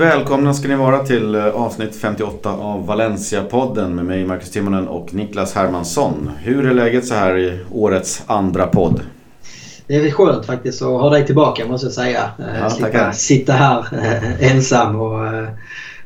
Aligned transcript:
Välkomna 0.00 0.54
ska 0.54 0.68
ni 0.68 0.74
vara 0.74 1.04
till 1.04 1.34
eh, 1.34 1.46
avsnitt 1.46 1.96
58 1.96 2.50
av 2.50 2.86
Valencia-podden 2.86 3.94
med 3.94 4.04
mig 4.04 4.24
Marcus 4.24 4.50
Timonen 4.50 4.88
och 4.88 5.14
Niklas 5.14 5.54
Hermansson. 5.54 6.30
Hur 6.38 6.66
är 6.66 6.74
läget 6.74 7.06
så 7.06 7.14
här 7.14 7.38
i 7.38 7.58
årets 7.72 8.22
andra 8.26 8.66
podd? 8.66 9.00
Det 9.86 9.96
är 9.96 10.10
skönt 10.10 10.46
faktiskt 10.46 10.82
att 10.82 10.88
ha 10.88 11.10
dig 11.10 11.26
tillbaka 11.26 11.66
måste 11.66 11.86
jag 11.86 11.94
säga. 11.94 12.30
Ja, 12.60 12.70
sitta, 12.70 13.12
sitta 13.12 13.52
här 13.52 13.86
ensam 14.40 15.00
och 15.00 15.24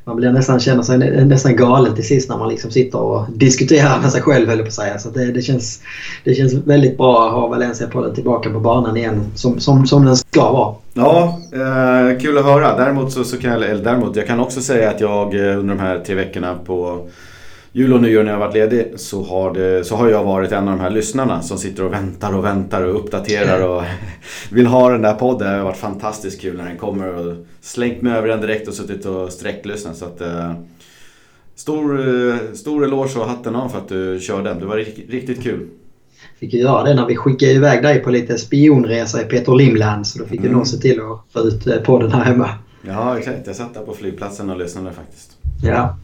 man 0.05 0.17
blir 0.17 0.33
nästan, 0.33 0.61
känner 0.61 0.83
sig 0.83 1.25
nästan 1.25 1.57
galen 1.57 1.95
till 1.95 2.07
sist 2.07 2.29
när 2.29 2.39
man 2.39 2.49
liksom 2.49 2.71
sitter 2.71 2.99
och 2.99 3.27
diskuterar 3.35 4.01
med 4.01 4.13
sig 4.13 4.23
själv 4.23 4.49
höll 4.49 4.59
på 4.59 4.67
att 4.67 4.73
säga. 4.73 4.99
Så 4.99 5.11
det, 5.11 5.33
det, 5.33 5.43
känns, 5.43 5.81
det 6.25 6.35
känns 6.35 6.55
väldigt 6.55 6.97
bra 6.97 7.27
att 7.27 7.33
ha 7.33 7.49
Valencia-podden 7.49 8.15
tillbaka 8.15 8.51
på 8.51 8.61
banan 8.61 8.97
igen 8.97 9.27
som, 9.35 9.61
som, 9.61 9.87
som 9.87 10.05
den 10.05 10.17
ska 10.17 10.53
vara. 10.53 10.75
Ja, 10.95 11.39
eh, 11.53 12.21
kul 12.21 12.39
att 12.39 12.45
höra. 12.45 12.77
Däremot, 12.77 13.13
så, 13.13 13.25
så 13.25 13.37
kan 13.37 13.51
jag, 13.51 13.63
eller 13.63 13.85
däremot, 13.85 14.17
jag 14.17 14.27
kan 14.27 14.41
också 14.41 14.61
säga 14.61 14.91
att 14.91 15.01
jag 15.01 15.35
eh, 15.35 15.59
under 15.59 15.75
de 15.75 15.81
här 15.81 15.99
tre 16.07 16.15
veckorna 16.15 16.55
på 16.67 17.09
jul 17.77 17.93
och 17.93 18.03
nyår 18.03 18.23
när 18.23 18.33
jag 18.33 18.39
varit 18.39 18.55
ledig 18.55 18.93
så 18.97 19.23
har, 19.23 19.55
det, 19.55 19.85
så 19.85 19.97
har 19.97 20.09
jag 20.09 20.25
varit 20.25 20.53
en 20.53 20.69
av 20.69 20.77
de 20.77 20.81
här 20.81 20.91
lyssnarna 20.91 21.43
som 21.43 21.59
sitter 21.59 21.85
och 21.85 21.93
väntar 21.93 22.33
och 22.33 22.45
väntar 22.45 22.83
och 22.83 22.97
uppdaterar 22.97 23.69
och 23.69 23.83
vill 24.51 24.67
ha 24.67 24.91
den 24.91 25.03
där 25.03 25.15
podden. 25.15 25.53
Det 25.53 25.57
har 25.57 25.65
varit 25.65 25.77
fantastiskt 25.77 26.41
kul 26.41 26.57
när 26.57 26.65
den 26.65 26.79
kommer 26.79 27.15
och 27.15 27.37
slängt 27.61 28.03
mig 28.03 28.13
över 28.13 28.29
den 28.29 28.41
direkt 28.41 28.69
och 28.69 28.75
suttit 28.75 29.07
och 29.07 29.33
sträcklyssnat. 29.33 29.97
Så 29.97 30.05
att, 30.05 30.21
eh, 30.21 30.53
stor, 31.55 32.09
eh, 32.09 32.37
stor 32.55 32.85
eloge 32.85 33.19
och 33.19 33.27
hatten 33.27 33.57
av 33.57 33.69
för 33.69 33.79
att 33.79 33.89
du 33.89 34.21
körde 34.21 34.49
den. 34.49 34.59
Det 34.59 34.67
var 34.67 34.77
riktigt, 34.77 35.43
kul. 35.43 35.69
Fick 36.39 36.55
ju 36.55 36.61
göra 36.61 36.83
det 36.83 36.95
när 36.95 37.07
vi 37.07 37.17
skickade 37.17 37.53
iväg 37.53 37.83
dig 37.83 38.01
på 38.01 38.11
lite 38.11 38.39
spionresa 38.39 39.23
i 39.23 39.25
Peter 39.25 39.55
Limland 39.55 40.07
så 40.07 40.19
då 40.19 40.25
fick 40.25 40.41
mm. 40.41 40.51
du 40.51 40.57
nog 40.57 40.67
se 40.67 40.77
till 40.77 41.01
att 41.01 41.33
få 41.33 41.41
ut 41.41 41.67
eh, 41.67 41.77
podden 41.77 42.13
här 42.13 42.25
hemma. 42.25 42.49
Ja 42.87 43.19
exakt, 43.19 43.47
jag 43.47 43.57
satt 43.57 43.75
där 43.75 43.81
på 43.81 43.95
flygplatsen 43.95 44.51
och 44.51 44.59
lyssnade 44.59 44.93
faktiskt. 44.93 45.31
Ja. 45.65 45.97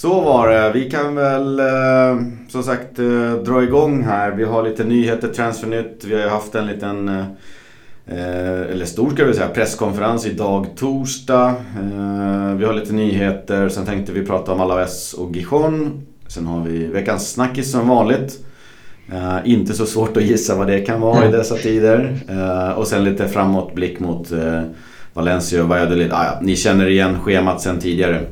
Så 0.00 0.20
var 0.20 0.48
det. 0.48 0.72
Vi 0.74 0.90
kan 0.90 1.14
väl 1.14 1.58
eh, 1.58 2.22
som 2.48 2.62
sagt 2.62 2.98
eh, 2.98 3.32
dra 3.32 3.62
igång 3.62 4.02
här. 4.02 4.30
Vi 4.30 4.44
har 4.44 4.62
lite 4.62 4.84
nyheter, 4.84 5.28
Transfernytt. 5.28 6.04
Vi 6.04 6.22
har 6.22 6.28
haft 6.28 6.54
en 6.54 6.66
liten, 6.66 7.08
eh, 7.08 8.60
eller 8.70 8.84
stor 8.84 9.10
ska 9.10 9.24
vi 9.24 9.34
säga, 9.34 9.48
presskonferens 9.48 10.26
idag 10.26 10.66
torsdag. 10.76 11.54
Vi 12.56 12.64
har 12.64 12.72
lite 12.72 12.92
nyheter. 12.92 13.68
Sen 13.68 13.86
tänkte 13.86 14.12
vi 14.12 14.26
prata 14.26 14.52
om 14.52 14.60
Alaves 14.60 15.12
och 15.12 15.36
Gijon. 15.36 16.06
Sen 16.26 16.46
har 16.46 16.64
vi 16.64 16.86
veckans 16.86 17.30
snackis 17.30 17.72
som 17.72 17.88
vanligt. 17.88 18.44
inte 19.44 19.74
så 19.74 19.86
svårt 19.86 20.16
att 20.16 20.22
gissa 20.22 20.54
vad 20.54 20.66
det 20.66 20.80
kan 20.80 21.00
vara 21.00 21.28
i 21.28 21.32
dessa 21.32 21.54
tider. 21.54 22.16
och 22.76 22.86
sen 22.86 23.04
lite 23.04 23.28
framåtblick 23.28 24.00
mot 24.00 24.32
Valencia 25.14 25.62
och 25.62 25.68
Valladolid. 25.68 26.12
Ah, 26.12 26.24
ja, 26.24 26.38
ni 26.42 26.56
känner 26.56 26.88
igen 26.88 27.20
schemat 27.20 27.60
sen 27.60 27.78
tidigare. 27.78 28.26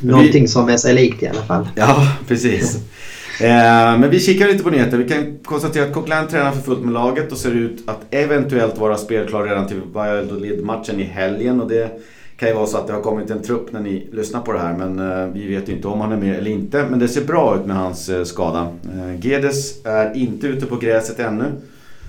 Någonting 0.00 0.42
vi... 0.42 0.48
som 0.48 0.68
är 0.68 0.76
sig 0.76 0.94
likt 0.94 1.22
i 1.22 1.26
alla 1.26 1.42
fall. 1.42 1.68
Ja, 1.74 2.08
precis. 2.28 2.76
eh, 3.40 3.98
men 3.98 4.10
vi 4.10 4.20
kikar 4.20 4.46
lite 4.46 4.64
på 4.64 4.70
nyheter. 4.70 4.98
Vi 4.98 5.08
kan 5.08 5.38
konstatera 5.44 5.84
att 5.84 5.92
Coquelin 5.92 6.28
tränar 6.28 6.52
för 6.52 6.60
fullt 6.60 6.80
med 6.84 6.92
laget 6.92 7.32
och 7.32 7.38
ser 7.38 7.50
ut 7.50 7.78
att 7.86 8.00
eventuellt 8.10 8.78
vara 8.78 8.96
spelklar 8.96 9.44
redan 9.44 9.66
till 9.66 9.80
Valladolid-matchen 9.92 11.00
i 11.00 11.04
helgen. 11.04 11.60
Och 11.60 11.68
det 11.68 12.00
kan 12.36 12.48
ju 12.48 12.54
vara 12.54 12.66
så 12.66 12.78
att 12.78 12.86
det 12.86 12.92
har 12.92 13.00
kommit 13.00 13.30
en 13.30 13.42
trupp 13.42 13.72
när 13.72 13.80
ni 13.80 14.08
lyssnar 14.12 14.40
på 14.40 14.52
det 14.52 14.58
här. 14.58 14.76
Men 14.76 14.98
eh, 14.98 15.26
vi 15.34 15.48
vet 15.48 15.68
ju 15.68 15.72
inte 15.72 15.88
om 15.88 16.00
han 16.00 16.12
är 16.12 16.16
med 16.16 16.38
eller 16.38 16.50
inte. 16.50 16.86
Men 16.90 16.98
det 16.98 17.08
ser 17.08 17.24
bra 17.24 17.56
ut 17.60 17.66
med 17.66 17.76
hans 17.76 18.08
eh, 18.08 18.24
skada. 18.24 18.68
Eh, 18.94 19.26
Gedes 19.26 19.86
är 19.86 20.16
inte 20.16 20.46
ute 20.46 20.66
på 20.66 20.76
gräset 20.76 21.18
ännu. 21.18 21.44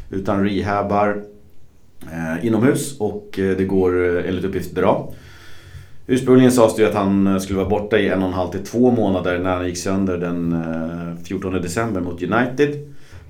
Utan 0.09 0.43
rehabbar 0.45 1.21
eh, 2.01 2.45
inomhus 2.45 2.99
och 2.99 3.39
eh, 3.39 3.57
det 3.57 3.63
går 3.63 4.17
eh, 4.17 4.29
enligt 4.29 4.45
uppgift 4.45 4.75
bra. 4.75 5.13
Ursprungligen 6.11 6.51
sades 6.51 6.75
det 6.75 6.81
ju 6.81 6.87
att 6.87 6.95
han 6.95 7.27
eh, 7.27 7.37
skulle 7.37 7.59
vara 7.59 7.69
borta 7.69 7.97
i 7.97 8.09
en 8.09 8.21
och 8.21 8.27
en 8.27 8.33
halv 8.33 8.51
till 8.51 8.65
två 8.65 8.91
månader 8.91 9.39
när 9.39 9.55
han 9.55 9.67
gick 9.67 9.77
sönder 9.77 10.17
den 10.17 10.53
eh, 10.53 11.23
14 11.23 11.53
december 11.53 12.01
mot 12.01 12.23
United. 12.23 12.69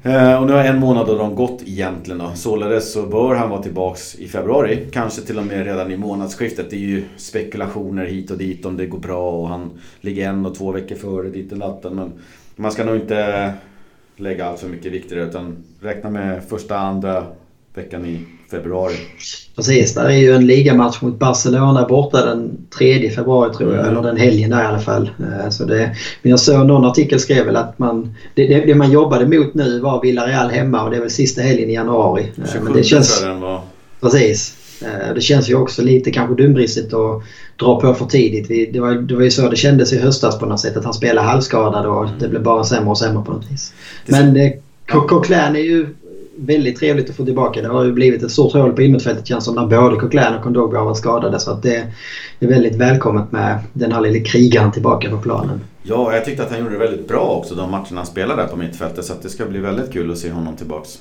Eh, 0.04 0.42
och 0.42 0.48
nu 0.48 0.54
har 0.54 0.64
en 0.64 0.80
månad 0.80 1.10
av 1.10 1.18
dem 1.18 1.36
gått 1.36 1.62
egentligen 1.66 2.20
då. 2.20 2.32
Således 2.36 2.94
så 2.94 3.06
bör 3.06 3.36
han 3.36 3.50
vara 3.50 3.62
tillbaks 3.62 4.16
i 4.16 4.28
februari. 4.28 4.88
Kanske 4.92 5.22
till 5.22 5.40
och 5.40 5.46
med 5.46 5.66
redan 5.66 5.92
i 5.92 5.98
månadsskiftet. 5.98 6.70
Det 6.70 6.76
är 6.76 6.80
ju 6.80 7.04
spekulationer 7.18 8.06
hit 8.06 8.32
och 8.32 8.38
dit 8.38 8.66
om 8.66 8.78
det 8.78 8.86
går 8.86 9.00
bra 9.00 9.32
och 9.32 9.48
han 9.48 9.72
ligger 10.02 10.30
en 10.30 10.46
och 10.46 10.56
två 10.56 10.72
veckor 10.72 10.96
före 10.96 11.30
dit 11.30 11.52
och 11.52 11.58
natten. 11.58 11.96
Men 11.96 12.12
man 12.56 12.72
ska 12.72 12.86
nog 12.86 12.96
inte 12.96 13.54
lägga 14.16 14.46
allt 14.46 14.60
för 14.60 14.68
mycket 14.68 14.92
vikt 14.92 15.12
i 15.12 15.16
det 15.16 15.22
utan 15.22 15.64
räkna 15.82 16.10
med 16.10 16.44
första, 16.50 16.78
andra 16.78 17.26
veckan 17.74 18.06
i 18.06 18.20
februari. 18.52 18.96
Precis, 19.56 19.94
där 19.94 20.06
är 20.06 20.18
ju 20.18 20.36
en 20.36 20.48
ligamatch 20.48 21.02
mot 21.02 21.20
Barcelona 21.20 21.88
borta 21.88 22.26
den 22.26 22.68
3 22.78 23.10
februari 23.10 23.54
tror 23.54 23.76
jag, 23.76 23.80
mm. 23.80 23.92
eller 23.92 24.08
den 24.08 24.18
helgen 24.18 24.50
där 24.50 24.64
i 24.64 24.66
alla 24.66 24.80
fall. 24.80 25.10
Eh, 25.20 25.50
så 25.50 25.66
det, 25.66 25.96
men 26.22 26.30
jag 26.30 26.40
såg 26.40 26.66
någon 26.66 26.86
artikel 26.86 27.20
skrev 27.20 27.46
väl 27.46 27.56
att 27.56 27.80
man, 27.80 28.16
det, 28.34 28.48
det, 28.48 28.76
man 28.76 28.92
jobbade 28.92 29.26
mot 29.26 29.54
nu 29.54 29.80
var 29.80 30.02
Villarreal 30.02 30.50
hemma 30.50 30.84
och 30.84 30.90
det 30.90 30.98
är 30.98 31.02
väl 31.02 31.10
sista 31.10 31.42
helgen 31.42 31.70
i 31.70 31.74
januari. 31.74 32.32
27 32.36 32.58
eh, 32.58 32.64
men 32.64 32.74
det 32.74 32.84
känns, 32.84 33.22
den 33.22 33.40
var. 33.40 33.62
Precis. 34.02 34.56
Eh, 34.82 35.14
det 35.16 35.22
känns 35.22 35.50
ju 35.50 35.56
också 35.56 35.82
lite 35.82 36.12
kanske 36.12 36.44
dumdristigt 36.44 36.94
att 36.94 37.24
dra 37.56 37.82
på 37.82 37.94
för 37.94 38.06
tidigt. 38.06 38.74
Det 38.74 38.80
var, 38.80 38.94
det 38.94 39.16
var 39.16 39.24
ju 39.24 39.32
så 39.32 39.50
det 39.50 39.56
kändes 39.56 39.94
i 39.94 40.00
höstas 40.00 40.40
på 40.40 40.46
något 40.46 40.60
sätt. 40.60 40.78
Att 40.78 40.84
han 40.84 40.94
spelade 40.94 41.28
halvskadad 41.28 41.86
och 41.86 42.08
det 42.20 42.28
blev 42.28 42.44
bara 42.44 42.64
sämre 42.64 42.90
och 42.90 42.98
sämre 42.98 43.24
på 43.24 43.32
något 43.32 43.52
vis. 43.52 43.74
Men 44.06 44.52
Coquelin 44.90 45.56
är 45.56 45.60
ju 45.60 45.88
väldigt 46.40 46.80
trevligt 46.80 47.10
att 47.10 47.16
få 47.16 47.26
tillbaka. 47.26 47.62
Det 47.62 47.68
har 47.68 47.84
ju 47.84 47.92
blivit 47.92 48.24
ett 48.24 48.32
stort 48.32 48.54
hål 48.54 48.74
på 48.74 48.82
innerfältet 48.82 49.28
känns 49.28 49.46
som 49.46 49.56
när 49.56 49.66
både 49.66 49.96
Coquelin 49.96 50.36
och 50.36 50.44
Kondogbia 50.44 50.80
har 50.80 50.86
varit 50.86 50.98
skadade. 50.98 51.40
Så 51.40 51.52
att 51.52 51.64
det 51.64 51.88
är 52.40 52.48
väldigt 52.48 52.76
välkommet 52.76 53.32
med 53.32 53.60
den 53.74 53.92
här 53.92 54.02
lille 54.02 54.20
krigaren 54.20 54.72
tillbaka 54.72 55.10
på 55.10 55.18
planen. 55.18 55.62
Ja, 55.84 56.14
jag 56.14 56.26
tyckte 56.26 56.44
att 56.44 56.52
han 56.52 56.60
gjorde 56.60 56.72
det 56.72 56.78
väldigt 56.78 57.08
bra 57.08 57.36
också 57.40 57.56
de 57.56 57.72
matcherna 57.72 57.96
han 57.96 58.06
spelade 58.06 58.42
där 58.42 58.50
på 58.50 58.58
mittfältet. 58.58 59.06
Så 59.06 59.14
att 59.14 59.22
det 59.22 59.30
ska 59.30 59.46
bli 59.46 59.60
väldigt 59.60 59.94
kul 59.94 60.12
att 60.12 60.18
se 60.18 60.32
honom 60.32 60.56
tillbaks. 60.56 61.00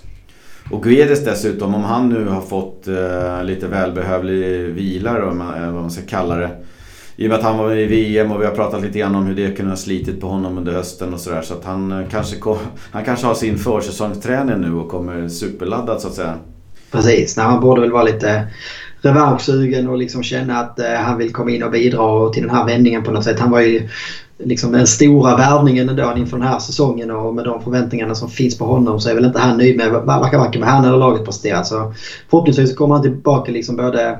Och 0.70 0.82
Guedes 0.82 1.24
dessutom, 1.24 1.74
om 1.74 1.82
han 1.82 2.08
nu 2.08 2.24
har 2.24 2.40
fått 2.40 2.88
eh, 2.88 3.44
lite 3.44 3.66
välbehövlig 3.66 4.68
vila 4.68 5.20
då, 5.20 5.26
vad 5.26 5.72
man 5.72 5.90
ska 5.90 6.02
kalla 6.02 6.36
det. 6.36 6.50
I 7.20 7.26
och 7.26 7.28
med 7.28 7.38
att 7.38 7.44
han 7.44 7.58
var 7.58 7.76
i 7.76 7.86
VM 7.86 8.32
och 8.32 8.40
vi 8.40 8.46
har 8.46 8.54
pratat 8.54 8.82
lite 8.82 8.98
grann 8.98 9.14
om 9.14 9.26
hur 9.26 9.34
det 9.34 9.56
kunde 9.56 9.72
ha 9.72 9.76
slitit 9.76 10.20
på 10.20 10.26
honom 10.26 10.58
under 10.58 10.72
hösten 10.72 11.14
och 11.14 11.20
sådär. 11.20 11.42
Så 11.42 11.54
att 11.54 11.64
han 11.64 11.92
eh, 11.92 12.08
kanske, 12.10 12.36
kanske, 12.36 12.64
han 12.90 13.04
kanske 13.04 13.26
har 13.26 13.34
sin 13.34 13.58
försäsongsträning 13.58 14.60
nu 14.60 14.74
och 14.74 14.88
kommer 14.88 15.28
superladdad 15.28 16.00
så 16.00 16.08
att 16.08 16.14
säga. 16.14 16.34
Precis, 16.90 17.36
Nej, 17.36 17.46
han 17.46 17.60
borde 17.60 17.80
väl 17.80 17.92
vara 17.92 18.02
lite 18.02 18.46
revanschsugen 19.00 19.88
och 19.88 19.98
liksom 19.98 20.22
känna 20.22 20.60
att 20.60 20.78
eh, 20.78 20.92
han 20.92 21.18
vill 21.18 21.32
komma 21.32 21.50
in 21.50 21.62
och 21.62 21.70
bidra 21.70 22.28
till 22.28 22.42
den 22.42 22.50
här 22.50 22.66
vändningen 22.66 23.02
på 23.02 23.10
något 23.10 23.24
sätt. 23.24 23.40
Han 23.40 23.50
var 23.50 23.60
ju 23.60 23.88
liksom 24.38 24.72
den 24.72 24.86
stora 24.86 25.36
värvningen 25.36 25.88
ändå 25.88 26.14
inför 26.16 26.36
den 26.36 26.46
här 26.46 26.58
säsongen 26.58 27.10
och 27.10 27.34
med 27.34 27.44
de 27.44 27.62
förväntningarna 27.62 28.14
som 28.14 28.28
finns 28.28 28.58
på 28.58 28.64
honom 28.64 29.00
så 29.00 29.10
är 29.10 29.14
väl 29.14 29.24
inte 29.24 29.38
han 29.38 29.58
nöjd 29.58 29.76
med 29.76 29.92
varken 29.92 30.60
med 30.60 30.68
han 30.68 30.84
eller 30.84 30.98
laget 30.98 31.24
presterat. 31.24 31.66
Så 31.66 31.94
förhoppningsvis 32.30 32.74
kommer 32.74 32.94
han 32.94 33.02
tillbaka 33.02 33.52
liksom 33.52 33.76
både 33.76 34.18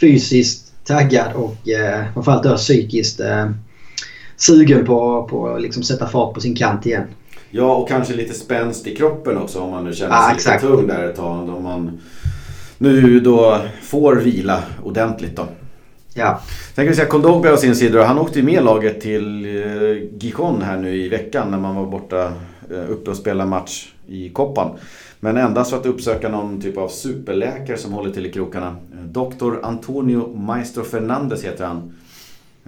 fysiskt 0.00 0.65
taggad 0.86 1.32
och 1.34 1.68
eh, 1.68 2.04
framförallt 2.14 2.42
då 2.42 2.56
psykiskt 2.56 3.20
eh, 3.20 3.50
sugen 4.36 4.86
på, 4.86 5.26
på 5.30 5.48
att 5.48 5.62
liksom 5.62 5.82
sätta 5.82 6.06
fart 6.06 6.34
på 6.34 6.40
sin 6.40 6.56
kant 6.56 6.86
igen. 6.86 7.04
Ja, 7.50 7.74
och 7.74 7.88
kanske 7.88 8.14
lite 8.14 8.34
spänst 8.34 8.86
i 8.86 8.96
kroppen 8.96 9.38
också 9.38 9.60
om 9.60 9.70
man 9.70 9.84
nu 9.84 9.92
känner 9.92 10.38
sig 10.38 10.52
ah, 10.52 10.54
lite 10.54 10.66
tung 10.66 10.86
där 10.86 11.08
ett 11.08 11.16
tag. 11.16 11.48
Om 11.48 11.62
man 11.62 12.00
nu 12.78 13.20
då 13.20 13.60
får 13.82 14.16
vila 14.16 14.62
ordentligt 14.84 15.36
då. 15.36 15.46
Ja. 16.14 16.40
Sen 16.74 16.84
kan 16.84 16.88
vi 16.90 16.94
säga 16.94 17.08
Kondogbia 17.08 17.52
å 17.52 17.56
sin 17.56 17.76
sida, 17.76 18.04
han 18.04 18.18
åkte 18.18 18.38
ju 18.38 18.44
med 18.44 18.64
laget 18.64 19.00
till 19.00 19.44
eh, 19.44 20.18
Gijon 20.20 20.62
här 20.62 20.76
nu 20.76 20.96
i 20.96 21.08
veckan 21.08 21.50
när 21.50 21.58
man 21.58 21.76
var 21.76 21.86
borta 21.86 22.32
eh, 22.70 22.90
uppe 22.90 23.10
och 23.10 23.16
spelade 23.16 23.50
match 23.50 23.92
i 24.06 24.28
Koppan. 24.28 24.78
Men 25.20 25.36
endast 25.36 25.70
för 25.70 25.76
att 25.76 25.86
uppsöka 25.86 26.28
någon 26.28 26.60
typ 26.60 26.78
av 26.78 26.88
superläkare 26.88 27.76
som 27.76 27.92
håller 27.92 28.10
till 28.10 28.26
i 28.26 28.32
krokarna. 28.32 28.76
Dr. 29.04 29.54
Antonio 29.62 30.36
Maestro 30.36 30.84
Fernandez 30.84 31.44
heter 31.44 31.66
han. 31.66 31.92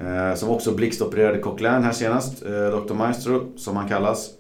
Eh, 0.01 0.35
som 0.35 0.51
också 0.51 0.75
blixtopererade 0.75 1.39
Coquelin 1.39 1.83
här 1.83 1.93
senast. 1.93 2.43
Eh, 2.47 2.81
Dr. 2.81 2.95
Maestro, 2.95 3.53
som 3.57 3.77
han 3.77 3.89
kallas. 3.89 4.31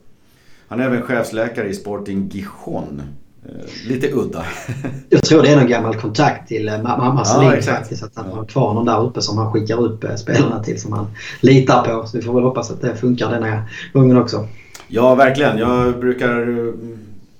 Han 0.68 0.80
är 0.80 0.84
även 0.84 1.02
chefsläkare 1.02 1.68
i 1.68 1.74
Sporting 1.74 2.28
Gijon. 2.32 3.02
Eh, 3.46 3.88
lite 3.88 4.12
udda. 4.12 4.44
Jag 5.08 5.22
tror 5.22 5.42
det 5.42 5.48
är 5.48 5.56
någon 5.56 5.68
gammal 5.68 5.96
kontakt 5.96 6.48
till 6.48 6.80
mamma 6.82 7.24
Selin 7.24 7.52
ja, 7.54 7.62
faktiskt. 7.62 8.02
Att 8.02 8.16
han 8.16 8.30
har 8.30 8.44
kvar 8.44 8.74
någon 8.74 8.86
där 8.86 9.04
uppe 9.04 9.22
som 9.22 9.38
han 9.38 9.52
skickar 9.52 9.80
upp 9.80 10.04
spelarna 10.18 10.62
till 10.62 10.80
som 10.80 10.92
han 10.92 11.06
litar 11.40 11.84
på. 11.84 12.06
Så 12.06 12.16
vi 12.16 12.22
får 12.22 12.34
väl 12.34 12.42
hoppas 12.42 12.70
att 12.70 12.80
det 12.80 12.96
funkar 12.96 13.30
denna 13.30 13.62
gången 13.92 14.16
också. 14.16 14.46
Ja, 14.88 15.14
verkligen. 15.14 15.58
Jag 15.58 16.00
brukar 16.00 16.72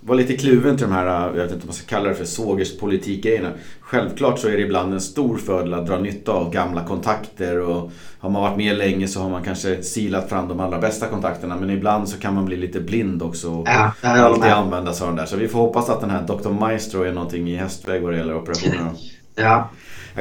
var 0.09 0.15
lite 0.15 0.37
kluven 0.37 0.77
till 0.77 0.87
de 0.87 0.93
här, 0.93 1.07
jag 1.07 1.33
vet 1.33 1.53
inte 1.53 1.63
om 1.63 1.67
man 1.67 1.75
ska 1.75 1.87
kalla 1.87 2.09
det 2.09 2.15
för 2.15 2.25
svågerspolitik-grejerna. 2.25 3.51
Självklart 3.81 4.39
så 4.39 4.49
är 4.49 4.53
det 4.53 4.63
ibland 4.63 4.95
en 4.95 5.01
stor 5.01 5.37
fördel 5.37 5.75
att 5.75 5.87
dra 5.87 5.99
nytta 5.99 6.33
av 6.33 6.53
gamla 6.53 6.85
kontakter 6.85 7.61
och 7.61 7.91
har 8.19 8.31
man 8.31 8.43
varit 8.43 8.57
med 8.57 8.77
länge 8.77 9.09
så 9.09 9.21
har 9.21 9.31
man 9.31 9.45
kanske 9.45 9.83
silat 9.83 10.29
fram 10.29 10.49
de 10.49 10.61
allra 10.61 10.79
bästa 10.79 11.07
kontakterna. 11.07 11.57
Men 11.57 11.71
ibland 11.71 12.09
så 12.09 12.19
kan 12.19 12.35
man 12.35 12.45
bli 12.45 12.57
lite 12.57 12.81
blind 12.81 13.23
också 13.23 13.51
och 13.51 13.69
ja, 13.69 13.93
alltid 14.03 14.53
använda 14.53 14.93
sig 14.93 15.05
av 15.05 15.11
den 15.11 15.17
där. 15.17 15.27
Så 15.27 15.37
vi 15.37 15.49
får 15.49 15.59
hoppas 15.59 15.89
att 15.89 16.01
den 16.01 16.11
här 16.11 16.23
Dr. 16.23 16.51
Maestro 16.51 17.03
är 17.03 17.13
någonting 17.13 17.51
i 17.51 17.57
hästväg 17.57 18.03
vad 18.03 18.13
det 18.13 18.19
gäller 18.19 18.37
operationer. 18.37 18.91
Ja. 19.35 19.71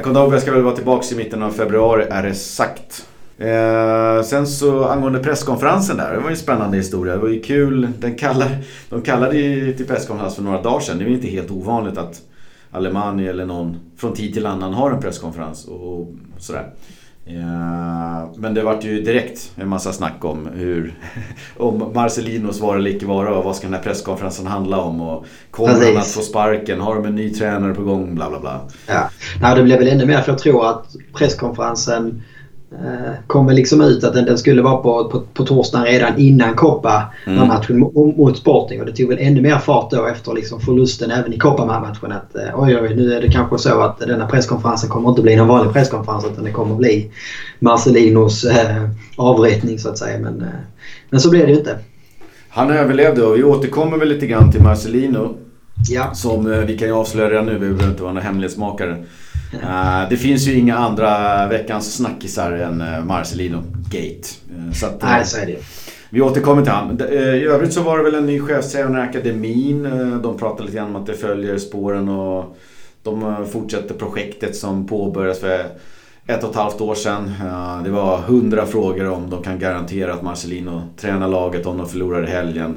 Kondogbia 0.02 0.40
ska 0.40 0.52
väl 0.52 0.62
vara 0.62 0.76
tillbaka 0.76 1.14
i 1.14 1.16
mitten 1.16 1.42
av 1.42 1.50
februari 1.50 2.04
är 2.10 2.22
det 2.22 2.34
sagt. 2.34 3.07
Eh, 3.38 4.22
sen 4.22 4.46
så 4.46 4.84
angående 4.84 5.18
presskonferensen 5.18 5.96
där, 5.96 6.12
det 6.12 6.18
var 6.18 6.28
ju 6.28 6.30
en 6.30 6.36
spännande 6.36 6.76
historia. 6.76 7.14
Det 7.14 7.20
var 7.20 7.28
ju 7.28 7.42
kul. 7.42 7.88
Den 7.98 8.14
kallar, 8.14 8.48
de 8.88 9.02
kallade 9.02 9.38
ju 9.38 9.72
till 9.72 9.86
presskonferens 9.86 10.36
för 10.36 10.42
några 10.42 10.62
dagar 10.62 10.80
sedan. 10.80 10.98
Det 10.98 11.04
är 11.04 11.08
ju 11.08 11.14
inte 11.14 11.28
helt 11.28 11.50
ovanligt 11.50 11.98
att 11.98 12.22
Alemani 12.70 13.26
eller 13.26 13.46
någon 13.46 13.76
från 13.96 14.12
tid 14.14 14.34
till 14.34 14.46
annan 14.46 14.74
har 14.74 14.90
en 14.90 15.00
presskonferens 15.00 15.64
och 15.64 16.14
sådär. 16.38 16.70
Ja, 17.24 18.32
men 18.36 18.54
det 18.54 18.62
vart 18.62 18.84
ju 18.84 19.02
direkt 19.02 19.52
en 19.56 19.68
massa 19.68 19.92
snack 19.92 20.24
om 20.24 20.48
hur 20.54 20.94
om 21.56 21.92
Marcelinos 21.94 22.60
vara 22.60 22.78
eller 22.78 22.90
icke 22.90 23.06
vara 23.06 23.34
och 23.34 23.44
vad 23.44 23.56
ska 23.56 23.66
den 23.66 23.74
här 23.74 23.82
presskonferensen 23.82 24.46
handla 24.46 24.80
om 24.80 25.00
och 25.00 25.24
kommer 25.50 25.86
han 25.86 25.96
att 25.96 26.06
få 26.06 26.20
sparken? 26.20 26.80
Har 26.80 26.94
de 26.94 27.04
en 27.04 27.14
ny 27.14 27.30
tränare 27.30 27.74
på 27.74 27.82
gång? 27.82 28.14
Bla 28.14 28.30
bla 28.30 28.40
bla. 28.40 28.60
Ja, 28.86 29.10
Nej, 29.42 29.56
det 29.56 29.62
blev 29.62 29.78
väl 29.78 29.88
ännu 29.88 30.06
mer 30.06 30.20
för 30.20 30.32
jag 30.32 30.38
tror 30.38 30.70
att 30.70 30.96
presskonferensen 31.14 32.22
Eh, 32.72 33.12
kom 33.26 33.48
liksom 33.48 33.80
ut 33.80 34.04
att 34.04 34.14
den, 34.14 34.24
den 34.24 34.38
skulle 34.38 34.62
vara 34.62 34.76
på, 34.76 35.08
på, 35.08 35.20
på 35.34 35.44
torsdagen 35.44 35.86
redan 35.86 36.18
innan 36.18 36.54
Copa 36.54 37.02
mm. 37.26 37.48
matchen 37.48 37.78
mot 37.94 38.36
Sporting. 38.36 38.80
Och 38.80 38.86
det 38.86 38.92
tog 38.92 39.08
väl 39.08 39.18
ännu 39.20 39.40
mer 39.40 39.58
fart 39.58 39.90
då 39.90 40.06
efter 40.06 40.32
liksom 40.32 40.60
förlusten 40.60 41.10
även 41.10 41.32
i 41.32 41.38
Copa-matchen. 41.38 42.12
Att 42.12 42.36
eh, 42.36 42.62
oj, 42.62 42.78
oj, 42.80 42.96
nu 42.96 43.12
är 43.12 43.20
det 43.20 43.32
kanske 43.32 43.58
så 43.58 43.80
att 43.80 43.98
denna 43.98 44.26
presskonferensen 44.26 44.90
kommer 44.90 45.08
inte 45.08 45.22
bli 45.22 45.36
någon 45.36 45.48
vanlig 45.48 45.72
presskonferens 45.72 46.24
utan 46.32 46.44
det 46.44 46.50
kommer 46.50 46.74
bli 46.74 47.10
Marcelinos 47.58 48.44
eh, 48.44 48.90
avrättning 49.16 49.78
så 49.78 49.88
att 49.88 49.98
säga. 49.98 50.18
Men, 50.18 50.40
eh, 50.40 50.48
men 51.10 51.20
så 51.20 51.30
blev 51.30 51.46
det 51.46 51.52
ju 51.52 51.58
inte. 51.58 51.78
Han 52.48 52.70
överlevde 52.70 53.22
och 53.22 53.36
vi 53.36 53.44
återkommer 53.44 53.98
väl 53.98 54.08
lite 54.08 54.26
grann 54.26 54.52
till 54.52 54.62
Marcelino. 54.62 55.36
Ja. 55.88 56.14
Som 56.14 56.52
eh, 56.52 56.58
vi 56.58 56.78
kan 56.78 56.88
ju 56.88 56.94
avslöja 56.94 57.30
redan 57.30 57.46
nu, 57.46 57.52
vi 57.52 57.58
behöver 57.58 57.90
inte 57.90 58.02
vara 58.02 58.12
några 58.12 58.26
hemlighetsmakare. 58.26 59.04
Uh, 59.54 60.08
det 60.10 60.16
finns 60.16 60.46
ju 60.46 60.58
inga 60.58 60.76
andra 60.76 61.46
veckans 61.48 61.94
snackisar 61.94 62.52
än 62.52 62.80
uh, 62.80 63.04
Marcelino 63.04 63.62
Gate. 63.90 64.28
Uh, 64.56 64.72
så 64.72 64.86
att, 64.86 65.02
Nej, 65.02 65.26
så 65.26 65.38
är 65.38 65.46
det. 65.46 65.58
Vi 66.10 66.20
återkommer 66.20 66.62
till 66.62 66.72
honom. 66.72 67.00
I 67.10 67.44
övrigt 67.44 67.72
så 67.72 67.82
var 67.82 67.98
det 67.98 68.04
väl 68.04 68.14
en 68.14 68.26
ny 68.26 68.40
chefstränare 68.40 69.04
i 69.04 69.08
akademin. 69.08 69.82
De 70.22 70.38
pratade 70.38 70.62
lite 70.62 70.76
grann 70.76 70.88
om 70.88 70.96
att 70.96 71.06
det 71.06 71.14
följer 71.14 71.58
spåren 71.58 72.08
och 72.08 72.56
de 73.02 73.46
fortsätter 73.52 73.94
projektet 73.94 74.56
som 74.56 74.86
påbörjades 74.86 75.40
för 75.40 75.64
ett 76.26 76.44
och 76.44 76.50
ett 76.50 76.56
halvt 76.56 76.80
år 76.80 76.94
sedan. 76.94 77.34
Det 77.84 77.90
var 77.90 78.18
hundra 78.18 78.66
frågor 78.66 79.08
om 79.10 79.30
de 79.30 79.42
kan 79.42 79.58
garantera 79.58 80.14
att 80.14 80.22
Marcelino 80.22 80.82
tränar 80.96 81.28
laget 81.28 81.66
om 81.66 81.78
de 81.78 81.88
förlorar 81.88 82.24
i 82.28 82.30
helgen. 82.30 82.76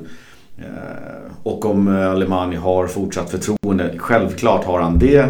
Och 1.44 1.66
om 1.66 1.88
Alemani 1.88 2.56
har 2.56 2.88
fortsatt 2.88 3.30
förtroende. 3.30 3.94
Självklart 3.98 4.66
har 4.66 4.80
han 4.82 5.00
det. 5.00 5.26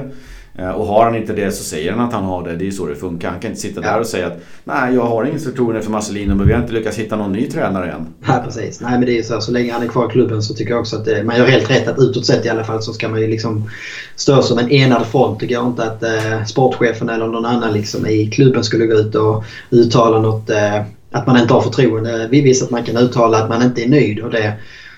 Eh, 0.55 0.69
och 0.69 0.85
har 0.85 1.05
han 1.05 1.15
inte 1.15 1.33
det 1.33 1.51
så 1.51 1.63
säger 1.63 1.91
han 1.91 2.07
att 2.07 2.13
han 2.13 2.23
har 2.23 2.43
det. 2.43 2.55
Det 2.55 2.67
är 2.67 2.71
så 2.71 2.85
det 2.85 2.95
funkar. 2.95 3.29
Han 3.29 3.39
kan 3.39 3.49
inte 3.49 3.61
sitta 3.61 3.81
där 3.81 3.99
och 3.99 4.07
säga 4.07 4.27
att 4.27 4.39
nej, 4.63 4.93
jag 4.93 5.01
har 5.01 5.25
inget 5.25 5.43
förtroende 5.43 5.81
för 5.81 5.91
Marcelino 5.91 6.35
men 6.35 6.47
vi 6.47 6.53
har 6.53 6.61
inte 6.61 6.73
lyckats 6.73 6.97
hitta 6.97 7.15
någon 7.15 7.31
ny 7.31 7.47
tränare 7.47 7.91
än. 7.91 8.07
Nej, 8.19 8.39
precis. 8.45 8.81
Nej, 8.81 8.91
men 8.91 9.05
det 9.05 9.17
är 9.17 9.23
så. 9.23 9.41
Så 9.41 9.51
länge 9.51 9.73
han 9.73 9.83
är 9.83 9.87
kvar 9.87 10.09
i 10.09 10.11
klubben 10.11 10.43
så 10.43 10.53
tycker 10.53 10.71
jag 10.71 10.79
också 10.79 10.95
att 10.95 11.05
det, 11.05 11.23
man 11.23 11.37
gör 11.37 11.45
helt 11.45 11.69
rätt 11.69 11.87
att 11.87 11.99
utåt 11.99 12.25
sett 12.25 12.45
i 12.45 12.49
alla 12.49 12.63
fall 12.63 12.81
så 12.81 12.93
ska 12.93 13.09
man 13.09 13.21
ju 13.21 13.27
liksom 13.27 13.69
stå 14.15 14.41
som 14.41 14.59
en 14.59 14.71
enad 14.71 15.05
front. 15.05 15.39
Det 15.39 15.47
går 15.47 15.67
inte 15.67 15.83
att 15.83 16.03
eh, 16.03 16.43
sportchefen 16.45 17.09
eller 17.09 17.27
någon 17.27 17.45
annan 17.45 17.73
liksom 17.73 18.07
i 18.07 18.27
klubben 18.27 18.63
skulle 18.63 18.85
gå 18.85 18.93
ut 18.93 19.15
och 19.15 19.43
uttala 19.69 20.19
något 20.19 20.49
eh, 20.49 20.81
att 21.11 21.27
man 21.27 21.37
inte 21.37 21.53
har 21.53 21.61
förtroende. 21.61 22.27
Vi 22.31 22.41
visst 22.41 22.63
att 22.63 22.71
man 22.71 22.83
kan 22.83 22.97
uttala 22.97 23.37
att 23.37 23.49
man 23.49 23.63
inte 23.63 23.83
är 23.83 23.87
nöjd 23.87 24.19
och 24.19 24.31
det 24.31 24.53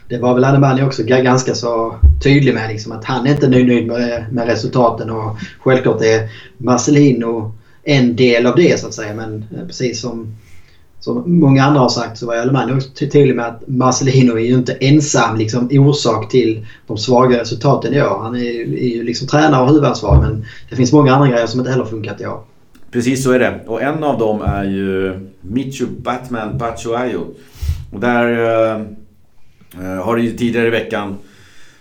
det 0.09 0.17
var 0.17 0.33
väl 0.33 0.43
Anemani 0.43 0.83
också 0.83 1.03
ganska 1.03 1.55
så 1.55 1.95
tydlig 2.23 2.53
med. 2.53 2.69
Liksom, 2.69 2.91
att 2.91 3.05
han 3.05 3.27
är 3.27 3.31
inte 3.31 3.47
nöjd 3.47 3.87
med, 3.87 4.25
med 4.31 4.47
resultaten. 4.47 5.09
Och 5.09 5.37
självklart 5.59 6.01
är 6.01 6.29
Marcelino 6.57 7.53
en 7.83 8.15
del 8.15 8.45
av 8.45 8.55
det 8.55 8.79
så 8.79 8.87
att 8.87 8.93
säga. 8.93 9.13
Men 9.13 9.45
eh, 9.55 9.67
precis 9.67 10.01
som, 10.01 10.35
som 10.99 11.39
många 11.39 11.63
andra 11.63 11.79
har 11.79 11.89
sagt 11.89 12.17
så 12.17 12.25
var 12.25 12.35
Ademani 12.35 12.73
också 12.73 12.89
tydlig 12.89 13.35
med 13.35 13.45
att 13.45 13.67
Marcelino 13.67 14.37
är 14.37 14.43
ju 14.43 14.53
inte 14.53 14.73
ensam 14.73 15.37
liksom, 15.37 15.69
orsak 15.71 16.29
till 16.29 16.65
de 16.87 16.97
svaga 16.97 17.39
resultaten 17.39 17.93
i 17.93 18.01
år. 18.01 18.19
Han 18.21 18.35
är, 18.35 18.39
är 18.73 18.95
ju 18.95 19.03
liksom 19.03 19.27
tränare 19.27 19.61
och 19.61 19.67
huvudansvarig 19.67 20.21
men 20.21 20.45
det 20.69 20.75
finns 20.75 20.93
många 20.93 21.13
andra 21.13 21.27
grejer 21.27 21.47
som 21.47 21.59
inte 21.59 21.71
heller 21.71 21.85
funkat 21.85 22.21
i 22.21 22.25
år. 22.25 22.43
Precis 22.91 23.23
så 23.23 23.31
är 23.31 23.39
det. 23.39 23.59
Och 23.67 23.81
en 23.81 24.03
av 24.03 24.19
dem 24.19 24.41
är 24.41 24.63
ju 24.63 25.19
Michu 25.41 25.85
Batman 25.97 26.57
Batshuayo. 26.57 27.21
Och 27.91 27.99
där 27.99 28.27
eh, 28.75 28.85
Eh, 29.81 30.05
har 30.05 30.17
ju 30.17 30.31
tidigare 30.31 30.67
i 30.67 30.69
veckan 30.69 31.17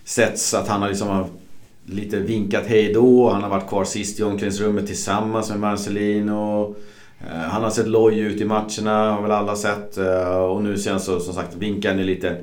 setts 0.04 0.54
att 0.54 0.68
han 0.68 0.82
har 0.82 0.88
liksom 0.88 1.24
lite 1.86 2.18
vinkat 2.18 2.66
hejdå. 2.66 3.30
Han 3.30 3.42
har 3.42 3.50
varit 3.50 3.68
kvar 3.68 3.84
sist 3.84 4.20
i 4.20 4.22
omklädningsrummet 4.22 4.86
tillsammans 4.86 5.50
med 5.50 5.60
Marcelino. 5.60 6.74
Eh, 7.20 7.48
han 7.50 7.62
har 7.62 7.70
sett 7.70 7.88
loj 7.88 8.18
ut 8.18 8.40
i 8.40 8.44
matcherna, 8.44 9.12
har 9.12 9.22
väl 9.22 9.30
alla 9.30 9.56
sett. 9.56 9.98
Eh, 9.98 10.36
och 10.36 10.62
nu 10.62 10.78
sen 10.78 11.00
så 11.00 11.20
som 11.20 11.34
sagt 11.34 11.56
vinkar 11.56 11.94
han 11.94 12.06
lite 12.06 12.36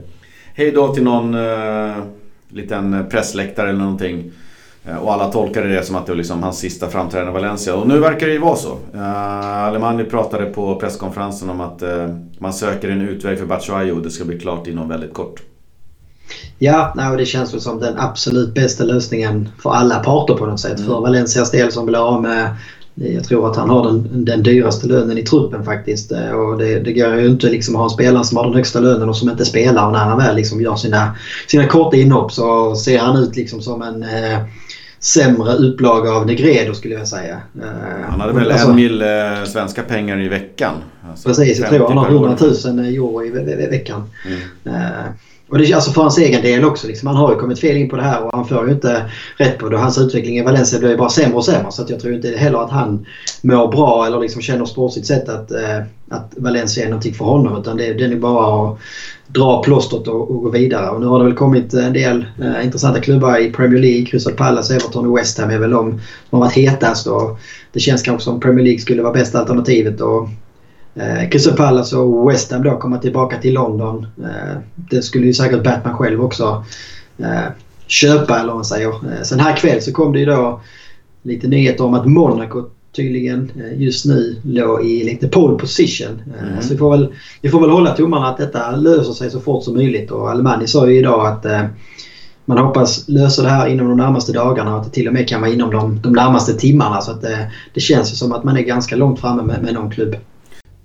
hejdå 0.54 0.94
till 0.94 1.04
någon 1.04 1.36
liten 2.50 3.06
pressläktare 3.10 3.69
eller 3.69 3.80
någonting. 3.80 4.31
Och 4.97 5.13
alla 5.13 5.31
tolkade 5.31 5.68
det 5.68 5.83
som 5.83 5.95
att 5.95 6.06
det 6.06 6.12
var 6.12 6.18
liksom 6.18 6.44
hans 6.44 6.57
sista 6.57 6.88
framträdande 6.88 7.31
i 7.31 7.33
Valencia. 7.33 7.75
Och 7.75 7.88
nu 7.88 8.00
verkar 8.00 8.27
det 8.27 8.33
ju 8.33 8.39
vara 8.39 8.56
så. 8.56 8.77
Uh, 8.95 9.68
Alemani 9.68 10.03
pratade 10.03 10.45
på 10.45 10.75
presskonferensen 10.75 11.50
om 11.50 11.62
att 11.62 11.83
uh, 11.83 12.15
man 12.39 12.53
söker 12.53 12.89
en 12.89 13.01
utväg 13.01 13.39
för 13.39 13.45
Batshuayi 13.45 13.91
och 13.91 14.01
det 14.01 14.09
ska 14.09 14.25
bli 14.25 14.39
klart 14.39 14.68
inom 14.68 14.89
väldigt 14.89 15.13
kort. 15.13 15.41
Ja, 16.59 16.94
nej, 16.95 17.18
det 17.18 17.25
känns 17.25 17.53
väl 17.53 17.62
som 17.62 17.80
den 17.80 17.97
absolut 17.97 18.53
bästa 18.53 18.83
lösningen 18.83 19.50
för 19.63 19.69
alla 19.69 20.00
parter 20.00 20.33
på 20.33 20.45
något 20.45 20.59
sätt. 20.59 20.77
Mm. 20.77 20.86
För 20.86 21.01
Valencias 21.01 21.51
del 21.51 21.71
som 21.71 21.85
vill 21.85 21.95
ha 21.95 22.03
av 22.03 22.21
med 22.21 22.56
jag 23.01 23.24
tror 23.24 23.51
att 23.51 23.56
han 23.56 23.69
har 23.69 23.85
den, 23.85 24.25
den 24.25 24.44
dyraste 24.44 24.88
lönen 24.88 25.18
i 25.18 25.24
truppen 25.24 25.65
faktiskt. 25.65 26.12
Eh, 26.12 26.31
och 26.31 26.57
det, 26.57 26.80
det 26.80 26.94
går 26.94 27.15
ju 27.15 27.27
inte 27.27 27.50
liksom 27.50 27.75
att 27.75 27.80
ha 27.80 27.85
en 27.85 27.89
spelare 27.89 28.24
som 28.24 28.38
har 28.38 28.45
den 28.45 28.53
högsta 28.53 28.80
lönen 28.80 29.09
och 29.09 29.18
som 29.18 29.30
inte 29.30 29.45
spelar. 29.45 29.85
Och 29.85 29.92
när 29.92 30.00
han 30.00 30.18
väl 30.18 30.35
liksom 30.35 30.62
gör 30.62 30.75
sina, 30.75 31.15
sina 31.47 31.68
korta 31.68 31.97
inhopp 31.97 32.31
så 32.31 32.75
ser 32.75 32.99
han 32.99 33.18
ut 33.18 33.35
liksom 33.35 33.61
som 33.61 33.81
en 33.81 34.04
eh, 34.04 34.40
sämre 34.99 35.53
upplaga 35.53 36.11
av 36.11 36.25
Negredo 36.25 36.73
skulle 36.73 36.94
jag 36.94 37.07
säga. 37.07 37.41
Eh, 37.61 38.09
han 38.09 38.21
hade 38.21 38.33
väl 38.33 38.51
alltså, 38.51 38.69
en 38.69 38.75
mil 38.75 39.01
eh, 39.01 39.07
svenska 39.47 39.83
pengar 39.83 40.21
i 40.21 40.27
veckan? 40.27 40.73
Alltså 41.09 41.29
precis, 41.29 41.59
jag 41.59 41.69
tror 41.69 41.87
han 41.87 41.97
har 41.97 42.09
100 42.09 42.37
000 42.65 42.79
euro 42.79 43.25
i, 43.25 43.29
ve 43.29 43.44
ve 43.44 43.68
veckan. 43.68 44.09
Mm. 44.25 44.75
Eh, 44.75 45.11
och 45.49 45.57
det, 45.57 45.73
alltså 45.73 45.91
för 45.91 46.01
hans 46.01 46.18
egen 46.18 46.41
del 46.41 46.65
också. 46.65 46.87
Liksom, 46.87 47.07
han 47.07 47.18
har 47.18 47.31
ju 47.31 47.39
kommit 47.39 47.59
fel 47.59 47.77
in 47.77 47.89
på 47.89 47.95
det 47.95 48.01
här 48.01 48.23
och 48.23 48.31
han 48.33 48.47
får 48.47 48.68
ju 48.68 48.73
inte 48.73 49.11
rätt 49.37 49.57
på 49.57 49.69
det. 49.69 49.77
Hans 49.77 49.97
utveckling 49.97 50.37
i 50.37 50.44
Valencia 50.44 50.79
blir 50.79 50.89
ju 50.89 50.97
bara 50.97 51.09
sämre 51.09 51.35
och 51.35 51.45
sämre. 51.45 51.71
Så 51.71 51.85
jag 51.87 51.99
tror 51.99 52.13
inte 52.13 52.29
heller 52.29 52.63
att 52.63 52.71
han 52.71 53.06
mår 53.41 53.68
bra 53.68 54.06
eller 54.06 54.19
liksom 54.19 54.41
känner 54.41 54.65
sportsligt 54.65 55.07
sett 55.07 55.29
att, 55.29 55.51
eh, 55.51 55.77
att 56.09 56.33
Valencia 56.37 56.83
är 56.83 56.89
någonting 56.89 57.13
för 57.13 57.25
honom. 57.25 57.61
Utan 57.61 57.77
det, 57.77 57.94
det 57.94 58.06
är 58.06 58.15
bara 58.15 58.71
att 58.71 58.79
dra 59.33 59.64
plåstret 59.64 60.07
och, 60.07 60.31
och, 60.31 60.44
gå 60.44 60.50
vidare. 60.50 60.90
Och 60.90 61.02
nu 61.02 61.06
har 61.06 61.19
det 61.19 61.26
väl 61.26 61.33
kommit 61.33 61.74
en 61.74 61.94
del 61.94 62.26
eh, 62.42 62.66
intressanta 62.66 63.00
klubbar 63.00 63.38
i 63.38 63.52
Premier 63.52 63.81
League. 63.81 64.06
Crystal 64.06 64.33
Palace, 64.33 64.76
Everton 64.76 65.07
och 65.07 65.18
West 65.18 65.40
Ham 65.40 65.50
är 65.50 65.59
väl 65.59 65.71
de 65.71 65.92
som 66.30 66.40
har 66.40 66.40
varit 66.40 66.54
hetast. 66.54 67.07
Och 67.07 67.40
det 67.74 67.80
känns 67.80 68.02
kanske 68.02 68.24
som 68.24 68.40
Premier 68.40 68.64
League 68.64 68.80
skulle 68.80 69.02
vara 69.02 69.14
bästa 69.14 69.40
alternativet. 69.40 70.02
Och 70.02 70.30
Eh, 71.00 71.30
Crystal 71.30 71.56
Palace 71.56 71.95
och 71.95 72.31
West 72.31 72.52
Ham 72.52 72.64
då 72.64 72.78
komma 72.78 72.98
tillbaka 72.98 73.38
till 73.38 73.54
London. 73.54 74.07
Eh, 74.24 74.57
det 74.76 75.02
skulle 75.02 75.26
ju 75.26 75.33
säkert 75.33 75.64
Batman 75.64 75.98
själv 75.98 76.24
också 76.24 76.66
eh, 77.18 77.52
köpa 77.88 78.36
eller 78.36 78.48
vad 78.48 78.56
man 78.56 78.66
säger. 78.66 78.90
Eh, 78.90 79.24
sen 79.24 79.40
här 79.40 79.56
kväll 79.56 79.81
så 79.81 79.92
kom 79.92 80.14
det 80.14 80.19
ju 80.19 80.26
då 80.26 80.62
lite 81.21 81.48
nyheter 81.48 81.86
om 81.86 81.94
att 81.94 82.06
Monaco 82.06 82.69
tydligen 82.96 83.52
eh, 83.56 83.81
just 83.81 84.06
nu 84.06 84.36
låg 84.44 84.86
i 84.86 85.04
lite 85.04 85.28
pole 85.28 85.58
position. 85.58 86.22
Eh, 86.38 86.48
mm. 86.48 86.62
Så 86.62 86.74
vi 86.74 86.78
får, 86.78 86.92
väl, 86.92 87.14
vi 87.42 87.50
får 87.50 87.62
väl 87.62 87.69
hålla 87.69 87.96
tummarna 87.96 88.28
att 88.28 88.38
detta 88.38 88.72
löser 88.76 89.14
sig 89.14 89.31
så 89.31 89.40
fort 89.40 89.64
som 89.64 89.76
möjligt. 89.76 90.12
Och 90.12 90.30
Alemani 90.30 90.68
sa 90.68 90.90
ju 90.90 91.00
idag 91.00 91.28
att 91.28 91.46
eh, 91.46 91.62
man 92.46 92.58
hoppas 92.58 93.08
lösa 93.08 93.42
det 93.42 93.50
här 93.50 93.68
inom 93.68 93.88
de 93.88 93.98
närmaste 93.98 94.34
dagarna 94.34 94.74
och 94.74 94.80
att 94.80 94.86
det 94.86 94.92
till 94.92 95.08
och 95.08 95.14
med 95.14 95.30
kan 95.30 95.42
vara 95.42 95.52
inom 95.52 95.72
de, 95.72 96.02
de 96.02 96.14
närmaste 96.14 96.54
timmarna. 96.54 97.02
Så 97.02 97.12
att 97.12 97.22
det, 97.22 97.52
det 97.74 97.80
känns 97.80 98.12
ju 98.12 98.16
som 98.16 98.31
att 98.31 98.44
man 98.44 98.58
är 98.58 98.62
ganska 98.62 98.96
långt 98.96 99.19
framme 99.19 99.44
med, 99.44 99.64
med 99.64 99.74
någon 99.74 99.92
klubb. 99.92 100.16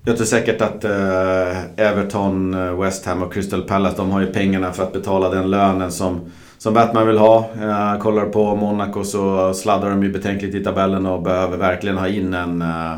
Jag 0.07 0.17
tror 0.17 0.25
säkert 0.25 0.61
att 0.61 0.83
eh, 0.83 1.85
Everton, 1.87 2.53
eh, 2.53 2.81
West 2.81 3.05
Ham 3.05 3.23
och 3.23 3.33
Crystal 3.33 3.61
Palace 3.61 3.97
de 3.97 4.11
har 4.11 4.21
ju 4.21 4.27
pengarna 4.27 4.71
för 4.71 4.83
att 4.83 4.93
betala 4.93 5.29
den 5.29 5.49
lönen 5.49 5.91
som, 5.91 6.21
som 6.57 6.73
Batman 6.73 7.07
vill 7.07 7.17
ha. 7.17 7.49
Eh, 7.61 7.99
kollar 7.99 8.25
på 8.25 8.55
Monaco 8.55 9.03
så 9.03 9.53
sladdar 9.53 9.89
de 9.89 10.03
ju 10.03 10.11
betänkligt 10.11 10.55
i 10.55 10.63
tabellen 10.63 11.05
och 11.05 11.21
behöver 11.21 11.57
verkligen 11.57 11.97
ha 11.97 12.07
in 12.07 12.33
en, 12.33 12.61
eh, 12.61 12.95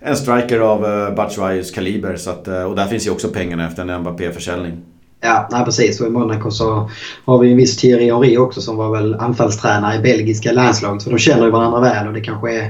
en 0.00 0.16
striker 0.16 0.60
av 0.60 0.84
eh, 0.84 1.14
Batshuayus 1.14 1.70
kaliber. 1.70 2.16
Så 2.16 2.30
att, 2.30 2.48
eh, 2.48 2.62
och 2.62 2.76
där 2.76 2.86
finns 2.86 3.06
ju 3.06 3.10
också 3.10 3.28
pengarna 3.28 3.66
efter 3.66 3.82
en 3.82 4.00
Mbappé-försäljning. 4.00 4.82
Ja, 5.20 5.48
nej, 5.50 5.64
precis. 5.64 6.00
Och 6.00 6.06
i 6.06 6.10
Monaco 6.10 6.50
så 6.50 6.90
har 7.24 7.38
vi 7.38 7.50
en 7.50 7.56
viss 7.56 7.76
Thierry 7.76 8.10
Henry 8.10 8.36
också 8.36 8.60
som 8.60 8.76
var 8.76 8.96
väl 8.96 9.14
anfallstränare 9.14 9.96
i 9.96 9.98
belgiska 9.98 10.52
landslaget. 10.52 11.02
Så 11.02 11.10
de 11.10 11.18
känner 11.18 11.44
ju 11.44 11.50
varandra 11.50 11.80
väl 11.80 12.06
och 12.06 12.12
det 12.12 12.20
kanske 12.20 12.54
är, 12.54 12.64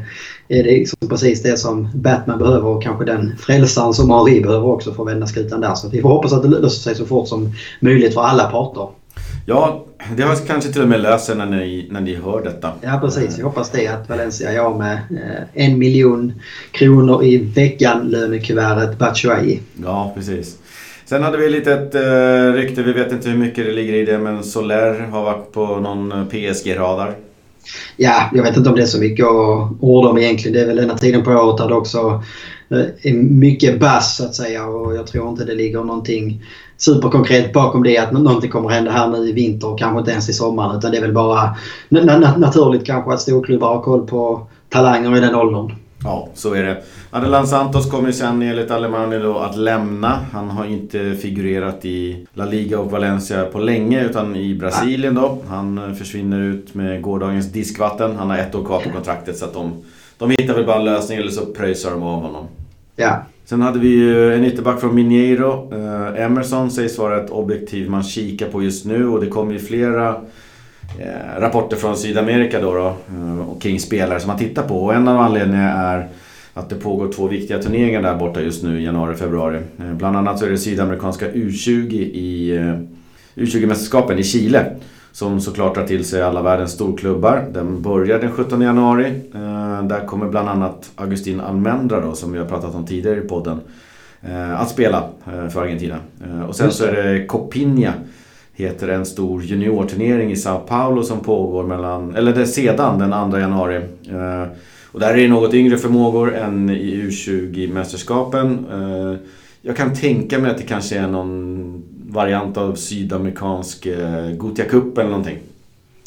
är 0.49 0.65
det 0.65 0.71
liksom 0.71 1.09
precis 1.09 1.43
det 1.43 1.59
som 1.59 1.89
Batman 1.95 2.39
behöver 2.39 2.65
och 2.65 2.83
kanske 2.83 3.05
den 3.05 3.37
frälsaren 3.39 3.95
som 3.95 4.11
Henry 4.11 4.41
behöver 4.41 4.67
också 4.67 4.95
för 4.95 5.03
att 5.03 5.09
vända 5.09 5.27
skutan 5.27 5.61
där. 5.61 5.75
Så 5.75 5.89
vi 5.89 6.03
får 6.03 6.09
hoppas 6.09 6.33
att 6.33 6.43
det 6.43 6.49
löser 6.49 6.81
sig 6.81 6.95
så 6.95 7.07
fort 7.07 7.29
som 7.29 7.53
möjligt 7.81 8.15
för 8.15 8.23
alla 8.23 8.45
parter. 8.45 8.89
Ja, 9.49 9.85
det 10.17 10.23
har 10.23 10.37
kanske 10.47 10.73
till 10.73 10.83
och 10.83 10.89
med 10.89 11.01
löst 11.01 11.27
sig 11.27 11.37
när 11.37 11.47
ni, 11.47 11.89
när 11.91 12.01
ni 12.01 12.15
hör 12.15 12.43
detta. 12.43 12.73
Ja 12.81 12.99
precis, 13.03 13.39
jag 13.39 13.45
hoppas 13.45 13.71
det 13.71 13.87
att 13.87 14.09
Valencia 14.09 14.53
är 14.53 14.59
av 14.59 14.79
med 14.79 14.95
eh, 14.95 15.65
en 15.65 15.79
miljon 15.79 16.33
kronor 16.71 17.25
i 17.25 17.37
veckan 17.37 18.09
lönekuvertet 18.09 18.99
Batshuayi. 18.99 19.61
Ja, 19.85 20.13
precis. 20.15 20.59
Sen 21.05 21.23
hade 21.23 21.39
vi 21.39 21.47
ett 21.47 21.53
litet 21.53 21.95
uh, 21.95 22.53
rykte, 22.53 22.83
vi 22.83 22.93
vet 22.93 23.13
inte 23.13 23.29
hur 23.29 23.39
mycket 23.39 23.67
det 23.67 23.73
ligger 23.73 23.95
i 23.95 24.05
det, 24.05 24.19
men 24.19 24.45
Soler 24.45 25.01
har 25.01 25.23
varit 25.23 25.53
på 25.53 25.67
någon 25.67 26.29
PSG-radar. 26.29 27.15
Ja, 27.97 28.31
jag 28.33 28.43
vet 28.43 28.57
inte 28.57 28.71
om 28.71 28.77
det 28.77 28.83
är 28.83 28.87
så 28.87 29.01
mycket 29.01 29.27
att 29.27 29.71
orda 29.81 30.09
om 30.09 30.19
egentligen. 30.19 30.53
Det 30.55 30.63
är 30.63 30.67
väl 30.67 30.77
den 30.77 30.91
här 30.91 30.97
tiden 30.97 31.25
på 31.25 31.31
året 31.31 31.59
där 31.59 31.69
det 31.69 31.75
också 31.75 32.23
är 33.03 33.13
mycket 33.13 33.81
bass 33.81 34.17
så 34.17 34.25
att 34.25 34.35
säga 34.35 34.67
och 34.67 34.95
jag 34.95 35.07
tror 35.07 35.29
inte 35.29 35.45
det 35.45 35.55
ligger 35.55 35.85
någonting 35.85 36.43
superkonkret 36.79 37.53
bakom 37.53 37.83
det 37.83 37.99
att 37.99 38.13
någonting 38.13 38.51
kommer 38.51 38.69
hända 38.69 38.91
här 38.91 39.09
nu 39.09 39.29
i 39.29 39.33
vinter 39.33 39.69
och 39.69 39.79
kanske 39.79 39.99
inte 39.99 40.11
ens 40.11 40.29
i 40.29 40.33
sommaren 40.33 40.79
utan 40.79 40.91
det 40.91 40.97
är 40.97 41.03
väl 41.03 41.13
bara 41.13 41.57
naturligt 42.37 42.87
kanske 42.87 43.13
att 43.13 43.21
storklubbar 43.21 43.75
har 43.75 43.83
koll 43.83 44.07
på 44.07 44.47
talanger 44.69 45.17
i 45.17 45.21
den 45.21 45.35
åldern. 45.35 45.73
Ja, 46.05 46.29
så 46.35 46.55
är 46.55 46.63
det. 46.63 46.83
Adelan 47.11 47.47
Santos 47.47 47.91
kommer 47.91 48.13
sen 48.13 48.43
enligt 48.43 48.71
Alemani 48.71 49.19
då 49.19 49.39
att 49.39 49.57
lämna. 49.57 50.19
Han 50.33 50.51
har 50.51 50.65
inte 50.65 51.15
figurerat 51.15 51.85
i 51.85 52.27
La 52.35 52.45
Liga 52.45 52.79
och 52.79 52.91
Valencia 52.91 53.45
på 53.45 53.59
länge 53.59 54.05
utan 54.05 54.37
i 54.37 54.55
Brasilien 54.55 55.15
då. 55.15 55.39
Han 55.49 55.97
försvinner 55.97 56.41
ut 56.41 56.75
med 56.75 57.03
gårdagens 57.03 57.53
diskvatten. 57.53 58.17
Han 58.17 58.31
har 58.31 58.39
ett 58.39 58.55
år 58.55 58.65
kvar 58.65 58.81
på 58.81 58.91
kontraktet 58.91 59.37
så 59.37 59.45
att 59.45 59.55
de, 59.55 59.73
de 60.19 60.31
hittar 60.31 60.55
väl 60.55 60.67
bara 60.67 60.77
en 60.77 60.85
lösning 60.85 61.19
eller 61.19 61.31
så 61.31 61.47
pröjsar 61.47 61.91
de 61.91 62.03
av 62.03 62.23
honom. 62.23 62.45
Ja. 62.97 63.23
Sen 63.49 63.63
hade 63.63 63.79
vi 63.79 63.89
ju 63.89 64.35
en 64.35 64.45
ytterback 64.45 64.81
från 64.81 64.95
Mineiro. 64.95 65.73
Eh, 65.73 66.25
Emerson 66.25 66.71
sägs 66.71 66.99
vara 66.99 67.25
ett 67.25 67.31
objektiv 67.31 67.91
man 67.91 68.03
kikar 68.03 68.49
på 68.49 68.63
just 68.63 68.85
nu 68.85 69.09
och 69.09 69.21
det 69.21 69.27
kommer 69.27 69.53
ju 69.53 69.59
flera 69.59 70.09
eh, 70.99 71.41
rapporter 71.41 71.77
från 71.77 71.97
Sydamerika 71.97 72.61
då, 72.61 72.75
då 72.75 72.87
eh, 72.87 73.59
kring 73.61 73.81
spelare 73.81 74.21
som 74.21 74.29
man 74.29 74.39
tittar 74.39 74.63
på. 74.63 74.85
Och 74.85 74.95
en 74.95 75.09
av 75.09 75.21
anledningarna 75.21 75.73
är 75.73 76.09
att 76.55 76.69
det 76.69 76.75
pågår 76.75 77.13
två 77.13 77.29
viktiga 77.29 77.63
turneringar 77.63 78.03
där 78.03 78.17
borta 78.17 78.41
just 78.41 78.63
nu 78.63 78.81
i 78.81 78.85
januari 78.85 79.15
och 79.15 79.19
februari. 79.19 79.61
Eh, 79.79 79.93
bland 79.93 80.17
annat 80.17 80.39
så 80.39 80.47
är 80.47 80.51
det 80.51 80.59
sydamerikanska 80.59 81.31
U20 81.31 81.93
i 81.93 82.57
eh, 82.57 83.43
U20-mästerskapen 83.43 84.19
i 84.19 84.25
Chile. 84.25 84.77
Som 85.13 85.41
såklart 85.41 85.75
drar 85.75 85.87
till 85.87 86.05
sig 86.05 86.23
alla 86.23 86.43
världens 86.43 86.73
storklubbar. 86.73 87.47
Den 87.53 87.83
börjar 87.83 88.21
den 88.21 88.33
17 88.33 88.61
januari. 88.61 89.07
Eh, 89.35 89.83
där 89.83 90.07
kommer 90.07 90.29
bland 90.29 90.49
annat 90.49 90.91
Agustin 90.97 91.41
Almendra 91.41 92.01
då, 92.01 92.15
som 92.15 92.33
vi 92.33 92.39
har 92.39 92.47
pratat 92.47 92.75
om 92.75 92.87
tidigare 92.87 93.19
i 93.19 93.29
podden. 93.29 93.61
Eh, 94.23 94.61
att 94.61 94.71
spela 94.71 95.09
eh, 95.27 95.49
för 95.49 95.63
Argentina. 95.63 95.97
Och 96.49 96.57
sen 96.57 96.73
så 96.73 96.85
är 96.85 96.93
det 96.93 97.27
Copinha. 97.27 97.93
Heter 98.53 98.89
en 98.89 99.07
stor 99.07 99.43
juniorturnering 99.43 100.31
i 100.31 100.37
Sao 100.37 100.59
Paulo 100.59 101.03
som 101.03 101.21
pågår 101.21 101.65
mellan, 101.65 102.15
eller 102.15 102.35
det 102.35 102.47
sedan 102.47 102.99
den 102.99 103.31
2 103.31 103.39
januari. 103.39 103.81
Och 104.93 105.01
där 105.01 105.15
är 105.15 105.17
det 105.17 105.29
något 105.29 105.55
yngre 105.55 105.77
förmågor 105.77 106.35
än 106.35 106.71
i 106.71 107.09
U20-mästerskapen. 107.09 108.67
Jag 109.63 109.77
kan 109.77 109.95
tänka 109.95 110.39
mig 110.39 110.51
att 110.51 110.59
det 110.59 110.63
kanske 110.63 110.99
är 110.99 111.09
någon 111.09 111.83
variant 112.09 112.57
av 112.57 112.75
sydamerikansk 112.75 113.87
eh, 113.87 114.31
Gothia 114.37 114.65
Cup 114.65 114.99
eller 114.99 115.11
någonting. 115.11 115.39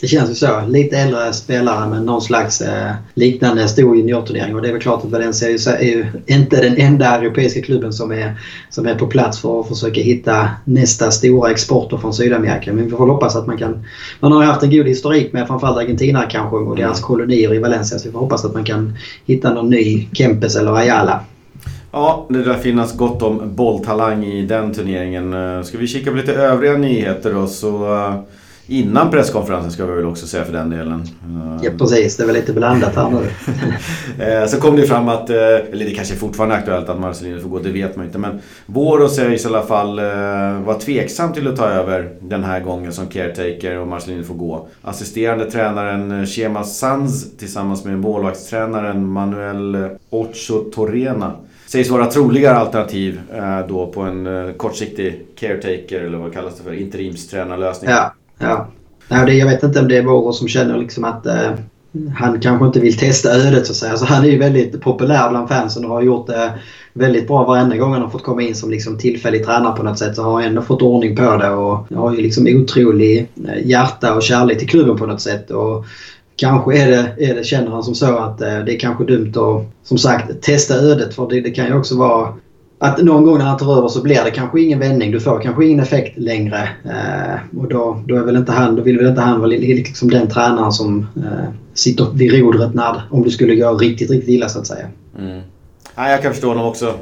Det 0.02 0.08
känns 0.08 0.30
ju 0.30 0.36
så. 0.36 0.62
Lite 0.68 0.98
äldre 0.98 1.34
spelare 1.34 1.90
med 1.90 2.04
någon 2.04 2.22
slags 2.22 2.62
eh, 2.62 2.92
liknande 3.14 3.68
stor 3.68 3.98
juniorturnering. 3.98 4.56
Och 4.56 4.62
det 4.62 4.68
är 4.68 4.72
väl 4.72 4.82
klart 4.82 5.04
att 5.06 5.12
Valencia 5.12 5.78
är 5.78 5.84
ju 5.84 6.06
inte 6.26 6.62
den 6.62 6.78
enda 6.78 7.06
europeiska 7.06 7.62
klubben 7.62 7.94
som 7.94 8.12
är, 8.12 8.36
som 8.70 8.88
är 8.88 8.96
på 8.96 9.08
plats 9.08 9.40
för 9.40 9.60
att 9.60 9.68
försöka 9.68 10.02
hitta 10.02 10.50
nästa 10.66 11.12
stora 11.12 11.52
exporter 11.52 11.98
från 11.98 12.14
Sydamerika. 12.14 12.74
Men 12.74 12.86
vi 12.86 12.92
får 12.92 13.08
hoppas 13.08 13.36
att 13.36 13.48
man 13.48 13.58
kan... 13.58 13.86
Man 14.20 14.32
har 14.32 14.42
ju 14.42 14.48
haft 14.48 14.64
en 14.64 14.72
god 14.72 14.88
historik 14.88 15.34
med 15.34 15.48
framförallt 15.48 15.78
Argentina 15.78 16.24
kanske 16.30 16.56
och 16.56 16.76
deras 16.76 17.00
mm. 17.00 17.08
kolonier 17.08 17.54
i 17.54 17.60
Valencia. 17.60 18.00
Så 18.00 18.08
vi 18.08 18.12
får 18.12 18.20
hoppas 18.20 18.46
att 18.46 18.54
man 18.54 18.64
kan 18.64 18.94
hitta 19.26 19.54
någon 19.54 19.70
ny 19.70 20.08
Kempes 20.14 20.56
eller 20.56 20.74
Ayala. 20.74 21.20
Ja, 21.92 22.26
det 22.30 22.38
lär 22.38 22.58
finnas 22.58 22.98
gott 22.98 23.22
om 23.22 23.56
bolltalang 23.56 24.26
i 24.26 24.46
den 24.46 24.74
turneringen. 24.74 25.34
Eh, 25.34 25.64
ska 25.64 25.78
vi 25.78 25.88
kika 25.88 26.12
på 26.12 26.18
lite 26.18 26.34
övriga 26.34 26.78
nyheter 26.78 27.34
då 27.34 27.48
så 27.48 27.96
eh, 27.96 28.16
Innan 28.68 29.12
presskonferensen 29.12 29.72
ska 29.72 29.86
vi 29.86 29.96
väl 29.96 30.06
också 30.06 30.28
säga 30.28 30.46
för 30.46 30.54
den 30.54 30.70
delen. 30.70 31.08
Ja 31.62 31.72
precis, 31.78 32.18
det 32.18 32.24
är 32.24 32.28
väl 32.28 32.36
lite 32.36 32.54
blandat 32.54 32.96
här 32.96 33.10
nu. 33.10 33.30
Eh, 34.26 34.48
så 34.48 34.58
kom 34.58 34.76
det 34.76 34.88
fram 34.88 35.10
att, 35.10 35.30
eller 35.30 35.86
det 35.86 35.92
kanske 35.92 36.14
är 36.14 36.18
fortfarande 36.18 36.56
aktuellt 36.56 36.90
att 36.90 37.00
Marcelino 37.00 37.40
får 37.40 37.50
gå, 37.50 37.60
det 37.60 37.70
vet 37.70 37.96
man 37.96 38.06
inte. 38.06 38.18
Men 38.18 38.40
Voro 38.66 39.10
sägs 39.10 39.46
i 39.46 39.48
alla 39.48 39.64
fall 39.64 39.96
vara 40.66 40.80
tveksam 40.80 41.34
till 41.34 41.48
att 41.48 41.56
ta 41.56 41.66
över 41.66 42.10
den 42.22 42.44
här 42.44 42.60
gången 42.60 42.94
som 42.94 43.08
caretaker 43.08 43.78
och 43.78 43.88
Marcelino 43.88 44.24
får 44.24 44.36
gå. 44.36 44.68
Assisterande 44.82 45.52
tränaren 45.52 46.26
Chema 46.26 46.64
Sanz 46.64 47.38
tillsammans 47.38 47.86
med 47.86 48.00
målvaktstränaren 48.00 49.08
Manuel 49.08 49.90
Ocho 50.10 50.60
Torrena 50.74 51.34
sägs 51.72 51.90
vara 51.90 52.06
troligare 52.06 52.58
alternativ 52.58 53.22
eh, 53.34 53.68
då 53.68 53.88
på 53.88 54.02
en 54.02 54.28
eh, 54.28 54.54
kortsiktig 54.54 55.26
caretaker 55.36 56.02
eller 56.02 56.18
vad 56.18 56.34
kallas 56.34 56.58
det 56.58 56.64
för? 56.64 56.74
Interimstränarlösning. 56.74 57.92
Ja, 57.92 58.14
ja. 58.38 58.68
Nej, 59.08 59.26
det, 59.26 59.34
jag 59.34 59.48
vet 59.48 59.64
inte 59.64 59.80
om 59.80 59.88
det 59.88 59.98
är 59.98 60.04
Vårå 60.04 60.34
som 60.34 60.48
känner 60.48 60.78
liksom 60.78 61.04
att 61.04 61.26
eh, 61.26 61.52
han 62.18 62.40
kanske 62.40 62.66
inte 62.66 62.80
vill 62.80 62.98
testa 62.98 63.30
ödet 63.30 63.66
så 63.66 63.72
att 63.72 63.78
säga. 63.78 63.92
Alltså, 63.92 64.06
han 64.06 64.26
är 64.26 64.30
ju 64.30 64.38
väldigt 64.38 64.82
populär 64.82 65.30
bland 65.30 65.50
fansen 65.50 65.86
och 65.86 65.92
har 65.92 66.02
gjort 66.02 66.28
det 66.28 66.54
väldigt 66.94 67.28
bra 67.28 67.44
varenda 67.44 67.78
gång 67.78 67.94
han 67.94 68.02
har 68.02 68.10
fått 68.10 68.24
komma 68.24 68.42
in 68.42 68.56
som 68.56 68.72
liksom 68.72 68.98
tillfällig 68.98 69.46
tränare 69.46 69.78
på 69.78 69.84
något 69.84 70.00
sätt. 70.00 70.16
Så 70.16 70.24
har 70.24 70.32
han 70.32 70.44
ändå 70.44 70.62
fått 70.62 70.82
ordning 70.82 71.16
på 71.16 71.38
det 71.38 71.50
och 71.50 71.98
har 71.98 72.16
ju 72.16 72.22
liksom 72.22 72.48
otrolig 72.48 73.28
eh, 73.48 73.68
hjärta 73.68 74.16
och 74.16 74.24
kärlek 74.24 74.60
till 74.60 74.70
klubben 74.70 74.98
på 74.98 75.06
något 75.06 75.22
sätt. 75.22 75.52
Och 75.52 75.86
kanske 76.42 76.78
är 76.78 76.92
det, 76.92 77.26
är 77.30 77.36
det, 77.36 77.44
känner 77.44 77.72
han 77.72 77.84
som 77.84 77.96
så 77.96 78.18
att 78.18 78.42
eh, 78.42 78.60
det 78.60 78.76
är 78.76 78.80
kanske 78.80 79.04
dumt 79.04 79.34
att 79.36 79.88
som 79.88 79.98
sagt 79.98 80.42
testa 80.42 80.76
ödet. 80.76 81.14
För 81.14 81.30
det, 81.30 81.42
det, 81.42 81.52
kan 81.52 81.66
ju 81.66 81.74
också 81.74 81.98
vara 81.98 82.34
att 82.80 83.04
någon 83.04 83.24
gång 83.24 83.38
när 83.38 83.46
han 83.46 83.58
tar 83.58 83.78
över 83.78 83.88
så 83.88 84.02
blir 84.04 84.24
det 84.24 84.32
kanske 84.32 84.62
ingen 84.62 84.80
vändning. 84.80 85.12
Du 85.12 85.20
får 85.20 85.42
kanske 85.42 85.66
ingen 85.66 85.80
effekt 85.80 86.18
längre. 86.18 86.70
Eh, 86.86 87.60
och 87.60 87.70
då, 87.70 88.04
då, 88.08 88.16
är 88.16 88.24
väl 88.24 88.36
inte 88.36 88.52
han, 88.52 88.76
då 88.76 88.82
vill 88.82 88.98
väl 88.98 89.08
inte 89.08 89.22
han 89.22 89.40
vara 89.40 89.48
liksom 89.48 90.10
den 90.10 90.28
tränaren 90.28 90.72
som 90.72 91.08
eh, 91.18 91.50
sitter 91.74 92.08
vid 92.14 92.34
rodret 92.34 92.74
när, 92.74 93.02
om 93.10 93.24
det 93.24 93.32
skulle 93.32 93.56
gå 93.56 93.74
riktigt, 93.78 94.12
riktigt 94.12 94.30
illa 94.30 94.50
så 94.50 94.60
att 94.60 94.68
säga. 94.68 94.86
Mm. 95.20 95.42
Ja, 96.02 96.10
jag 96.10 96.22
kan 96.22 96.32
förstå 96.32 96.48
honom 96.48 96.66
också. 96.66 96.94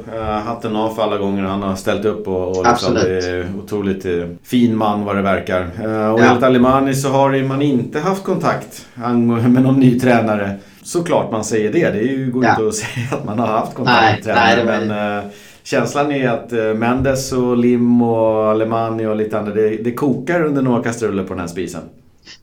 Hatten 0.44 0.76
av 0.76 0.94
för 0.94 1.02
alla 1.02 1.18
gånger 1.18 1.42
han 1.42 1.62
har 1.62 1.76
ställt 1.76 2.04
upp 2.04 2.28
och, 2.28 2.58
och 2.58 2.66
liksom 2.66 2.96
är 2.96 3.46
otroligt 3.64 4.06
uh, 4.06 4.26
fin 4.42 4.76
man 4.76 5.04
vad 5.04 5.16
det 5.16 5.22
verkar. 5.22 5.60
Uh, 5.60 6.10
och 6.10 6.20
ja. 6.20 6.24
enligt 6.24 6.42
Alimani 6.42 6.94
så 6.94 7.08
har 7.08 7.42
man 7.42 7.62
inte 7.62 8.00
haft 8.00 8.24
kontakt 8.24 8.86
med 8.94 9.62
någon 9.62 9.80
ny 9.80 10.00
tränare. 10.00 10.56
Såklart 10.82 11.32
man 11.32 11.44
säger 11.44 11.72
det. 11.72 11.90
Det 11.90 11.98
är 11.98 12.02
ju, 12.02 12.30
går 12.30 12.44
ja. 12.44 12.50
inte 12.50 12.68
att 12.68 12.74
säga 12.94 13.06
att 13.10 13.24
man 13.24 13.38
har 13.38 13.46
haft 13.46 13.74
kontakt 13.74 14.00
nej, 14.00 14.14
med 14.14 14.24
tränare. 14.24 14.78
Nej, 14.78 14.88
men 14.88 15.18
uh, 15.24 15.30
känslan 15.62 16.12
är 16.12 16.28
att 16.28 16.78
Mendes 16.78 17.32
och 17.32 17.56
Lim 17.56 18.02
och 18.02 18.50
Alemani 18.50 19.06
och 19.06 19.16
lite 19.16 19.38
andra, 19.38 19.54
det, 19.54 19.68
det 19.68 19.92
kokar 19.92 20.44
under 20.44 20.62
några 20.62 20.82
kastruller 20.82 21.22
på 21.22 21.32
den 21.32 21.40
här 21.40 21.46
spisen. 21.46 21.82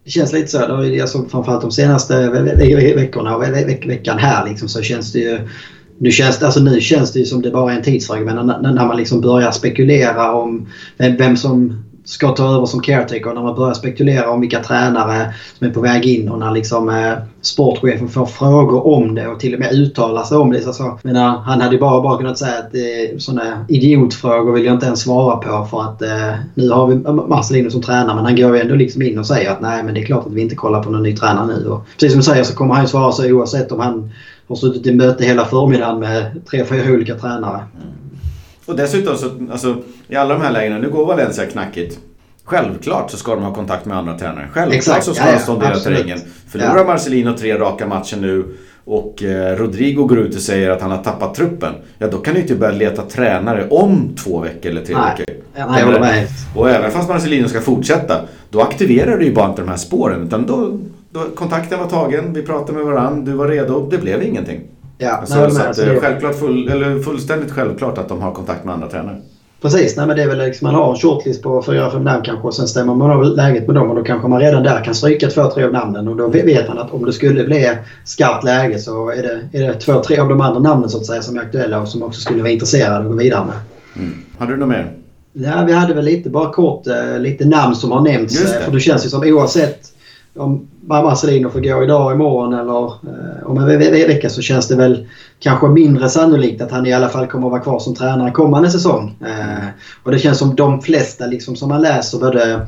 Det 0.03 0.09
känns 0.09 0.33
lite 0.33 0.47
så. 0.47 0.85
Jag 0.85 1.09
såg 1.09 1.31
framförallt 1.31 1.61
de 1.61 1.71
senaste 1.71 2.29
veckorna 2.95 3.35
och 3.35 3.43
veckan 3.87 4.17
här 4.17 4.49
liksom, 4.49 4.67
så 4.67 4.81
känns 4.81 5.13
det 5.13 5.19
ju 5.19 5.39
nu 5.97 6.11
känns, 6.11 6.39
det, 6.39 6.45
alltså 6.45 6.59
nu 6.59 6.81
känns 6.81 7.11
det 7.11 7.19
ju 7.19 7.25
som 7.25 7.41
det 7.41 7.51
bara 7.51 7.71
är 7.73 7.77
en 7.77 7.83
tidsfråga 7.83 8.21
men 8.21 8.47
när, 8.47 8.59
när 8.59 8.87
man 8.87 8.97
liksom 8.97 9.21
börjar 9.21 9.51
spekulera 9.51 10.33
om 10.33 10.67
vem, 10.97 11.15
vem 11.15 11.37
som 11.37 11.83
ska 12.07 12.31
ta 12.31 12.55
över 12.55 12.65
som 12.65 12.79
caretaker. 12.79 13.33
När 13.33 13.41
man 13.41 13.55
börjar 13.55 13.73
spekulera 13.73 14.29
om 14.29 14.41
vilka 14.41 14.63
tränare 14.63 15.33
som 15.57 15.67
är 15.67 15.71
på 15.71 15.81
väg 15.81 16.05
in 16.05 16.29
och 16.29 16.39
när 16.39 16.51
liksom, 16.51 16.89
eh, 16.89 17.13
sportchefen 17.41 18.07
får 18.07 18.25
frågor 18.25 18.87
om 18.87 19.15
det 19.15 19.27
och 19.27 19.39
till 19.39 19.53
och 19.53 19.59
med 19.59 19.73
uttalar 19.73 20.23
sig 20.23 20.37
om 20.37 20.51
det. 20.51 20.61
Så, 20.61 20.73
så, 20.73 20.99
menar, 21.03 21.37
han 21.37 21.61
hade 21.61 21.75
ju 21.75 21.79
bara, 21.79 22.01
bara 22.01 22.17
kunnat 22.17 22.37
säga 22.37 22.57
att 22.57 22.75
eh, 22.75 23.17
sådana 23.17 23.65
idiotfrågor 23.69 24.53
vill 24.53 24.65
jag 24.65 24.73
inte 24.73 24.85
ens 24.85 25.01
svara 25.01 25.37
på 25.37 25.67
för 25.71 25.81
att 25.81 26.01
eh, 26.01 26.35
nu 26.55 26.69
har 26.69 26.87
vi 26.87 26.95
Marcelino 27.27 27.69
som 27.69 27.81
tränare 27.81 28.15
men 28.15 28.25
han 28.25 28.35
går 28.35 28.55
ju 28.55 28.61
ändå 28.61 28.75
liksom 28.75 29.01
in 29.01 29.19
och 29.19 29.27
säger 29.27 29.51
att 29.51 29.61
nej 29.61 29.83
men 29.83 29.93
det 29.93 30.01
är 30.01 30.05
klart 30.05 30.25
att 30.25 30.33
vi 30.33 30.41
inte 30.41 30.55
kollar 30.55 30.83
på 30.83 30.89
någon 30.89 31.03
ny 31.03 31.15
tränare 31.15 31.47
nu. 31.47 31.67
Och 31.67 31.85
precis 31.93 32.11
som 32.11 32.19
du 32.19 32.23
säger 32.23 32.43
så 32.43 32.55
kommer 32.55 32.73
han 32.73 32.83
ju 32.83 32.87
svara 32.87 33.11
så 33.11 33.31
oavsett 33.31 33.71
om 33.71 33.79
han 33.79 34.11
har 34.47 34.55
suttit 34.55 34.87
i 34.87 34.93
möte 34.93 35.25
hela 35.25 35.45
förmiddagen 35.45 35.99
med 35.99 36.41
tre, 36.49 36.65
fyra 36.65 36.93
olika 36.93 37.15
tränare. 37.15 37.55
Mm. 37.75 37.87
Och 38.65 38.75
dessutom 38.75 39.17
så, 39.17 39.29
alltså, 39.51 39.77
i 40.07 40.15
alla 40.15 40.33
de 40.33 40.43
här 40.43 40.51
lägena, 40.51 40.77
nu 40.77 40.89
går 40.89 41.05
Valencia 41.05 41.45
knackigt. 41.45 41.99
Självklart 42.43 43.11
så 43.11 43.17
ska 43.17 43.35
de 43.35 43.43
ha 43.43 43.53
kontakt 43.53 43.85
med 43.85 43.97
andra 43.97 44.17
tränare. 44.17 44.47
Självklart 44.51 44.77
Exakt. 44.77 45.05
så 45.05 45.13
ska 45.13 45.25
ja, 45.25 45.31
de 45.31 45.39
sondera 45.39 45.73
ja, 45.73 45.79
terrängen. 45.79 46.19
Förlorar 46.47 46.77
ja. 46.77 46.83
Marcelino 46.83 47.33
tre 47.33 47.57
raka 47.57 47.87
matcher 47.87 48.17
nu 48.17 48.45
och 48.85 49.23
eh, 49.23 49.55
Rodrigo 49.55 50.05
går 50.05 50.19
ut 50.19 50.35
och 50.35 50.41
säger 50.41 50.69
att 50.69 50.81
han 50.81 50.91
har 50.91 51.03
tappat 51.03 51.35
truppen. 51.35 51.73
Ja, 51.97 52.07
då 52.07 52.17
kan 52.17 52.33
du 52.33 52.41
inte 52.41 52.55
börja 52.55 52.73
leta 52.73 53.01
tränare 53.01 53.67
om 53.69 54.15
två 54.23 54.39
veckor 54.39 54.71
eller 54.71 54.85
tre 54.85 54.95
Nej. 54.95 55.15
veckor. 55.17 55.35
Ja, 55.55 55.99
nej, 55.99 56.27
och 56.55 56.69
även 56.69 56.91
fast 56.91 57.09
Marcelino 57.09 57.47
ska 57.47 57.61
fortsätta, 57.61 58.21
då 58.49 58.61
aktiverar 58.61 59.17
du 59.17 59.25
ju 59.25 59.33
bara 59.33 59.49
inte 59.49 59.61
de 59.61 59.69
här 59.69 59.77
spåren. 59.77 60.23
Utan 60.23 60.45
då, 60.45 60.79
kontakten 61.35 61.79
var 61.79 61.87
tagen, 61.87 62.33
vi 62.33 62.41
pratade 62.41 62.77
med 62.77 62.85
varandra, 62.85 63.31
du 63.31 63.37
var 63.37 63.47
redo, 63.47 63.89
det 63.89 63.97
blev 63.97 64.23
ingenting. 64.23 64.61
Ja, 64.97 65.23
så, 65.25 65.35
nej, 65.35 65.51
så 65.51 65.61
att, 65.61 65.75
det 65.75 65.83
är 65.83 65.99
självklart 65.99 66.35
full, 66.35 66.69
eller 66.69 66.99
fullständigt 66.99 67.51
självklart 67.51 67.97
att 67.97 68.09
de 68.09 68.21
har 68.21 68.31
kontakt 68.31 68.65
med 68.65 68.73
andra 68.73 68.87
tränare. 68.87 69.21
Precis, 69.61 69.97
nej 69.97 70.07
men 70.07 70.17
det 70.17 70.23
är 70.23 70.27
väl 70.27 70.37
liksom 70.37 70.65
man 70.65 70.75
har 70.75 70.89
en 70.91 70.95
shortlist 70.95 71.43
på 71.43 71.61
4-5 71.61 71.99
namn 71.99 72.23
kanske 72.23 72.47
och 72.47 72.53
sen 72.53 72.67
stämmer 72.67 72.95
man 72.95 73.11
av 73.11 73.23
läget 73.23 73.67
med 73.67 73.75
dem 73.75 73.89
och 73.89 73.95
då 73.95 74.03
kanske 74.03 74.27
man 74.27 74.39
redan 74.39 74.63
där 74.63 74.83
kan 74.83 74.95
stryka 74.95 75.29
två, 75.29 75.51
tre 75.51 75.63
av 75.63 75.71
namnen 75.71 76.07
och 76.07 76.15
då 76.15 76.27
vet 76.27 76.67
man 76.67 76.77
att 76.77 76.93
om 76.93 77.05
det 77.05 77.13
skulle 77.13 77.43
bli 77.43 77.71
skarpt 78.05 78.43
läge 78.43 78.79
så 78.79 79.09
är 79.09 79.23
det, 79.23 79.59
är 79.59 79.67
det 79.67 79.73
två, 79.73 80.03
tre 80.03 80.17
av 80.17 80.29
de 80.29 80.41
andra 80.41 80.59
namnen 80.59 80.89
så 80.89 80.97
att 80.97 81.05
säga 81.05 81.21
som 81.21 81.37
är 81.37 81.41
aktuella 81.41 81.81
och 81.81 81.87
som 81.87 82.03
också 82.03 82.21
skulle 82.21 82.41
vara 82.41 82.51
intresserade 82.51 82.97
att 82.97 83.11
gå 83.11 83.13
vidare 83.13 83.45
med. 83.45 83.55
Mm. 83.95 84.17
Hade 84.37 84.51
du 84.51 84.57
något 84.57 84.69
mer? 84.69 84.91
Ja, 85.33 85.63
vi 85.67 85.73
hade 85.73 85.93
väl 85.93 86.05
lite, 86.05 86.29
bara 86.29 86.53
kort, 86.53 86.87
eh, 86.87 87.19
lite 87.19 87.45
namn 87.45 87.75
som 87.75 87.91
har 87.91 88.01
nämnts. 88.01 88.53
Eh, 88.53 88.61
för 88.61 88.71
det 88.71 88.79
känns 88.79 89.05
ju 89.05 89.09
som 89.09 89.23
oavsett 89.23 89.79
om 90.37 90.67
Marcelino 90.81 91.49
får 91.49 91.59
gå 91.59 91.83
idag, 91.83 92.13
imorgon 92.13 92.53
eller 92.53 92.85
eh, 92.85 93.45
om 93.45 93.57
en 93.57 93.79
vecka 93.79 94.29
så 94.29 94.41
känns 94.41 94.67
det 94.67 94.75
väl 94.75 95.07
kanske 95.39 95.67
mindre 95.67 96.09
sannolikt 96.09 96.61
att 96.61 96.71
han 96.71 96.85
i 96.85 96.93
alla 96.93 97.09
fall 97.09 97.27
kommer 97.27 97.47
att 97.47 97.51
vara 97.51 97.61
kvar 97.61 97.79
som 97.79 97.95
tränare 97.95 98.31
kommande 98.31 98.69
säsong. 98.69 99.15
Eh, 99.21 99.67
och 100.03 100.11
det 100.11 100.19
känns 100.19 100.37
som 100.37 100.55
de 100.55 100.81
flesta 100.81 101.25
liksom, 101.25 101.55
som 101.55 101.69
man 101.69 101.81
läser 101.81 102.19
både 102.19 102.67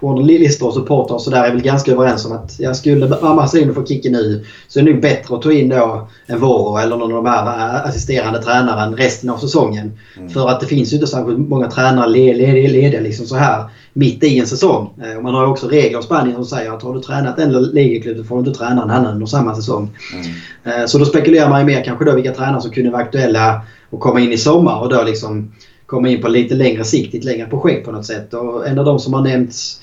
journalister 0.00 0.66
och 0.66 0.74
supportrar 0.74 1.14
och 1.14 1.22
sådär 1.22 1.44
är 1.44 1.52
väl 1.52 1.62
ganska 1.62 1.92
överens 1.92 2.26
om 2.26 2.32
att 2.32 2.54
jag 2.58 2.76
skulle 2.76 3.08
Marcelino 3.22 3.74
få 3.74 3.86
kicken 3.86 4.12
nu 4.12 4.44
så 4.68 4.80
är 4.80 4.84
det 4.84 4.92
nog 4.92 5.02
bättre 5.02 5.34
att 5.34 5.42
ta 5.42 5.52
in 5.52 5.68
då 5.68 6.08
en 6.26 6.40
Voro 6.40 6.78
eller 6.78 6.96
någon 6.96 7.12
av 7.12 7.24
de 7.24 7.30
här 7.30 7.88
assisterande 7.88 8.42
tränaren 8.42 8.96
resten 8.96 9.30
av 9.30 9.38
säsongen. 9.38 9.92
Mm. 10.16 10.30
För 10.30 10.48
att 10.48 10.60
det 10.60 10.66
finns 10.66 10.92
ju 10.92 10.96
inte 10.96 11.06
särskilt 11.06 11.38
många 11.38 11.70
tränare 11.70 12.08
lediga, 12.08 12.52
lediga 12.52 13.00
liksom 13.00 13.26
så 13.26 13.36
här 13.36 13.64
mitt 13.92 14.24
i 14.24 14.38
en 14.38 14.46
säsong. 14.46 14.90
Eh, 15.02 15.16
och 15.16 15.22
man 15.22 15.34
har 15.34 15.46
också 15.46 15.68
regler 15.68 16.00
i 16.00 16.02
Spanien 16.02 16.36
som 16.36 16.44
säger 16.44 16.72
att 16.72 16.82
har 16.82 16.94
du 16.94 17.00
tränat 17.00 17.38
en 17.38 17.52
ligaklubb 17.62 18.16
så 18.16 18.24
får 18.24 18.36
du 18.36 18.48
inte 18.48 18.58
träna 18.58 18.82
en 18.82 18.90
annan 18.90 19.14
under 19.14 19.26
samma 19.26 19.54
säsong. 19.54 19.90
Mm. 20.14 20.80
Eh, 20.80 20.86
så 20.86 20.98
då 20.98 21.04
spekulerar 21.04 21.48
man 21.48 21.60
ju 21.60 21.66
mer 21.66 21.84
kanske 21.84 22.04
då 22.04 22.14
vilka 22.14 22.34
tränare 22.34 22.60
som 22.60 22.70
kunde 22.70 22.90
vara 22.90 23.02
aktuella 23.02 23.60
och 23.90 24.00
komma 24.00 24.20
in 24.20 24.32
i 24.32 24.38
sommar 24.38 24.80
och 24.80 24.88
då 24.88 25.02
liksom 25.02 25.52
komma 25.86 26.08
in 26.08 26.22
på 26.22 26.28
lite 26.28 26.54
längre 26.54 26.84
sikt, 26.84 27.14
ett 27.14 27.24
längre 27.24 27.46
projekt 27.46 27.86
på 27.86 27.92
något 27.92 28.06
sätt. 28.06 28.34
Och 28.34 28.68
en 28.68 28.78
av 28.78 28.84
de 28.84 28.98
som 28.98 29.14
har 29.14 29.22
nämnts 29.22 29.80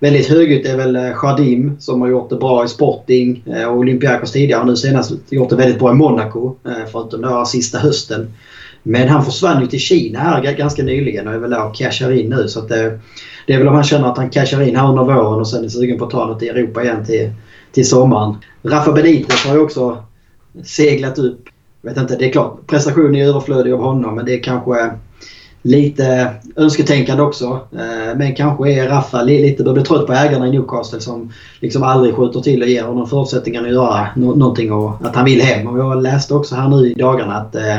väldigt 0.00 0.28
högljutt 0.28 0.66
är 0.66 0.76
väl 0.76 0.96
eh, 0.96 1.12
Jardim 1.14 1.76
som 1.78 2.00
har 2.00 2.08
gjort 2.08 2.30
det 2.30 2.36
bra 2.36 2.64
i 2.64 2.68
Sporting 2.68 3.42
eh, 3.46 3.64
och 3.64 3.78
Olympiakos 3.78 4.32
tidigare 4.32 4.60
och 4.60 4.66
nu 4.66 4.76
senast 4.76 5.12
gjort 5.30 5.50
det 5.50 5.56
väldigt 5.56 5.78
bra 5.78 5.90
i 5.90 5.94
Monaco 5.94 6.56
eh, 6.66 6.72
förutom 6.92 7.22
då 7.22 7.44
sista 7.44 7.78
hösten. 7.78 8.32
Men 8.82 9.08
han 9.08 9.24
försvann 9.24 9.60
ju 9.60 9.66
till 9.66 9.78
Kina 9.78 10.18
här 10.18 10.52
ganska 10.52 10.82
nyligen 10.82 11.28
och 11.28 11.34
är 11.34 11.38
väl 11.38 11.50
där 11.50 11.66
och 11.66 11.74
cashar 11.74 12.10
in 12.10 12.30
nu. 12.30 12.48
Så 12.48 12.58
att 12.58 12.68
det, 12.68 13.00
det 13.46 13.52
är 13.52 13.58
väl 13.58 13.68
om 13.68 13.74
han 13.74 13.84
känner 13.84 14.08
att 14.08 14.16
han 14.16 14.30
cashar 14.30 14.62
in 14.62 14.76
här 14.76 14.88
under 14.88 15.04
våren 15.04 15.40
och 15.40 15.48
sen 15.48 15.64
är 15.64 15.68
sugen 15.68 15.98
på 15.98 16.04
att 16.04 16.10
ta 16.10 16.26
något 16.26 16.42
i 16.42 16.48
Europa 16.48 16.82
igen 16.82 17.06
till, 17.06 17.30
till 17.72 17.88
sommaren. 17.88 18.34
Rafa 18.62 18.92
Benitez 18.92 19.46
har 19.46 19.54
ju 19.54 19.60
också 19.60 20.04
seglat 20.64 21.18
upp. 21.18 21.40
Jag 21.82 21.90
vet 21.90 22.00
inte, 22.00 22.16
det 22.16 22.28
är 22.28 22.32
klart 22.32 22.66
prestationen 22.66 23.14
är 23.14 23.28
överflödig 23.28 23.72
av 23.72 23.80
honom 23.80 24.14
men 24.14 24.24
det 24.24 24.34
är 24.34 24.42
kanske 24.42 24.90
lite 25.62 26.34
önsketänkande 26.56 27.22
också. 27.22 27.60
Eh, 27.72 28.16
men 28.16 28.34
kanske 28.34 28.72
är 28.72 28.88
Rafa 28.88 29.22
lite 29.22 29.62
börjar 29.62 29.74
bli 29.74 29.84
trött 29.84 30.06
på 30.06 30.12
ägarna 30.12 30.46
i 30.46 30.50
Newcastle 30.50 31.00
som 31.00 31.32
liksom 31.60 31.82
aldrig 31.82 32.14
skjuter 32.14 32.40
till 32.40 32.62
och 32.62 32.68
ger 32.68 32.84
honom 32.84 33.06
förutsättningar 33.06 33.62
att 33.62 33.72
göra 33.72 34.08
någonting 34.16 34.72
och 34.72 35.06
att 35.06 35.16
han 35.16 35.24
vill 35.24 35.40
hem. 35.40 35.66
Och 35.66 35.78
jag 35.78 36.02
läste 36.02 36.34
också 36.34 36.54
här 36.54 36.68
nu 36.68 36.90
i 36.90 36.94
dagarna 36.94 37.34
att 37.34 37.54
eh, 37.54 37.78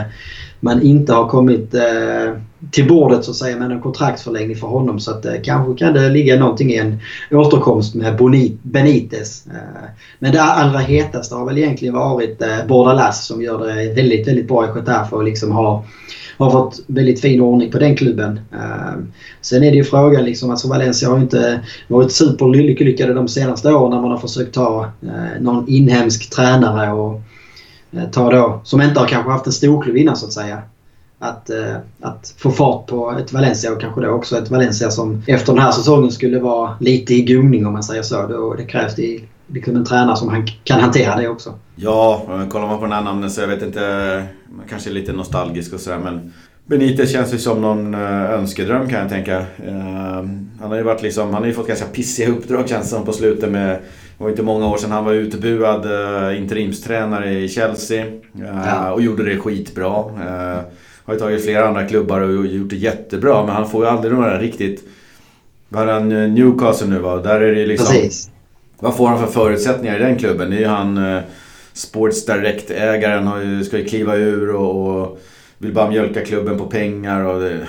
man 0.59 0.81
inte 0.81 1.13
har 1.13 1.27
kommit 1.27 1.73
eh, 1.73 2.33
till 2.71 2.87
bordet 2.87 3.25
så 3.25 3.31
att 3.31 3.37
säga 3.37 3.57
med 3.57 3.71
en 3.71 3.81
kontraktsförlängning 3.81 4.55
för 4.55 4.67
honom. 4.67 4.99
Så 4.99 5.11
att 5.11 5.25
eh, 5.25 5.33
kanske 5.43 5.85
kan 5.85 5.93
det 5.93 6.09
ligga 6.09 6.39
någonting 6.39 6.71
i 6.71 6.77
en 6.77 6.99
återkomst 7.31 7.95
med 7.95 8.17
Benitez. 8.61 9.47
Eh, 9.47 9.89
men 10.19 10.31
det 10.31 10.41
allra 10.41 10.79
hetaste 10.79 11.35
har 11.35 11.45
väl 11.45 11.57
egentligen 11.57 11.93
varit 11.93 12.41
eh, 12.41 12.67
Bordalas 12.67 13.25
som 13.27 13.41
gör 13.41 13.67
det 13.67 13.93
väldigt, 13.93 14.27
väldigt 14.27 14.47
bra 14.47 14.65
i 14.65 14.79
Getafe 14.79 15.15
och 15.15 15.23
liksom 15.23 15.51
har 15.51 15.83
har 16.41 16.51
fått 16.51 16.79
väldigt 16.87 17.21
fin 17.21 17.41
ordning 17.41 17.71
på 17.71 17.79
den 17.79 17.95
klubben. 17.95 18.39
Eh, 18.53 19.03
sen 19.41 19.63
är 19.63 19.71
det 19.71 19.77
ju 19.77 19.83
frågan 19.83 20.25
liksom, 20.25 20.51
alltså 20.51 20.67
Valencia 20.67 21.09
har 21.09 21.17
ju 21.17 21.23
inte 21.23 21.59
varit 21.87 22.11
superlyckade 22.11 23.13
de 23.13 23.27
senaste 23.27 23.73
åren 23.73 23.91
när 23.91 24.01
man 24.01 24.11
har 24.11 24.17
försökt 24.17 24.53
ta 24.53 24.91
eh, 25.01 25.41
någon 25.41 25.69
inhemsk 25.69 26.29
tränare 26.29 26.91
och 26.91 27.21
eh, 27.91 28.09
ta 28.11 28.31
då, 28.31 28.61
som 28.63 28.81
inte 28.81 28.99
har 28.99 29.07
kanske 29.07 29.31
haft 29.31 29.45
en 29.45 29.51
storklubb 29.51 29.97
innan 29.97 30.15
så 30.15 30.25
att 30.25 30.33
säga. 30.33 30.61
Att, 31.23 31.49
att 32.01 32.33
få 32.37 32.51
fart 32.51 32.87
på 32.87 33.11
ett 33.11 33.33
Valencia 33.33 33.71
och 33.71 33.81
kanske 33.81 34.01
då 34.01 34.09
också 34.09 34.37
ett 34.37 34.51
Valencia 34.51 34.91
som 34.91 35.23
efter 35.27 35.53
den 35.53 35.61
här 35.61 35.71
säsongen 35.71 36.11
skulle 36.11 36.39
vara 36.39 36.77
lite 36.79 37.13
i 37.13 37.21
gungning 37.21 37.65
om 37.65 37.73
man 37.73 37.83
säger 37.83 38.01
så. 38.01 38.27
Då, 38.27 38.53
det 38.53 38.65
krävs 38.65 38.95
det 38.95 39.21
liksom 39.53 39.75
en 39.75 39.85
tränare 39.85 40.15
som 40.15 40.29
han 40.29 40.47
kan 40.63 40.79
hantera 40.79 41.15
det 41.15 41.27
också. 41.27 41.53
Ja, 41.75 42.25
kollar 42.49 42.67
man 42.67 42.77
på 42.77 42.85
den 42.85 42.93
här 42.93 43.01
namnen 43.01 43.31
så 43.31 43.41
jag 43.41 43.47
vet 43.47 43.63
inte, 43.63 43.81
man 44.57 44.65
kanske 44.69 44.89
är 44.89 44.93
lite 44.93 45.13
nostalgisk 45.13 45.73
och 45.73 45.79
sådär 45.79 45.97
men 45.97 46.33
Benitez 46.65 47.11
känns 47.11 47.33
ju 47.33 47.37
som 47.37 47.61
någon 47.61 47.93
eh, 47.93 48.31
önskedröm 48.31 48.89
kan 48.89 48.99
jag 48.99 49.09
tänka. 49.09 49.37
Eh, 49.39 50.23
han 50.59 50.69
har 50.69 50.75
ju 50.75 50.83
varit 50.83 51.01
liksom, 51.01 51.33
han 51.33 51.41
har 51.41 51.47
ju 51.47 51.53
fått 51.53 51.67
ganska 51.67 51.85
pissiga 51.85 52.29
uppdrag 52.29 52.69
känns 52.69 52.83
det 52.83 52.95
som 52.95 53.05
på 53.05 53.13
slutet 53.13 53.51
med 53.51 53.79
det 54.17 54.23
var 54.23 54.29
inte 54.29 54.43
många 54.43 54.67
år 54.67 54.77
sedan 54.77 54.91
han 54.91 55.05
var 55.05 55.13
utbuad 55.13 55.85
uh, 55.85 56.41
interimstränare 56.41 57.31
i 57.31 57.49
Chelsea. 57.49 58.05
Uh, 58.05 58.11
ja. 58.65 58.91
Och 58.91 59.01
gjorde 59.01 59.23
det 59.23 59.37
skitbra. 59.37 59.89
Har 61.03 61.13
ju 61.13 61.19
tagit 61.19 61.43
flera 61.43 61.67
andra 61.67 61.87
klubbar 61.87 62.21
och 62.21 62.45
gjort 62.45 62.69
det 62.69 62.75
jättebra. 62.75 63.45
Men 63.45 63.55
han 63.55 63.69
får 63.69 63.85
ju 63.85 63.91
aldrig 63.91 64.13
några 64.13 64.39
riktigt... 64.39 64.83
Vad 65.69 65.87
han 65.87 66.09
Newcastle 66.09 66.87
nu 66.87 66.99
va? 66.99 67.17
Där 67.17 67.41
är 67.41 67.55
det 67.55 67.65
liksom... 67.65 67.87
Precis. 67.87 68.29
Vad 68.81 68.95
får 68.95 69.07
han 69.07 69.19
för 69.19 69.27
förutsättningar 69.27 69.95
i 69.95 70.03
den 70.03 70.17
klubben? 70.17 70.49
Det 70.49 70.55
är 70.55 70.59
ju 70.59 70.67
han 70.67 70.97
uh, 70.97 71.21
Sports 71.73 72.25
Direct-ägaren 72.25 73.65
ska 73.65 73.77
ju 73.77 73.85
kliva 73.85 74.15
ur 74.15 74.55
och, 74.55 75.01
och 75.01 75.19
vill 75.57 75.73
bara 75.73 75.89
mjölka 75.89 76.25
klubben 76.25 76.57
på 76.57 76.65
pengar. 76.65 77.25
Och 77.25 77.41
det, 77.41 77.67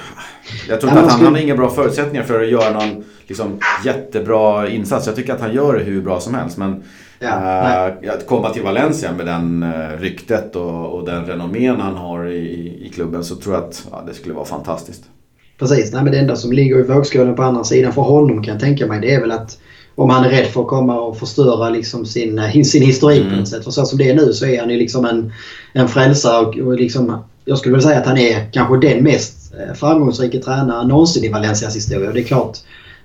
jag 0.69 0.81
tror 0.81 0.93
inte 0.93 1.05
att 1.05 1.13
han, 1.13 1.21
han 1.25 1.35
har 1.35 1.41
inga 1.41 1.57
bra 1.57 1.71
förutsättningar 1.71 2.25
för 2.25 2.43
att 2.43 2.51
göra 2.51 2.73
någon 2.73 3.05
liksom, 3.27 3.59
jättebra 3.85 4.69
insats. 4.69 5.07
Jag 5.07 5.17
tycker 5.17 5.35
att 5.35 5.41
han 5.41 5.55
gör 5.55 5.79
det 5.79 5.85
hur 5.85 6.03
bra 6.03 6.21
som 6.21 6.35
helst. 6.35 6.59
Men 6.59 6.83
ja, 7.19 7.89
äh, 8.03 8.15
att 8.15 8.27
komma 8.27 8.51
till 8.51 8.63
Valencia 8.63 9.13
med 9.13 9.27
den 9.27 9.63
äh, 9.63 10.01
ryktet 10.01 10.57
och, 10.57 10.95
och 10.95 11.07
den 11.07 11.27
renommén 11.27 11.81
han 11.81 11.97
har 11.97 12.29
i, 12.29 12.87
i 12.87 12.91
klubben 12.95 13.25
så 13.25 13.37
tror 13.37 13.55
jag 13.55 13.65
att 13.65 13.87
ja, 13.91 14.05
det 14.07 14.15
skulle 14.15 14.35
vara 14.35 14.45
fantastiskt. 14.45 15.05
Precis, 15.59 15.93
Nej, 15.93 16.03
men 16.03 16.13
det 16.13 16.19
enda 16.19 16.37
som 16.37 16.53
ligger 16.53 16.79
i 16.79 16.83
vågskålen 16.83 17.37
på 17.37 17.43
andra 17.43 17.65
sidan 17.65 17.93
för 17.93 18.03
honom 18.03 18.43
kan 18.43 18.53
jag 18.53 18.61
tänka 18.61 18.87
mig 18.87 19.01
det 19.01 19.15
är 19.15 19.21
väl 19.21 19.33
att 19.33 19.59
om 19.95 20.11
han 20.11 20.25
är 20.25 20.29
rädd 20.29 20.47
för 20.47 20.61
att 20.61 20.67
komma 20.67 21.01
och 21.01 21.19
förstöra 21.19 21.71
liksom 21.71 22.07
sin, 22.07 22.39
eh, 22.39 22.63
sin 22.63 22.83
historik 22.83 23.21
mm. 23.21 23.33
på 23.33 23.39
något 23.39 23.49
sätt. 23.49 23.65
För 23.65 23.71
så 23.71 23.85
som 23.85 23.99
det 23.99 24.11
är 24.11 24.15
nu 24.15 24.33
så 24.33 24.47
är 24.47 24.61
han 24.61 24.71
ju 24.71 24.77
liksom 24.77 25.05
en, 25.05 25.33
en 25.73 25.89
frälsare 25.89 26.47
och, 26.47 26.59
och 26.59 26.77
liksom, 26.77 27.25
jag 27.45 27.59
skulle 27.59 27.75
vilja 27.75 27.89
säga 27.89 28.01
att 28.01 28.07
han 28.07 28.19
är 28.19 28.53
kanske 28.53 28.77
den 28.77 29.05
mest 29.05 29.55
eh, 29.55 29.75
framgångsrika 29.75 30.39
tränaren 30.39 30.89
någonsin 30.89 31.25
i 31.25 31.29
Valencias 31.29 31.77
historia. 31.77 32.09
Och 32.09 32.15
det 32.15 32.21
är 32.21 32.25
klart, 32.25 32.59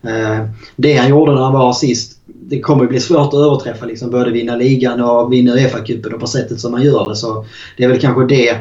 eh, 0.03 0.45
det 0.75 0.97
han 0.97 1.09
gjorde 1.09 1.33
när 1.33 1.41
han 1.41 1.53
var 1.53 1.73
sist, 1.73 2.19
det 2.25 2.59
kommer 2.59 2.85
bli 2.85 2.99
svårt 2.99 3.33
att 3.33 3.39
överträffa. 3.39 3.85
Liksom, 3.85 4.11
både 4.11 4.31
vinna 4.31 4.55
ligan 4.55 5.01
och 5.01 5.33
vinna 5.33 5.55
Uefa-cupen 5.55 6.13
och 6.13 6.19
på 6.19 6.27
sättet 6.27 6.59
som 6.59 6.73
han 6.73 6.83
gör 6.83 7.09
det. 7.09 7.15
Så 7.15 7.45
det 7.77 7.83
är 7.83 7.87
väl 7.87 7.99
kanske 7.99 8.25
det 8.25 8.55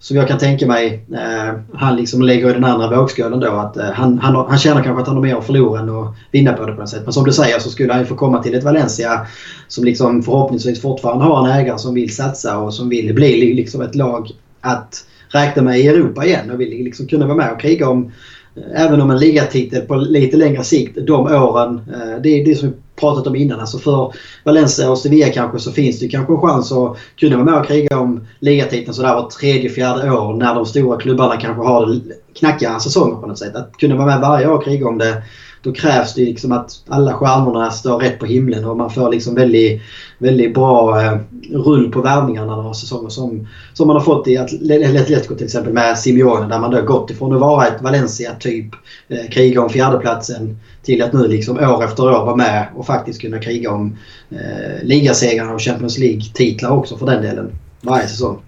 som 0.00 0.16
jag 0.16 0.28
kan 0.28 0.38
tänka 0.38 0.66
mig 0.66 1.04
eh, 1.12 1.54
han 1.72 1.96
liksom 1.96 2.22
lägger 2.22 2.50
i 2.50 2.52
den 2.52 2.64
andra 2.64 2.96
vågskålen 2.96 3.40
då. 3.40 3.50
Att, 3.50 3.76
eh, 3.76 3.84
han, 3.84 4.18
han, 4.18 4.34
han 4.34 4.58
känner 4.58 4.82
kanske 4.82 5.00
att 5.00 5.06
han 5.06 5.16
har 5.16 5.22
mer 5.22 5.36
att 5.36 5.46
förlora 5.46 5.80
än 5.80 5.90
att 5.90 6.14
vinna 6.30 6.52
på 6.52 6.66
det 6.66 6.72
på 6.72 6.80
något 6.80 6.88
sätt. 6.88 7.02
Men 7.04 7.12
som 7.12 7.24
du 7.24 7.32
säger 7.32 7.58
så 7.58 7.70
skulle 7.70 7.92
han 7.92 8.02
ju 8.02 8.06
få 8.06 8.14
komma 8.14 8.42
till 8.42 8.54
ett 8.54 8.64
Valencia 8.64 9.26
som 9.68 9.84
liksom 9.84 10.22
förhoppningsvis 10.22 10.80
fortfarande 10.80 11.24
har 11.24 11.48
en 11.48 11.52
ägare 11.52 11.78
som 11.78 11.94
vill 11.94 12.14
satsa 12.14 12.58
och 12.58 12.74
som 12.74 12.88
vill 12.88 13.14
bli 13.14 13.54
liksom 13.54 13.80
ett 13.80 13.94
lag 13.94 14.30
att 14.60 15.04
räkna 15.28 15.62
med 15.62 15.78
i 15.78 15.88
Europa 15.88 16.24
igen 16.24 16.50
och 16.50 16.60
vill 16.60 16.84
liksom 16.84 17.06
kunna 17.06 17.26
vara 17.26 17.36
med 17.36 17.52
och 17.52 17.60
kriga 17.60 17.88
om 17.88 18.12
eh, 18.56 18.84
även 18.84 19.00
om 19.00 19.10
en 19.10 19.18
ligatitel 19.18 19.82
på 19.82 19.96
lite 19.96 20.36
längre 20.36 20.64
sikt 20.64 20.98
de 21.06 21.26
åren. 21.26 21.80
Eh, 21.92 22.22
det 22.22 22.28
är 22.28 22.44
det 22.44 22.54
som 22.54 22.74
pratat 23.00 23.26
om 23.26 23.36
innan. 23.36 23.60
Alltså 23.60 23.78
för 23.78 24.12
Valencia 24.44 24.90
och 24.90 24.98
Sevilla 24.98 25.32
kanske 25.32 25.58
så 25.58 25.72
finns 25.72 26.00
det 26.00 26.08
kanske 26.08 26.32
en 26.32 26.40
chans 26.40 26.72
att 26.72 26.96
kunna 27.16 27.36
vara 27.36 27.44
med 27.44 27.54
och 27.54 27.66
kriga 27.66 27.98
om 27.98 28.26
ligatiteln 28.38 28.94
sådär 28.94 29.14
var 29.14 29.30
tredje, 29.30 29.70
fjärde 29.70 30.10
år 30.10 30.34
när 30.34 30.54
de 30.54 30.66
stora 30.66 31.00
klubbarna 31.00 31.36
kanske 31.36 31.62
har 31.62 32.00
knackiga 32.38 32.80
säsonger 32.80 33.16
på 33.16 33.26
något 33.26 33.38
sätt. 33.38 33.56
Att 33.56 33.76
kunna 33.76 33.96
vara 33.96 34.06
med 34.06 34.20
varje 34.20 34.46
år 34.46 34.54
och 34.54 34.64
kriga 34.64 34.88
om 34.88 34.98
det 34.98 35.22
då 35.62 35.72
krävs 35.72 36.14
det 36.14 36.20
liksom 36.20 36.52
att 36.52 36.82
alla 36.88 37.12
stjärnorna 37.12 37.70
står 37.70 37.98
rätt 37.98 38.18
på 38.18 38.26
himlen 38.26 38.64
och 38.64 38.76
man 38.76 38.90
får 38.90 39.10
liksom 39.10 39.34
väldigt, 39.34 39.82
väldigt 40.18 40.54
bra 40.54 41.02
eh, 41.02 41.18
rull 41.52 41.92
på 41.92 42.00
värvningarna 42.00 42.56
några 42.56 42.74
säsonger 42.74 43.08
som, 43.08 43.48
som 43.72 43.86
man 43.86 43.96
har 43.96 44.02
fått 44.02 44.28
i 44.28 44.36
Atletico 44.36 45.34
till 45.34 45.46
exempel 45.46 45.72
med 45.72 45.98
Simeone 45.98 46.48
där 46.48 46.58
man 46.58 46.70
då 46.70 46.82
gått 46.82 47.10
ifrån 47.10 47.34
att 47.34 47.40
vara 47.40 47.66
ett 47.66 47.82
Valencia-typ 47.82 48.66
eh, 49.08 49.30
kriga 49.30 49.62
om 49.62 49.68
fjärdeplatsen 49.68 50.58
till 50.82 51.02
att 51.02 51.12
nu 51.12 51.28
liksom 51.28 51.56
år 51.56 51.84
efter 51.84 52.02
år 52.02 52.24
vara 52.24 52.36
med 52.36 52.66
och 52.76 52.86
faktiskt 52.86 53.20
kunna 53.20 53.38
kriga 53.38 53.70
om 53.70 53.96
eh, 54.30 54.82
ligasegrarna 54.82 55.54
och 55.54 55.60
Champions 55.60 55.98
League-titlar 55.98 56.70
också 56.70 56.96
för 56.96 57.06
den 57.06 57.22
delen 57.22 57.52
varje 57.80 58.06
säsong. 58.06 58.38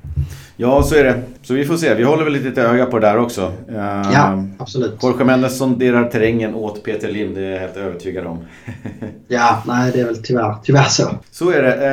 Ja, 0.57 0.83
så 0.83 0.95
är 0.95 1.05
det. 1.05 1.23
Så 1.43 1.55
vi 1.55 1.65
får 1.65 1.77
se. 1.77 1.95
Vi 1.95 2.03
håller 2.03 2.25
väl 2.25 2.33
lite 2.33 2.63
öga 2.63 2.87
på 2.87 2.99
det 2.99 3.07
där 3.07 3.19
också. 3.19 3.53
Ja, 3.75 4.45
absolut. 4.59 5.03
Jorge 5.03 5.25
Mendes 5.25 5.59
sonderar 5.59 6.05
terrängen 6.05 6.55
åt 6.55 6.85
Peter 6.85 7.09
Lim, 7.09 7.35
det 7.35 7.41
är 7.41 7.51
jag 7.51 7.61
helt 7.61 7.77
övertygad 7.77 8.27
om. 8.27 8.39
ja, 9.29 9.63
nej 9.67 9.91
det 9.95 10.01
är 10.01 10.05
väl 10.05 10.23
tyvärr, 10.23 10.55
tyvärr 10.65 10.85
så. 10.89 11.09
Så 11.31 11.51
är 11.51 11.63
det. 11.63 11.87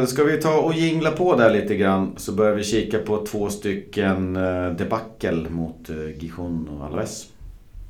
Eh, 0.00 0.06
ska 0.06 0.24
vi 0.24 0.36
ta 0.36 0.58
och 0.58 0.74
jingla 0.74 1.10
på 1.10 1.36
där 1.36 1.50
lite 1.50 1.76
grann 1.76 2.12
så 2.16 2.32
börjar 2.32 2.54
vi 2.54 2.64
kika 2.64 2.98
på 2.98 3.26
två 3.26 3.48
stycken 3.48 4.36
eh, 4.36 4.70
debacle 4.70 5.48
mot 5.50 5.90
eh, 5.90 6.22
Gijon 6.22 6.68
och 6.68 6.86
Alves. 6.86 7.24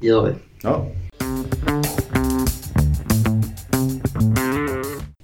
gör 0.01 0.27
vi. 0.27 0.33
Ja. 0.63 0.87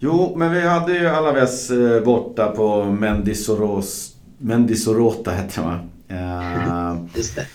Jo, 0.02 0.34
men 0.36 0.52
vi 0.52 0.60
hade 0.60 0.92
ju 0.92 1.06
Alaves 1.08 1.70
eh, 1.70 2.04
borta 2.04 2.46
på 2.46 2.84
Mendisoros, 2.84 4.09
Mendisorota 4.40 5.30
hette 5.30 5.60
det 5.60 5.66
va? 5.66 5.78
Uh, 6.10 7.06
Just 7.14 7.36
det. 7.36 7.46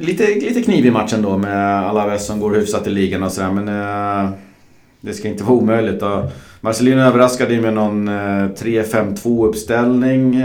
Lite, 0.00 0.26
lite 0.26 0.62
knivig 0.62 0.92
match 0.92 1.12
ändå 1.12 1.38
med 1.38 1.86
Alaves 1.88 2.26
som 2.26 2.40
går 2.40 2.54
hyfsat 2.54 2.86
i 2.86 2.90
ligan 2.90 3.22
och 3.22 3.32
sådär 3.32 3.50
men 3.50 3.68
uh, 3.68 4.30
det 5.00 5.14
ska 5.14 5.28
inte 5.28 5.44
vara 5.44 5.54
omöjligt. 5.54 6.00
Då. 6.00 6.30
Marcelino 6.60 7.00
överraskade 7.00 7.54
ju 7.54 7.60
med 7.60 7.74
någon 7.74 8.08
uh, 8.08 8.48
3-5-2 8.48 9.46
uppställning. 9.46 10.42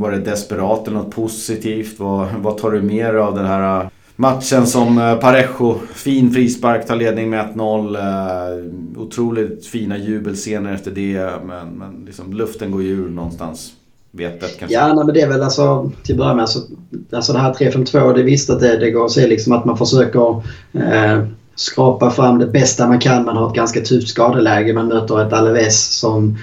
var 0.00 0.10
det 0.10 0.18
desperat 0.18 0.88
eller 0.88 0.98
något 0.98 1.14
positivt? 1.14 1.98
Vad, 1.98 2.28
vad 2.38 2.58
tar 2.58 2.70
du 2.70 2.82
mer 2.82 3.14
av 3.14 3.34
den 3.34 3.46
här 3.46 3.90
Matchen 4.16 4.66
som 4.66 4.98
eh, 4.98 5.18
Parejo, 5.18 5.78
fin 5.94 6.30
frispark, 6.30 6.86
tar 6.86 6.96
ledning 6.96 7.30
med 7.30 7.46
1-0. 7.54 7.96
Eh, 7.98 9.02
otroligt 9.02 9.66
fina 9.66 9.98
jubelscener 9.98 10.74
efter 10.74 10.90
det. 10.90 11.30
Men, 11.44 11.68
men 11.68 12.04
liksom, 12.06 12.32
luften 12.32 12.70
går 12.70 12.82
ju 12.82 12.88
ur 12.88 13.08
någonstans. 13.08 13.72
Vetet 14.16 14.58
kanske. 14.58 14.74
Ja, 14.74 14.86
nej, 14.86 15.04
men 15.04 15.14
det 15.14 15.20
är 15.20 15.28
väl 15.28 15.42
alltså 15.42 15.90
till 16.02 16.14
att 16.14 16.18
börja 16.18 16.34
med. 16.34 16.42
Alltså, 16.42 16.58
alltså 17.12 17.32
det 17.32 17.38
här 17.38 17.52
3-5-2, 17.52 18.14
det 18.14 18.22
visst 18.22 18.50
att 18.50 18.60
det, 18.60 18.76
det 18.76 18.90
går 18.90 19.04
att 19.04 19.10
se 19.10 19.26
liksom 19.26 19.52
att 19.52 19.64
man 19.64 19.78
försöker 19.78 20.42
eh, 20.72 21.24
skrapa 21.54 22.10
fram 22.10 22.38
det 22.38 22.46
bästa 22.46 22.88
man 22.88 22.98
kan. 22.98 23.24
Man 23.24 23.36
har 23.36 23.48
ett 23.48 23.56
ganska 23.56 23.80
tufft 23.80 24.08
skadeläge. 24.08 24.72
Man 24.72 24.88
möter 24.88 25.26
ett 25.26 25.32
Alaves 25.32 25.98
som 25.98 26.38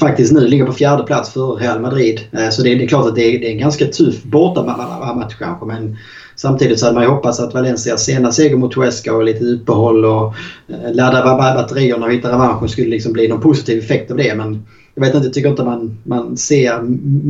faktiskt 0.00 0.32
nu 0.32 0.40
ligger 0.40 0.66
på 0.66 0.72
fjärde 0.72 1.02
plats 1.02 1.30
för 1.30 1.56
Real 1.56 1.80
Madrid. 1.80 2.20
Eh, 2.32 2.48
så 2.48 2.62
det, 2.62 2.74
det, 2.74 2.84
är 2.84 2.88
klart 2.88 3.06
att 3.06 3.14
det 3.14 3.34
är, 3.34 3.40
det 3.40 3.46
är 3.46 3.52
en 3.52 3.58
ganska 3.58 3.86
tuff 3.86 4.22
bortamatch 4.22 5.34
kanske. 5.38 5.66
Men 5.66 5.96
Samtidigt 6.36 6.78
så 6.78 6.86
hade 6.86 6.94
man 6.94 7.04
ju 7.04 7.10
hoppats 7.10 7.40
att 7.40 7.54
Valencias 7.54 8.04
sena 8.04 8.32
seger 8.32 8.56
mot 8.56 8.74
Huesca 8.74 9.14
och 9.14 9.24
lite 9.24 9.44
uppehåll 9.44 10.04
och 10.04 10.34
eh, 10.68 10.94
ladda 10.94 11.36
batterierna 11.36 12.06
och 12.06 12.12
hitta 12.12 12.32
revanschen 12.32 12.68
skulle 12.68 12.88
liksom 12.88 13.12
bli 13.12 13.28
någon 13.28 13.40
positiv 13.40 13.78
effekt 13.78 14.10
av 14.10 14.16
det. 14.16 14.34
Men 14.34 14.66
jag 14.96 15.04
vet 15.04 15.14
inte, 15.14 15.26
jag 15.26 15.34
tycker 15.34 15.50
inte 15.50 15.64
man, 15.64 15.98
man 16.02 16.36
ser 16.36 16.82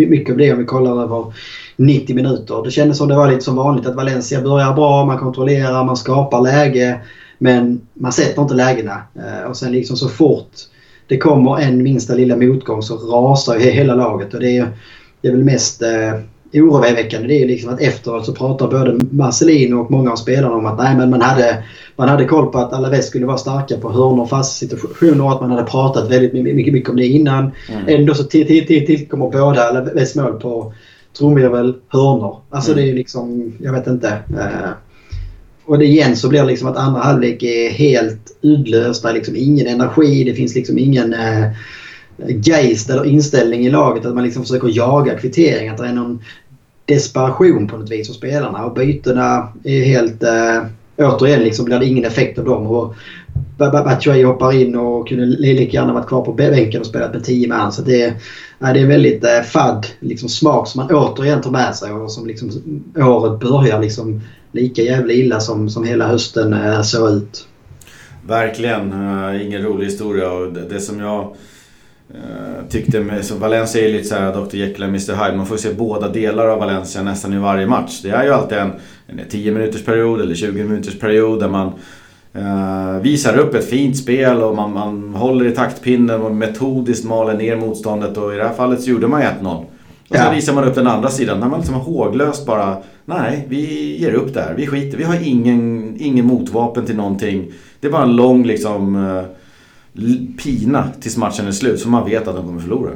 mycket 0.09 0.33
av 0.33 0.39
det 0.39 0.53
om 0.53 0.59
vi 0.59 0.65
kollar 0.65 1.03
över 1.03 1.33
90 1.77 2.17
minuter. 2.17 2.63
Det 2.65 2.71
kändes 2.71 2.99
som 2.99 3.09
det 3.09 3.17
var 3.17 3.31
lite 3.31 3.45
som 3.45 3.57
vanligt 3.57 3.87
att 3.87 3.95
Valencia 3.95 4.41
börjar 4.41 4.75
bra, 4.75 5.05
man 5.05 5.19
kontrollerar, 5.19 5.85
man 5.85 5.97
skapar 5.97 6.41
läge. 6.41 7.01
Men 7.39 7.81
man 7.95 8.13
sätter 8.13 8.43
inte 8.43 8.55
lägena. 8.55 9.03
Eh, 9.15 9.51
och 9.51 9.57
sen 9.57 9.73
liksom 9.73 9.97
så 9.97 10.09
fort 10.09 10.53
det 11.07 11.19
kommer 11.19 11.59
en 11.59 11.83
minsta 11.83 12.15
lilla 12.15 12.37
motgång 12.37 12.83
så 12.83 12.97
rasar 12.97 13.59
ju 13.59 13.71
hela 13.71 13.95
laget. 13.95 14.35
Och 14.35 14.41
det 14.41 14.57
är, 14.57 14.69
det 15.21 15.29
är 15.29 15.33
väl 15.33 15.45
mest 15.45 15.83
eh, 15.83 16.21
oroväckande 16.63 17.29
det 17.29 17.43
är 17.43 17.47
liksom 17.47 17.75
att 17.75 17.81
efteråt 17.81 18.27
så 18.27 18.33
pratar 18.33 18.69
både 18.69 19.05
Marcelino 19.11 19.77
och 19.77 19.91
många 19.91 20.13
av 20.13 20.17
spelarna 20.17 20.55
om 20.55 20.67
att 20.67 20.79
nej, 20.79 20.97
men 20.97 21.11
man, 21.11 21.21
hade, 21.21 21.65
man 21.97 22.09
hade 22.09 22.25
koll 22.25 22.53
på 22.53 22.59
att 22.59 22.73
Alaves 22.73 23.07
skulle 23.07 23.27
vara 23.27 23.39
starka 23.39 23.77
på 23.77 23.93
hörnor 23.93 24.23
och 24.23 24.31
fasta 24.31 24.67
situationer 24.67 25.25
och 25.25 25.33
att 25.33 25.41
man 25.41 25.51
hade 25.51 25.65
pratat 25.65 26.11
väldigt 26.11 26.33
mycket, 26.33 26.73
mycket 26.73 26.91
om 26.91 26.97
det 26.97 27.07
innan. 27.07 27.51
Mm. 27.73 27.85
Ändå 27.87 28.15
så 28.15 28.25
tillkommer 28.25 29.31
båda 29.31 29.63
Alaves 29.63 30.15
mål 30.15 30.41
på 30.41 30.73
trumvirvel, 31.19 31.75
hörnor. 31.89 32.37
Alltså 32.51 32.73
mm. 32.73 32.85
det 32.85 32.91
är 32.91 32.95
liksom, 32.95 33.53
jag 33.61 33.73
vet 33.73 33.87
inte. 33.87 34.09
Eh, 34.09 34.71
och 35.67 35.79
det 35.79 35.85
igen 35.85 36.17
så 36.17 36.29
blir 36.29 36.41
det 36.41 36.47
liksom 36.47 36.69
att 36.69 36.77
andra 36.77 37.01
halvlek 37.01 37.43
är 37.43 37.71
helt 37.71 38.39
uddlös. 38.41 39.03
Det 39.03 39.09
är 39.09 39.13
liksom 39.13 39.37
ingen 39.37 39.67
energi, 39.67 40.25
det 40.25 40.35
finns 40.35 40.55
liksom 40.55 40.79
ingen 40.79 41.15
eh, 41.15 41.51
geist 42.29 42.91
eller 42.91 43.05
inställning 43.05 43.67
i 43.67 43.71
laget 43.71 44.07
att 44.07 44.15
man 44.15 44.25
liksom 44.25 44.43
försöker 44.43 44.69
jaga 44.77 45.19
kvittering. 45.19 45.69
Att 45.69 45.79
det 45.79 45.87
är 45.87 45.93
någon 45.93 46.23
desperation 46.87 47.69
på 47.69 47.77
något 47.77 47.91
vis 47.91 48.09
hos 48.09 48.17
spelarna. 48.17 48.65
Och 48.65 48.75
bytena 48.75 49.49
är 49.65 49.85
helt... 49.85 50.23
Äh, 50.23 50.65
återigen 50.99 51.41
liksom 51.41 51.65
blir 51.65 51.79
det 51.79 51.87
ingen 51.87 52.05
effekt 52.05 52.39
av 52.39 52.45
dem. 52.45 52.67
Och 52.67 52.95
Batshuayi 53.59 54.23
hoppar 54.23 54.53
in 54.53 54.77
och 54.77 55.09
kunde 55.09 55.27
lika 55.27 55.77
gärna 55.77 55.93
varit 55.93 56.09
kvar 56.09 56.25
på 56.25 56.33
bänken 56.33 56.81
och 56.81 56.87
spelat 56.87 57.15
med 57.15 57.25
10 57.25 57.49
man. 57.49 57.73
Så 57.73 57.83
det, 57.83 58.15
ja, 58.59 58.73
det 58.73 58.81
är 58.81 58.87
väldigt 58.87 59.25
äh, 59.25 59.41
fadd 59.41 59.87
liksom, 60.01 60.29
smak 60.29 60.69
som 60.69 60.83
man 60.83 60.95
återigen 60.95 61.41
tar 61.41 61.51
med 61.51 61.75
sig 61.75 61.93
och 61.93 62.13
som 62.13 62.27
liksom, 62.27 62.51
året 62.97 63.41
börjar 63.41 63.81
liksom 63.81 64.21
lika 64.53 64.83
jävla 64.83 65.13
illa 65.13 65.41
som, 65.41 65.71
som 65.71 65.85
hela 65.85 66.07
hösten 66.07 66.53
äh, 66.53 66.83
såg 66.83 67.11
ut. 67.11 67.47
Verkligen. 68.27 68.93
Uh, 68.93 69.47
ingen 69.47 69.63
rolig 69.63 69.85
historia. 69.85 70.33
Och 70.33 70.53
det, 70.53 70.69
det 70.69 70.81
som 70.81 71.01
jag 71.01 71.35
Uh, 72.15 72.69
tyckte 72.69 73.01
med, 73.01 73.25
så 73.25 73.35
Valencia 73.35 73.89
är 73.89 73.93
lite 73.93 74.09
såhär 74.09 74.33
Dr 74.33 74.57
Jekyll 74.57 74.83
och 74.83 74.89
Mr 74.89 75.25
Hyde. 75.25 75.37
Man 75.37 75.47
får 75.47 75.57
se 75.57 75.75
båda 75.75 76.09
delar 76.09 76.49
av 76.49 76.59
Valencia 76.59 77.03
nästan 77.03 77.33
i 77.33 77.39
varje 77.39 77.67
match. 77.67 78.01
Det 78.03 78.11
är 78.11 78.25
ju 78.25 78.31
alltid 78.31 78.59
en, 78.59 78.73
en 79.07 79.21
10 79.29 79.53
minuters 79.53 79.85
period 79.85 80.21
eller 80.21 80.35
20 80.35 80.65
minuters 80.65 80.99
period 80.99 81.41
där 81.41 81.49
man 81.49 81.73
uh, 82.37 83.03
visar 83.03 83.39
upp 83.39 83.55
ett 83.55 83.71
fint 83.71 83.97
spel 83.97 84.43
och 84.43 84.57
man, 84.57 84.73
man 84.73 85.15
håller 85.15 85.45
i 85.45 85.51
taktpinnen 85.51 86.23
och 86.23 86.35
metodiskt 86.35 87.05
maler 87.05 87.35
ner 87.35 87.57
motståndet. 87.57 88.17
Och 88.17 88.35
i 88.35 88.37
det 88.37 88.45
här 88.45 88.55
fallet 88.55 88.83
så 88.83 88.91
gjorde 88.91 89.07
man 89.07 89.23
1-0. 89.23 89.65
Och 90.09 90.17
sen 90.17 90.35
visar 90.35 90.53
man 90.53 90.65
upp 90.65 90.75
den 90.75 90.87
andra 90.87 91.09
sidan 91.09 91.41
där 91.41 91.49
man 91.49 91.61
liksom 91.61 91.75
håglöst 91.75 92.47
bara 92.47 92.77
Nej, 93.09 93.47
vi 93.49 93.97
ger 94.01 94.13
upp 94.13 94.35
där. 94.35 94.55
Vi 94.57 94.67
skiter. 94.67 94.99
Vi 94.99 95.05
har 95.05 95.29
ingen, 95.29 95.95
ingen 95.99 96.27
motvapen 96.27 96.87
till 96.87 96.97
någonting. 96.97 97.53
Det 97.81 97.87
är 97.87 97.93
bara 97.93 98.03
en 98.03 98.17
lång 98.17 98.45
liksom 98.45 98.97
uh, 98.97 99.25
pina 100.43 100.89
tills 101.01 101.17
matchen 101.17 101.47
är 101.47 101.53
slut 101.53 101.81
så 101.81 101.89
man 101.89 102.05
vet 102.05 102.29
att 102.29 102.37
de 102.37 102.47
kommer 102.47 102.61
förlora. 102.61 102.91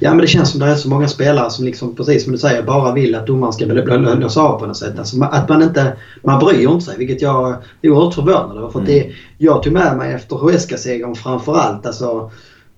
Ja 0.00 0.10
men 0.10 0.18
det 0.18 0.26
känns 0.26 0.50
som 0.50 0.60
det 0.60 0.66
är 0.66 0.74
så 0.74 0.88
många 0.88 1.08
spelare 1.08 1.50
som 1.50 1.64
liksom 1.64 1.96
precis 1.96 2.24
som 2.24 2.32
du 2.32 2.38
säger 2.38 2.62
bara 2.62 2.92
vill 2.92 3.14
att 3.14 3.26
domaren 3.26 3.52
ska 3.52 3.66
blåsa 3.66 4.40
av 4.40 4.58
på 4.58 4.66
något 4.66 4.76
sätt. 4.76 4.98
Alltså, 4.98 5.22
att 5.22 5.48
man 5.48 5.62
inte 5.62 5.96
man 6.22 6.38
bryr 6.38 6.70
inte 6.70 6.84
sig 6.84 6.98
vilket 6.98 7.22
jag 7.22 7.56
är 7.82 7.90
oerhört 7.90 8.14
förvånad 8.14 8.56
över. 8.56 8.68
För 8.70 8.78
mm. 8.78 8.92
det, 8.92 9.12
jag 9.38 9.62
tog 9.62 9.72
med 9.72 9.96
mig 9.96 10.14
efter 10.14 10.36
Huesca-segern 10.36 11.14
framförallt 11.14 11.86
alltså 11.86 12.30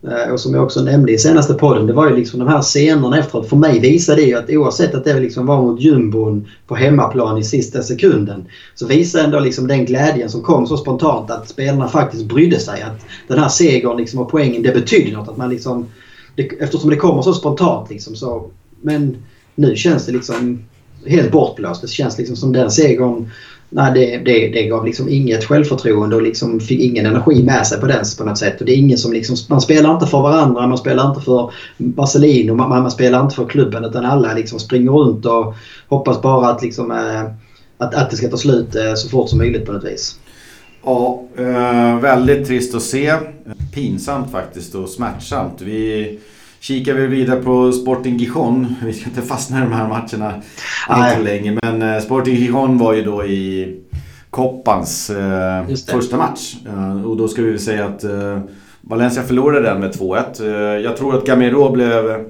Eh, 0.09 0.33
och 0.33 0.41
som 0.41 0.55
jag 0.55 0.65
också 0.65 0.83
nämnde 0.83 1.13
i 1.13 1.19
senaste 1.19 1.55
podden, 1.55 1.87
det 1.87 1.93
var 1.93 2.09
ju 2.09 2.17
liksom 2.17 2.39
de 2.39 2.49
här 2.49 2.63
scenerna 2.63 3.19
efteråt. 3.19 3.49
För 3.49 3.57
mig 3.57 3.81
visade 3.81 4.21
det 4.21 4.27
ju 4.27 4.35
att 4.35 4.51
oavsett 4.51 4.95
att 4.95 5.05
det 5.05 5.21
liksom 5.21 5.47
var 5.47 5.63
mot 5.63 5.81
jumbon 5.81 6.49
på 6.67 6.75
hemmaplan 6.75 7.39
i 7.39 7.45
sista 7.45 7.83
sekunden. 7.83 8.45
Så 8.75 8.87
visade 8.87 9.25
ändå 9.25 9.41
liksom 9.41 9.67
den 9.67 9.85
glädjen 9.85 10.31
som 10.31 10.43
kom 10.43 10.67
så 10.67 10.77
spontant 10.77 11.31
att 11.31 11.49
spelarna 11.49 11.89
faktiskt 11.89 12.25
brydde 12.25 12.59
sig. 12.59 12.83
Att 12.83 13.07
den 13.29 13.39
här 13.39 13.49
segern 13.49 13.97
liksom 13.97 14.21
och 14.21 14.31
poängen, 14.31 14.63
det 14.63 14.75
betydde 14.75 15.17
något. 15.17 15.29
Att 15.29 15.37
man 15.37 15.51
liksom, 15.51 15.87
det, 16.35 16.43
eftersom 16.43 16.91
det 16.91 16.97
kommer 16.97 17.23
så 17.23 17.35
spontant 17.35 17.91
liksom 17.91 18.17
så. 18.17 18.51
Men 18.81 19.17
nu 19.55 19.77
känns 19.77 20.07
det 20.07 20.13
liksom 20.13 20.65
helt 21.07 21.33
bortblåst. 21.33 21.83
Det 21.83 21.89
känns 21.89 22.19
liksom 22.19 22.37
som 22.37 22.53
den 22.53 22.71
segern 22.71 23.31
nej, 23.73 23.93
det, 23.95 24.19
det, 24.19 24.49
det 24.49 24.67
gav 24.67 24.85
liksom 24.85 25.09
inget 25.09 25.45
självförtroende 25.45 26.17
och 26.17 26.23
liksom 26.23 26.61
fick 26.61 26.81
ingen 26.81 27.07
energi 27.07 27.43
med 27.43 27.67
sig 27.67 27.81
på 27.81 27.87
den 27.87 28.05
på 28.19 28.25
något 28.25 28.39
sätt. 28.39 28.61
Och 28.61 28.67
det 28.67 28.73
är 28.73 28.77
ingen 28.77 28.99
som 28.99 29.13
liksom, 29.13 29.37
man 29.49 29.61
spelar 29.61 29.95
inte 29.95 30.07
för 30.07 30.23
varandra, 30.23 30.67
man 30.67 30.79
spelar 30.79 31.09
inte 31.09 31.21
för 31.21 31.53
Barcelino, 31.77 32.55
man, 32.55 32.69
man 32.69 32.91
spelar 32.91 33.23
inte 33.23 33.35
för 33.35 33.47
klubben 33.47 33.85
utan 33.85 34.05
alla 34.05 34.35
liksom 34.35 34.59
springer 34.59 34.91
runt 34.91 35.27
och 35.27 35.55
hoppas 35.89 36.23
bara 36.23 36.49
att, 36.49 36.63
liksom, 36.63 36.91
eh, 36.91 37.23
att, 37.79 37.95
att 37.95 38.11
det 38.11 38.17
ska 38.17 38.29
ta 38.29 38.37
slut 38.37 38.75
eh, 38.75 38.95
så 38.95 39.09
fort 39.09 39.29
som 39.29 39.39
möjligt 39.39 39.67
på 39.67 39.73
något 39.73 39.85
vis. 39.85 40.19
Ja, 40.85 41.23
eh, 41.37 41.99
väldigt 41.99 42.47
trist 42.47 42.75
att 42.75 42.83
se. 42.83 43.15
Pinsamt 43.75 44.33
faktiskt 44.33 44.75
och 44.75 44.89
smärtsamt. 44.89 45.61
Vi 45.61 46.19
kikar 46.63 46.95
vi 46.95 47.07
vidare 47.07 47.43
på 47.43 47.73
Sporting 47.73 48.17
Gijon. 48.17 48.75
Vi 48.83 48.93
ska 48.93 49.09
inte 49.09 49.23
fastna 49.23 49.59
i 49.59 49.61
de 49.61 49.73
här 49.73 49.89
matcherna 49.89 50.43
alltför 50.89 51.23
länge. 51.23 51.59
Men 51.63 51.83
eh, 51.83 52.01
Sporting 52.01 52.35
Gijon 52.35 52.79
var 52.79 52.93
ju 52.93 53.03
då 53.03 53.25
i 53.25 53.77
Koppans 54.31 55.11
eh, 55.11 55.67
första 55.89 56.17
match. 56.17 56.55
Eh, 56.67 57.07
och 57.07 57.17
då 57.17 57.29
ska 57.29 57.43
vi 57.43 57.51
väl 57.51 57.61
säga 57.61 57.87
att 57.87 58.05
eh, 58.05 58.41
Valencia 58.81 59.23
förlorade 59.23 59.63
den 59.63 59.81
med 59.81 59.95
2-1. 59.95 60.45
Eh, 60.45 60.81
jag 60.81 60.97
tror 60.97 61.17
att 61.17 61.27
Gamero 61.27 61.73
blev 61.73 62.25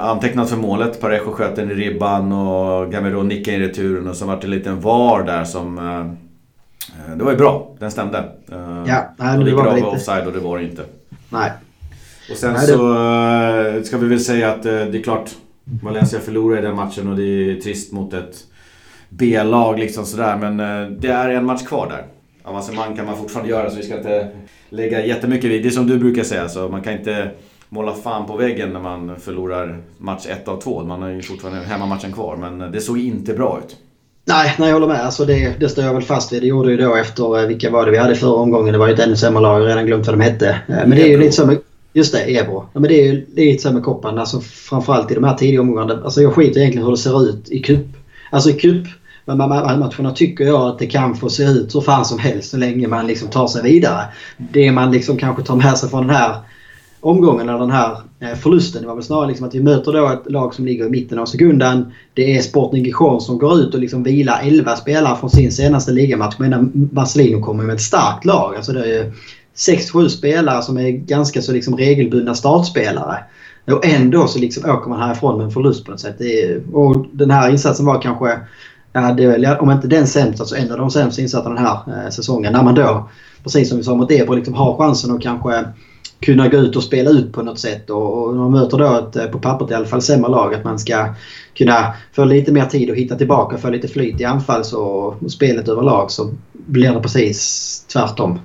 antecknad 0.00 0.48
för 0.48 0.56
målet. 0.56 1.00
Parejo 1.00 1.32
sköt 1.32 1.56
den 1.56 1.70
i 1.70 1.74
ribban 1.74 2.32
och 2.32 2.92
Gamero 2.92 3.22
nickade 3.22 3.56
i 3.56 3.60
returen. 3.60 4.08
Och 4.08 4.16
så 4.16 4.26
var 4.26 4.36
det 4.36 4.44
en 4.44 4.50
liten 4.50 4.80
VAR 4.80 5.22
där 5.22 5.44
som... 5.44 5.76
det 7.16 7.24
var 7.24 7.30
ju 7.30 7.38
bra, 7.38 7.76
den 7.78 7.90
stämde. 7.90 8.24
ja, 8.86 9.14
nej, 9.16 9.38
det, 9.38 9.44
det 9.44 9.54
var 9.54 9.74
lite... 9.74 9.86
offside 9.86 10.26
och 10.26 10.32
det 10.32 10.40
var 10.40 10.58
det 10.58 10.64
inte. 10.64 10.82
Nej. 11.28 11.52
Och 12.30 12.36
sen 12.36 12.52
Nej, 12.52 12.66
så 12.66 12.92
det... 12.92 13.76
Eh, 13.76 13.82
ska 13.82 13.98
vi 13.98 14.08
väl 14.08 14.20
säga 14.20 14.52
att 14.52 14.66
eh, 14.66 14.72
det 14.72 14.98
är 14.98 15.02
klart 15.02 15.30
Valencia 15.64 16.20
förlorar 16.20 16.58
i 16.58 16.62
den 16.62 16.76
matchen 16.76 17.08
och 17.08 17.16
det 17.16 17.22
är 17.22 17.60
trist 17.60 17.92
mot 17.92 18.14
ett 18.14 18.36
B-lag 19.08 19.78
liksom 19.78 20.06
sådär. 20.06 20.36
Men 20.36 20.60
eh, 20.60 20.90
det 20.90 21.08
är 21.08 21.28
en 21.28 21.44
match 21.44 21.62
kvar 21.62 21.88
där. 21.88 22.04
Avancemang 22.42 22.96
kan 22.96 23.06
man 23.06 23.16
fortfarande 23.16 23.50
göra 23.50 23.70
så 23.70 23.76
vi 23.76 23.82
ska 23.82 23.96
inte 23.96 24.28
lägga 24.68 25.06
jättemycket 25.06 25.50
vid. 25.50 25.62
Det 25.62 25.68
är 25.68 25.70
som 25.70 25.86
du 25.86 25.98
brukar 25.98 26.22
säga, 26.22 26.48
så 26.48 26.68
man 26.68 26.82
kan 26.82 26.92
inte 26.92 27.30
måla 27.68 27.94
fan 27.94 28.26
på 28.26 28.36
väggen 28.36 28.72
när 28.72 28.80
man 28.80 29.16
förlorar 29.20 29.82
match 29.98 30.26
1 30.26 30.48
av 30.48 30.60
2. 30.60 30.84
Man 30.84 31.02
har 31.02 31.08
ju 31.08 31.22
fortfarande 31.22 31.60
hemmamatchen 31.60 32.12
kvar, 32.12 32.36
men 32.36 32.72
det 32.72 32.80
såg 32.80 32.98
inte 32.98 33.32
bra 33.32 33.60
ut. 33.64 33.76
Nej, 34.24 34.54
nej 34.58 34.68
jag 34.68 34.74
håller 34.74 34.86
med. 34.86 35.04
Alltså 35.04 35.24
det, 35.24 35.54
det 35.60 35.68
står 35.68 35.84
jag 35.84 35.94
väl 35.94 36.02
fast 36.02 36.32
vid. 36.32 36.42
Det 36.42 36.46
gjorde 36.46 36.70
ju 36.70 36.76
då 36.76 36.94
efter, 36.94 37.46
vilka 37.46 37.70
var 37.70 37.84
det 37.86 37.90
vi 37.90 37.98
hade 37.98 38.14
förra 38.14 38.34
omgången? 38.34 38.72
Det 38.72 38.78
var 38.78 38.88
ju 38.88 38.94
ett 38.94 39.00
ännu 39.00 39.16
sämre 39.16 39.42
lag, 39.42 39.54
jag 39.54 39.60
har 39.60 39.68
redan 39.68 39.86
glömt 39.86 40.06
vad 40.06 40.18
de 40.18 40.24
hette. 40.24 40.60
Men 40.66 40.90
det 40.90 41.02
är 41.02 41.08
ju 41.08 41.18
lite 41.18 41.32
så 41.32 41.46
med, 41.46 41.58
Just 41.96 42.12
det, 42.12 42.38
Ebro. 42.38 42.66
Ja, 42.72 42.80
men 42.80 42.88
det 42.88 43.00
är 43.00 43.12
ju 43.12 43.26
lite 43.34 43.62
så 43.62 43.72
med 43.72 43.82
kopparna, 43.82 44.20
Alltså, 44.20 44.40
framförallt 44.40 45.10
i 45.10 45.14
de 45.14 45.24
här 45.24 45.36
tidiga 45.36 45.60
omgångarna. 45.60 46.00
Alltså, 46.04 46.22
jag 46.22 46.32
skiter 46.32 46.60
egentligen 46.60 46.84
hur 46.84 46.92
det 46.92 46.98
ser 46.98 47.28
ut 47.28 47.50
i 47.50 47.62
cup. 47.62 47.86
Alltså 48.30 48.50
i 48.50 48.52
cup 48.52 48.86
de 49.26 49.38
matcherna 49.38 50.10
tycker 50.14 50.44
jag 50.44 50.60
att 50.60 50.78
det 50.78 50.86
kan 50.86 51.16
få 51.16 51.30
se 51.30 51.42
ut 51.42 51.74
hur 51.74 51.80
fan 51.80 52.04
som 52.04 52.18
helst 52.18 52.50
så 52.50 52.56
länge 52.56 52.88
man 52.88 53.06
liksom 53.06 53.28
tar 53.28 53.46
sig 53.46 53.62
vidare. 53.62 54.04
Det 54.36 54.72
man 54.72 54.92
liksom 54.92 55.16
kanske 55.16 55.42
tar 55.42 55.56
med 55.56 55.78
sig 55.78 55.88
från 55.90 56.06
den 56.06 56.16
här 56.16 56.36
omgången 57.00 57.48
eller 57.48 57.58
den 57.58 57.70
här 57.70 57.96
eh, 58.20 58.34
förlusten. 58.34 58.82
Det 58.82 58.88
var 58.88 58.94
väl 58.94 59.04
snarare 59.04 59.28
liksom 59.28 59.46
att 59.46 59.54
vi 59.54 59.62
möter 59.62 59.92
då 59.92 60.08
ett 60.08 60.32
lag 60.32 60.54
som 60.54 60.64
ligger 60.64 60.86
i 60.86 60.90
mitten 60.90 61.18
av 61.18 61.26
sekunden. 61.26 61.92
Det 62.14 62.36
är 62.36 62.42
Sporting 62.42 62.84
Gijon 62.84 63.20
som 63.20 63.38
går 63.38 63.60
ut 63.60 63.74
och 63.74 63.80
liksom 63.80 64.02
vilar 64.02 64.40
11 64.42 64.76
spelare 64.76 65.16
från 65.16 65.30
sin 65.30 65.52
senaste 65.52 65.92
ligamatch. 65.92 66.34
medan 66.38 66.88
Marcelino 66.92 67.40
kommer 67.40 67.64
med 67.64 67.74
ett 67.74 67.80
starkt 67.80 68.24
lag. 68.24 68.56
Alltså 68.56 68.72
det 68.72 68.98
är 68.98 69.12
6-7 69.56 70.08
spelare 70.08 70.62
som 70.62 70.78
är 70.78 70.90
ganska 70.90 71.42
så 71.42 71.52
liksom 71.52 71.76
regelbundna 71.76 72.34
startspelare. 72.34 73.24
Och 73.66 73.86
ändå 73.86 74.26
så 74.26 74.38
liksom 74.38 74.70
åker 74.70 74.88
man 74.90 75.00
härifrån 75.00 75.36
med 75.36 75.44
en 75.44 75.50
förlust 75.50 75.84
på 75.84 75.90
något 75.90 76.00
sätt. 76.00 76.20
Är, 76.20 76.62
och 76.72 77.06
den 77.12 77.30
här 77.30 77.50
insatsen 77.50 77.86
var 77.86 78.02
kanske, 78.02 78.38
ja, 78.92 79.12
det 79.12 79.26
väl, 79.26 79.46
om 79.46 79.70
inte 79.70 79.88
den 79.88 80.06
sämsta 80.06 80.44
så 80.44 80.54
en 80.54 80.72
av 80.72 80.78
de 80.78 80.90
sämsta 80.90 81.22
insatserna 81.22 81.54
den 81.54 81.64
här 81.66 82.04
eh, 82.04 82.10
säsongen. 82.10 82.52
När 82.52 82.62
man 82.62 82.74
då, 82.74 83.08
precis 83.42 83.68
som 83.68 83.78
vi 83.78 83.84
sa 83.84 83.94
mot 83.94 84.10
Ebro, 84.10 84.34
liksom 84.34 84.54
har 84.54 84.76
chansen 84.76 85.14
att 85.14 85.22
kanske 85.22 85.64
kunna 86.20 86.48
gå 86.48 86.56
ut 86.56 86.76
och 86.76 86.82
spela 86.82 87.10
ut 87.10 87.32
på 87.32 87.42
något 87.42 87.58
sätt. 87.58 87.90
Och, 87.90 88.26
och 88.26 88.36
man 88.36 88.52
möter 88.52 88.78
då 88.78 88.94
ett, 88.98 89.16
eh, 89.16 89.26
på 89.26 89.38
pappret 89.38 89.70
i 89.70 89.74
alla 89.74 89.86
fall, 89.86 90.02
sämre 90.02 90.30
lag. 90.30 90.54
Att 90.54 90.64
man 90.64 90.78
ska 90.78 91.14
kunna 91.54 91.94
få 92.12 92.24
lite 92.24 92.52
mer 92.52 92.64
tid 92.64 92.90
att 92.90 92.96
hitta 92.96 93.16
tillbaka, 93.16 93.58
få 93.58 93.70
lite 93.70 93.88
flyt 93.88 94.20
i 94.20 94.24
anfalls 94.24 94.72
och, 94.72 95.22
och 95.22 95.32
spelet 95.32 95.68
överlag 95.68 96.10
så 96.10 96.30
blir 96.52 96.92
det 96.92 97.00
precis 97.00 97.84
tvärtom. 97.92 98.38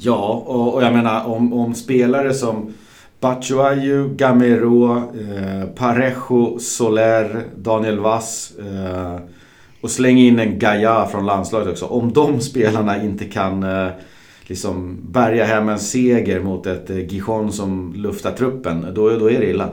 Ja, 0.00 0.44
och, 0.46 0.74
och 0.74 0.82
jag 0.82 0.92
menar 0.92 1.26
om, 1.26 1.52
om 1.52 1.74
spelare 1.74 2.34
som 2.34 2.72
Batshuayu, 3.20 4.08
Gamero, 4.16 4.96
eh, 4.96 5.68
Parejo, 5.74 6.58
Soler, 6.58 7.44
Daniel 7.56 7.98
Vass 7.98 8.52
eh, 8.58 9.20
och 9.80 9.90
släng 9.90 10.18
in 10.18 10.38
en 10.38 10.58
Gaia 10.58 11.06
från 11.06 11.26
landslaget 11.26 11.68
också. 11.68 11.84
Om 11.84 12.12
de 12.12 12.40
spelarna 12.40 13.02
inte 13.02 13.24
kan 13.24 13.62
eh, 13.62 13.88
liksom 14.46 14.98
bärga 15.10 15.44
hem 15.44 15.68
en 15.68 15.78
seger 15.78 16.40
mot 16.40 16.66
ett 16.66 16.90
eh, 16.90 16.98
Gijon 16.98 17.52
som 17.52 17.92
luftar 17.96 18.32
truppen, 18.32 18.86
då, 18.94 19.10
då 19.10 19.30
är 19.30 19.40
det 19.40 19.50
illa. 19.50 19.70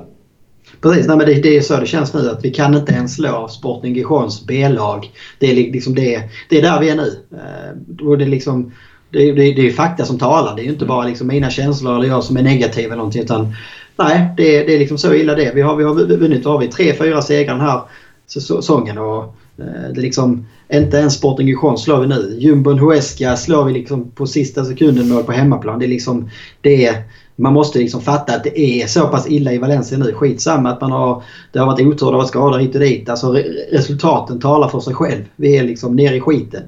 Precis, 0.81 1.07
nej, 1.07 1.17
men 1.17 1.25
det, 1.25 1.33
det 1.33 1.57
är 1.57 1.61
så 1.61 1.77
det 1.79 1.85
känns 1.85 2.13
nu 2.13 2.29
att 2.29 2.45
vi 2.45 2.51
kan 2.51 2.75
inte 2.75 2.93
ens 2.93 3.15
slå 3.15 3.47
Sporting 3.47 3.95
Gijons 3.95 4.45
B-lag. 4.47 5.11
Det 5.39 5.51
är 5.51 5.55
liksom 5.55 5.95
det, 5.95 6.29
det 6.49 6.57
är 6.57 6.61
där 6.61 6.79
vi 6.79 6.89
är 6.89 6.95
nu. 6.95 7.19
Eh, 7.31 8.07
och 8.07 8.17
det 8.17 8.23
är 8.23 8.29
liksom 8.29 8.71
det, 9.15 9.31
det, 9.31 9.53
det 9.53 9.67
är 9.67 9.71
fakta 9.71 10.05
som 10.05 10.17
talar. 10.17 10.55
Det 10.55 10.61
är 10.61 10.63
ju 10.63 10.71
inte 10.71 10.85
bara 10.85 11.07
liksom 11.07 11.27
mina 11.27 11.49
känslor 11.49 11.95
eller 11.95 12.07
jag 12.07 12.23
som 12.23 12.37
är 12.37 12.43
negativ 12.43 12.85
eller 12.85 12.95
någonting. 12.95 13.21
Utan, 13.21 13.55
nej, 13.97 14.33
det, 14.37 14.63
det 14.63 14.75
är 14.75 14.79
liksom 14.79 14.97
så 14.97 15.13
illa 15.13 15.35
det 15.35 15.51
Vi 15.55 15.61
har, 15.61 15.75
vi 15.75 15.83
har 15.83 15.93
vunnit 16.17 16.45
har 16.45 16.59
vi 16.59 16.67
tre, 16.67 16.93
fyra 16.93 17.21
segrar 17.21 17.53
den 17.53 17.65
här 17.65 17.81
säsongen. 18.27 18.97
Och, 18.97 19.23
eh, 19.57 19.93
det 19.93 19.99
är 19.99 20.01
liksom, 20.01 20.45
inte 20.73 20.97
ens 20.97 21.13
Sporting 21.13 21.47
Gijon 21.47 21.77
slår 21.77 21.99
vi 21.99 22.07
nu. 22.07 22.35
Jumbon 22.39 22.79
Huesca 22.79 23.35
slår 23.35 23.63
vi 23.63 23.73
liksom 23.73 24.11
på 24.11 24.27
sista 24.27 24.65
sekunden 24.65 25.09
mål 25.09 25.23
på 25.23 25.31
hemmaplan. 25.31 25.79
Det 25.79 25.85
är 25.85 25.89
liksom, 25.89 26.29
det 26.61 26.85
är, 26.85 27.03
man 27.35 27.53
måste 27.53 27.79
liksom 27.79 28.01
fatta 28.01 28.35
att 28.35 28.43
det 28.43 28.59
är 28.59 28.87
så 28.87 29.07
pass 29.07 29.27
illa 29.27 29.53
i 29.53 29.57
Valencia 29.57 29.97
nu. 29.97 30.13
Skitsamma 30.13 30.69
att 30.69 30.81
man 30.81 30.91
har, 30.91 31.23
det 31.51 31.59
har 31.59 31.65
varit 31.65 31.87
otur, 31.87 32.05
det 32.05 32.11
har 32.11 32.17
varit 32.17 32.27
skador 32.27 32.59
hit 32.59 32.75
och 32.75 32.81
dit. 32.81 33.09
Alltså 33.09 33.33
resultaten 33.71 34.39
talar 34.39 34.67
för 34.67 34.79
sig 34.79 34.93
själv. 34.93 35.23
Vi 35.35 35.57
är 35.57 35.63
liksom 35.63 35.95
nere 35.95 36.15
i 36.15 36.21
skiten. 36.21 36.63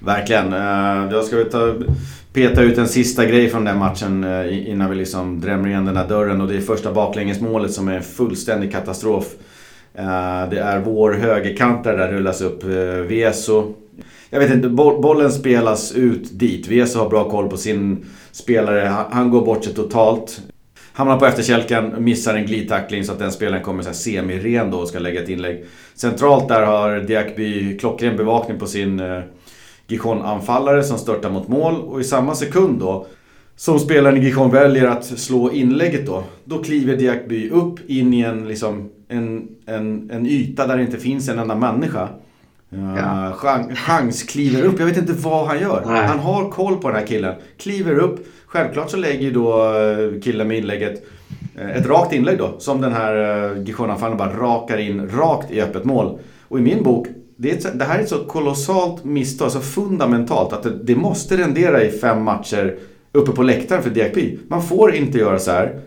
Verkligen. 0.00 0.52
Eh, 0.52 1.10
då 1.10 1.16
jag 1.16 1.24
ska 1.24 1.44
ta, 1.44 1.74
peta 2.32 2.62
ut 2.62 2.78
en 2.78 2.88
sista 2.88 3.24
grej 3.24 3.48
från 3.48 3.64
den 3.64 3.78
matchen 3.78 4.24
eh, 4.24 4.68
innan 4.70 4.90
vi 4.90 4.96
liksom 4.96 5.40
drämmer 5.40 5.68
igen 5.68 5.84
den 5.84 5.96
här 5.96 6.08
dörren. 6.08 6.40
Och 6.40 6.48
det 6.48 6.56
är 6.56 6.60
första 6.60 6.92
baklängesmålet 6.92 7.72
som 7.72 7.88
är 7.88 7.96
en 7.96 8.02
fullständig 8.02 8.72
katastrof. 8.72 9.26
Eh, 9.94 10.50
det 10.50 10.58
är 10.58 10.80
vår 10.80 11.12
högerkant 11.12 11.84
där 11.84 11.96
det 11.96 12.12
rullas 12.12 12.40
upp 12.40 12.64
Veso. 13.08 13.74
Jag 14.30 14.40
vet 14.40 14.54
inte, 14.54 14.68
bollen 14.68 15.32
spelas 15.32 15.92
ut 15.92 16.38
dit. 16.38 16.68
Veso 16.68 16.98
har 16.98 17.08
bra 17.08 17.30
koll 17.30 17.48
på 17.48 17.56
sin 17.56 18.06
spelare. 18.32 18.92
Han 19.10 19.30
går 19.30 19.44
bort 19.44 19.64
sig 19.64 19.74
totalt. 19.74 20.40
Hamnar 20.92 21.18
på 21.18 21.26
efterkälken, 21.26 22.04
missar 22.04 22.34
en 22.34 22.46
glidtackling 22.46 23.04
så 23.04 23.12
att 23.12 23.18
den 23.18 23.32
spelaren 23.32 23.62
kommer 23.62 23.82
så 23.82 23.92
semi-ren 23.92 24.70
då 24.70 24.78
och 24.78 24.88
ska 24.88 24.98
lägga 24.98 25.22
ett 25.22 25.28
inlägg. 25.28 25.64
Centralt 25.94 26.48
där 26.48 26.62
har 26.62 27.00
Diakby 27.00 27.78
klockren 27.78 28.16
bevakning 28.16 28.58
på 28.58 28.66
sin 28.66 29.00
Gijon-anfallare 29.88 30.82
som 30.82 30.98
störtar 30.98 31.30
mot 31.30 31.48
mål 31.48 31.74
och 31.80 32.00
i 32.00 32.04
samma 32.04 32.34
sekund 32.34 32.80
då 32.80 33.06
som 33.56 33.78
spelaren 33.78 34.16
i 34.16 34.20
Gijon 34.20 34.50
väljer 34.50 34.86
att 34.86 35.04
slå 35.04 35.52
inlägget 35.52 36.06
då. 36.06 36.24
Då 36.44 36.62
kliver 36.62 36.96
Diakby 36.96 37.50
upp 37.50 37.90
in 37.90 38.14
i 38.14 38.20
en, 38.20 38.48
liksom, 38.48 38.90
en, 39.08 39.48
en, 39.66 40.10
en 40.10 40.26
yta 40.26 40.66
där 40.66 40.76
det 40.76 40.82
inte 40.82 40.98
finns 40.98 41.28
en 41.28 41.38
enda 41.38 41.54
människa. 41.54 42.08
Ja. 42.68 43.32
chans, 43.32 43.78
chans 43.78 44.22
kliver 44.22 44.62
upp. 44.62 44.78
Jag 44.78 44.86
vet 44.86 44.96
inte 44.96 45.12
vad 45.12 45.46
han 45.46 45.60
gör. 45.60 45.82
Nej. 45.86 46.06
Han 46.06 46.18
har 46.18 46.50
koll 46.50 46.76
på 46.76 46.88
den 46.88 46.96
här 46.96 47.06
killen. 47.06 47.34
Kliver 47.58 47.98
upp. 47.98 48.26
Självklart 48.46 48.90
så 48.90 48.96
lägger 48.96 49.30
då 49.30 49.74
eh, 49.76 50.20
killen 50.20 50.48
med 50.48 50.58
inlägget 50.58 51.06
eh, 51.58 51.76
ett 51.76 51.86
rakt 51.86 52.12
inlägg 52.12 52.38
då. 52.38 52.54
Som 52.58 52.80
den 52.80 52.92
här 52.92 53.14
eh, 53.16 53.62
Gijon-anfallaren 53.62 54.18
bara 54.18 54.32
rakar 54.32 54.78
in 54.78 55.08
rakt 55.08 55.50
i 55.50 55.60
öppet 55.60 55.84
mål. 55.84 56.18
Och 56.48 56.58
i 56.58 56.62
min 56.62 56.82
bok 56.82 57.06
det, 57.36 57.50
ett, 57.50 57.78
det, 57.78 57.84
här 57.84 57.98
är 57.98 58.02
ett 58.02 58.08
så 58.08 58.24
kolossalt 58.24 59.04
misstag, 59.04 59.52
så 59.52 59.60
fundamentalt 59.60 60.52
att 60.52 60.62
det, 60.62 60.78
det, 60.82 60.96
måste 60.96 61.36
rendera 61.36 61.84
i 61.84 61.90
fem 61.90 62.22
matcher 62.22 62.78
uppe 63.12 63.32
på 63.32 63.42
läktaren 63.42 63.82
för 63.82 63.90
DXP. 63.90 64.18
Man 64.48 64.62
får 64.62 64.94
inte 64.94 65.18
göra 65.18 65.38
så 65.38 65.50
här. 65.50 65.80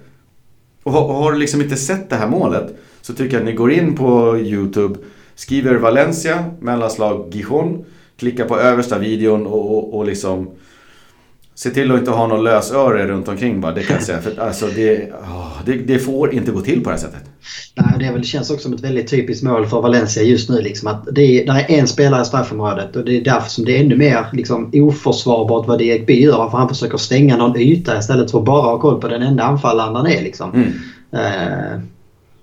Och 0.84 0.92
har, 0.92 1.04
och 1.04 1.14
har 1.14 1.32
du 1.32 1.38
liksom 1.38 1.62
inte 1.62 1.76
sett 1.76 2.10
det 2.10 2.16
här 2.16 2.28
målet 2.28 2.76
så 3.02 3.14
tycker 3.14 3.34
jag 3.34 3.42
att 3.42 3.46
ni 3.46 3.54
går 3.54 3.72
in 3.72 3.96
på 3.96 4.38
YouTube, 4.38 5.00
skriver 5.36 5.76
Valencia, 5.76 6.46
mellanslag 6.60 7.36
Gijon, 7.36 7.86
klickar 8.18 8.46
på 8.46 8.60
översta 8.60 8.98
videon 8.98 9.48
och, 9.48 9.78
och, 9.78 9.98
och 9.98 10.06
liksom 10.06 10.50
Se 11.60 11.70
till 11.70 11.92
att 11.92 12.00
inte 12.00 12.12
ha 12.12 12.28
någon 12.28 12.44
lösöre 12.44 13.08
runt 13.08 13.28
omkring 13.28 13.62
bara, 13.62 13.72
det 13.72 13.84
kan 13.84 13.96
jag 13.96 14.06
säga. 14.06 14.22
För 14.22 14.40
alltså 14.40 14.68
det, 14.76 15.12
oh, 15.12 15.52
det, 15.66 15.74
det, 15.74 16.00
får 16.00 16.34
inte 16.34 16.52
gå 16.52 16.62
till 16.62 16.84
på 16.84 16.90
det 16.90 16.96
här 16.96 17.02
sättet. 17.02 17.24
Nej, 17.76 17.96
det, 18.00 18.12
väl, 18.12 18.22
det 18.22 18.28
känns 18.28 18.50
också 18.50 18.64
som 18.64 18.74
ett 18.74 18.84
väldigt 18.84 19.10
typiskt 19.10 19.44
mål 19.44 19.68
för 19.68 19.82
Valencia 19.82 20.24
just 20.24 20.50
nu. 20.50 20.62
Liksom, 20.62 20.88
att 20.88 21.08
det 21.12 21.22
är, 21.22 21.46
där 21.46 21.66
är 21.68 21.80
en 21.80 21.88
spelare 21.88 22.22
i 22.22 22.26
straffområdet 22.26 22.96
och 22.96 23.06
det 23.06 23.18
är 23.18 23.24
därför 23.24 23.50
som 23.50 23.66
det 23.66 23.78
är 23.78 23.84
ännu 23.84 23.98
mer 23.98 24.26
liksom, 24.34 24.72
oförsvarbart 24.74 25.68
vad 25.68 25.80
Diegby 25.80 26.24
gör. 26.24 26.38
Varför 26.38 26.58
han 26.58 26.70
försöker 26.70 26.98
stänga 26.98 27.38
någon 27.38 27.60
yta 27.60 28.00
istället 28.00 28.32
för 28.32 28.40
att 28.40 28.46
bara 28.46 28.62
ha 28.62 28.80
koll 28.80 29.02
på 29.02 29.08
den 29.08 29.22
enda 29.22 29.44
anfallaren 29.44 29.96
han 29.96 30.08
är. 30.08 30.22
Liksom. 30.22 30.52
Mm. 30.54 30.72
Eh, 31.12 31.82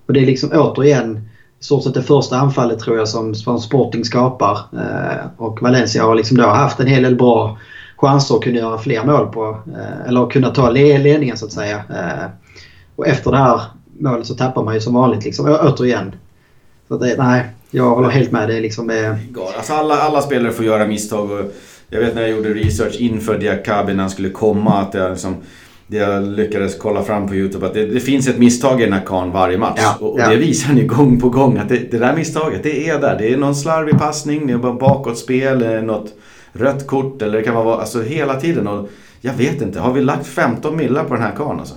och 0.07 0.12
det 0.12 0.20
är 0.20 0.26
liksom 0.26 0.50
återigen 0.52 1.29
stort 1.61 1.85
sett 1.85 1.94
det 1.94 2.02
första 2.02 2.37
anfallet 2.37 2.79
tror 2.79 2.98
jag 2.98 3.09
som, 3.09 3.35
som 3.35 3.59
Sporting 3.59 4.05
skapar. 4.05 4.59
Eh, 4.72 5.26
och 5.37 5.62
Valencia 5.62 6.05
har 6.05 6.14
liksom 6.14 6.37
då 6.37 6.46
haft 6.46 6.81
en 6.81 6.87
hel 6.87 7.02
del 7.02 7.16
bra 7.16 7.59
chanser 7.96 8.35
att 8.35 8.42
kunna 8.42 8.59
göra 8.59 8.78
fler 8.78 9.04
mål 9.04 9.26
på. 9.26 9.59
Eh, 9.76 10.09
eller 10.09 10.30
kunna 10.30 10.50
ta 10.50 10.70
ledningen 10.70 11.37
så 11.37 11.46
att 11.46 11.52
säga. 11.52 11.76
Eh, 11.76 12.30
och 12.96 13.06
efter 13.06 13.30
det 13.30 13.37
här 13.37 13.61
målet 13.98 14.26
så 14.26 14.35
tappar 14.35 14.64
man 14.64 14.74
ju 14.74 14.80
som 14.80 14.94
vanligt 14.94 15.24
liksom, 15.24 15.59
återigen. 15.62 16.14
Så 16.88 16.98
det, 16.98 17.14
nej, 17.18 17.44
jag 17.70 17.90
håller 17.90 18.09
helt 18.09 18.32
med. 18.32 18.48
Det 18.48 18.56
är 18.56 18.61
liksom... 18.61 18.90
Eh... 18.90 19.11
Alltså 19.56 19.72
alla, 19.72 19.94
alla 19.94 20.22
spelare 20.22 20.52
får 20.52 20.64
göra 20.64 20.87
misstag. 20.87 21.30
Och 21.30 21.52
jag 21.90 22.00
vet 22.00 22.14
när 22.14 22.22
jag 22.22 22.30
gjorde 22.30 22.48
research 22.48 22.96
inför 23.00 23.38
Diakabi 23.38 23.94
när 23.94 24.00
han 24.00 24.11
skulle 24.11 24.30
komma 24.30 24.80
att 24.80 24.94
jag 24.94 25.11
liksom... 25.11 25.37
Det 25.88 25.96
jag 25.96 26.22
lyckades 26.22 26.78
kolla 26.78 27.02
fram 27.02 27.28
på 27.28 27.35
Youtube 27.35 27.66
att 27.66 27.74
det, 27.74 27.87
det 27.87 28.00
finns 28.00 28.28
ett 28.28 28.38
misstag 28.38 28.80
i 28.80 28.85
den 28.85 28.92
här 28.92 29.04
karln 29.06 29.32
varje 29.32 29.59
match. 29.59 29.80
Ja, 29.82 29.96
och, 30.00 30.12
och 30.12 30.20
ja. 30.20 30.28
det 30.28 30.37
visar 30.37 30.68
han 30.68 30.76
ju 30.76 30.87
gång 30.87 31.20
på 31.20 31.28
gång 31.28 31.59
att 31.59 31.68
det, 31.68 31.90
det, 31.90 31.98
där 31.98 32.16
misstaget, 32.16 32.62
det 32.62 32.88
är 32.88 33.00
där. 33.00 33.18
Det 33.18 33.32
är 33.32 33.37
någon 33.37 33.54
slarvig 33.54 33.98
passning, 33.98 34.46
det 34.46 34.52
är 34.52 34.59
bara 34.59 34.72
bakåtspel, 34.72 35.85
något 35.85 36.14
rött 36.58 36.86
kort 36.86 37.22
eller 37.22 37.38
det 37.38 37.44
kan 37.44 37.54
vara 37.54 37.80
alltså 37.80 38.02
hela 38.02 38.40
tiden. 38.40 38.66
Och 38.66 38.88
jag 39.20 39.34
vet 39.34 39.62
inte, 39.62 39.80
har 39.80 39.92
vi 39.92 40.00
lagt 40.00 40.26
15 40.26 40.76
millar 40.76 41.04
på 41.04 41.14
den 41.14 41.22
här 41.22 41.32
karln 41.36 41.60
alltså? 41.60 41.74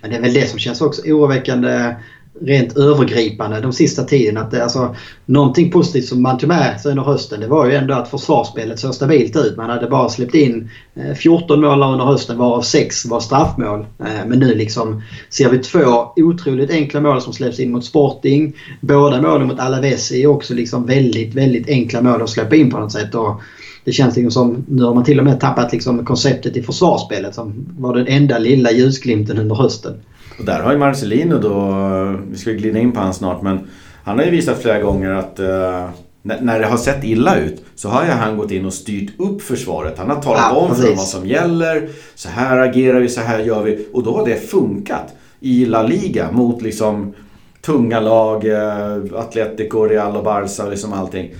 Men 0.00 0.10
det 0.10 0.16
är 0.16 0.20
väl 0.20 0.34
det 0.34 0.50
som 0.50 0.58
känns 0.58 0.80
också 0.80 1.02
oroväckande 1.02 1.94
rent 2.40 2.76
övergripande 2.76 3.60
de 3.60 3.72
sista 3.72 4.04
tiden. 4.04 4.36
Att 4.36 4.50
det, 4.50 4.62
alltså, 4.62 4.96
någonting 5.26 5.70
positivt 5.70 6.04
som 6.04 6.22
man 6.22 6.38
tog 6.38 6.48
med 6.48 6.80
sig 6.80 6.90
under 6.90 7.02
hösten 7.04 7.40
det 7.40 7.46
var 7.46 7.66
ju 7.66 7.74
ändå 7.74 7.94
att 7.94 8.10
försvarsspelet 8.10 8.78
såg 8.78 8.94
stabilt 8.94 9.36
ut. 9.36 9.56
Man 9.56 9.70
hade 9.70 9.86
bara 9.86 10.08
släppt 10.08 10.34
in 10.34 10.70
eh, 10.94 11.14
14 11.14 11.60
mål 11.60 11.82
under 11.82 12.04
hösten 12.04 12.38
varav 12.38 12.62
6 12.62 13.06
var 13.06 13.20
straffmål. 13.20 13.80
Eh, 13.80 14.26
men 14.26 14.38
nu 14.38 14.54
liksom 14.54 15.02
ser 15.30 15.50
vi 15.50 15.58
två 15.58 16.12
otroligt 16.16 16.70
enkla 16.70 17.00
mål 17.00 17.20
som 17.20 17.32
släpps 17.32 17.60
in 17.60 17.72
mot 17.72 17.84
Sporting. 17.84 18.56
Båda 18.80 19.22
målen 19.22 19.48
mot 19.48 19.60
Alaves 19.60 20.12
är 20.12 20.26
också 20.26 20.54
liksom 20.54 20.86
väldigt, 20.86 21.34
väldigt 21.34 21.68
enkla 21.68 22.02
mål 22.02 22.22
att 22.22 22.30
släppa 22.30 22.56
in 22.56 22.70
på 22.70 22.78
något 22.78 22.92
sätt. 22.92 23.14
Och 23.14 23.40
det 23.84 23.92
känns 23.92 24.16
liksom 24.16 24.30
som, 24.30 24.64
nu 24.68 24.82
har 24.82 24.94
man 24.94 25.04
till 25.04 25.18
och 25.18 25.24
med 25.24 25.40
tappat 25.40 25.72
liksom 25.72 26.04
konceptet 26.04 26.56
i 26.56 26.62
försvarsspelet 26.62 27.34
som 27.34 27.66
var 27.78 27.94
den 27.94 28.06
enda 28.06 28.38
lilla 28.38 28.70
ljusglimten 28.70 29.38
under 29.38 29.54
hösten. 29.54 29.94
Och 30.38 30.44
där 30.44 30.60
har 30.60 30.72
ju 30.72 30.78
Marcelino 30.78 31.38
då, 31.38 32.20
vi 32.30 32.38
ska 32.38 32.50
glida 32.50 32.78
in 32.78 32.92
på 32.92 33.00
han 33.00 33.14
snart, 33.14 33.42
men 33.42 33.58
han 34.04 34.18
har 34.18 34.24
ju 34.24 34.30
visat 34.30 34.62
flera 34.62 34.80
gånger 34.80 35.10
att 35.10 35.40
uh, 35.40 35.88
när 36.22 36.60
det 36.60 36.66
har 36.66 36.76
sett 36.76 37.04
illa 37.04 37.38
ut 37.38 37.64
så 37.74 37.88
har 37.88 38.04
ju 38.04 38.10
han 38.10 38.36
gått 38.36 38.50
in 38.50 38.66
och 38.66 38.72
styrt 38.72 39.20
upp 39.20 39.42
försvaret. 39.42 39.98
Han 39.98 40.10
har 40.10 40.22
talat 40.22 40.46
ja, 40.50 40.56
om 40.56 40.74
för 40.74 40.86
dem 40.86 40.96
vad 40.96 41.06
som 41.06 41.26
gäller. 41.26 41.88
Så 42.14 42.28
här 42.28 42.58
agerar 42.58 43.00
vi, 43.00 43.08
så 43.08 43.20
här 43.20 43.38
gör 43.38 43.62
vi. 43.62 43.86
Och 43.92 44.02
då 44.02 44.16
har 44.16 44.26
det 44.26 44.50
funkat 44.50 45.14
i 45.40 45.66
La 45.66 45.82
Liga 45.82 46.32
mot 46.32 46.62
liksom 46.62 47.14
tunga 47.62 48.00
lag, 48.00 48.44
uh, 48.44 49.18
Atletico, 49.18 49.84
Real 49.84 50.16
och 50.16 50.24
Barca 50.24 50.64
och 50.64 50.70
liksom 50.70 50.92
allting 50.92 51.30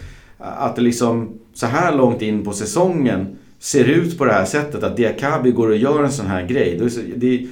att 0.40 0.76
det 0.76 0.82
liksom 0.82 1.38
så 1.54 1.66
här 1.66 1.96
långt 1.96 2.22
in 2.22 2.44
på 2.44 2.52
säsongen 2.52 3.36
ser 3.58 3.84
ut 3.84 4.18
på 4.18 4.24
det 4.24 4.32
här 4.32 4.44
sättet 4.44 4.82
att 4.82 4.96
Diakabi 4.96 5.50
går 5.50 5.68
och 5.68 5.76
gör 5.76 6.04
en 6.04 6.12
sån 6.12 6.26
här 6.26 6.46
grej. 6.46 6.80
Det, 7.16 7.46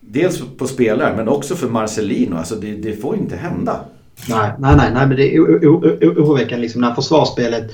dels 0.00 0.42
på 0.58 0.66
spelare 0.66 1.16
men 1.16 1.28
också 1.28 1.54
för 1.54 1.68
Marcelino. 1.68 2.36
Alltså 2.36 2.54
det, 2.54 2.74
det 2.74 3.00
får 3.00 3.16
inte 3.16 3.36
hända. 3.36 3.80
Nej, 4.28 4.50
nej, 4.58 4.76
nej, 4.76 4.90
nej 4.94 5.06
men 5.06 5.16
det 5.16 5.34
är 5.34 5.40
oroväckande 5.40 6.62
liksom 6.62 6.80
när 6.80 6.94
försvarsspelet 6.94 7.70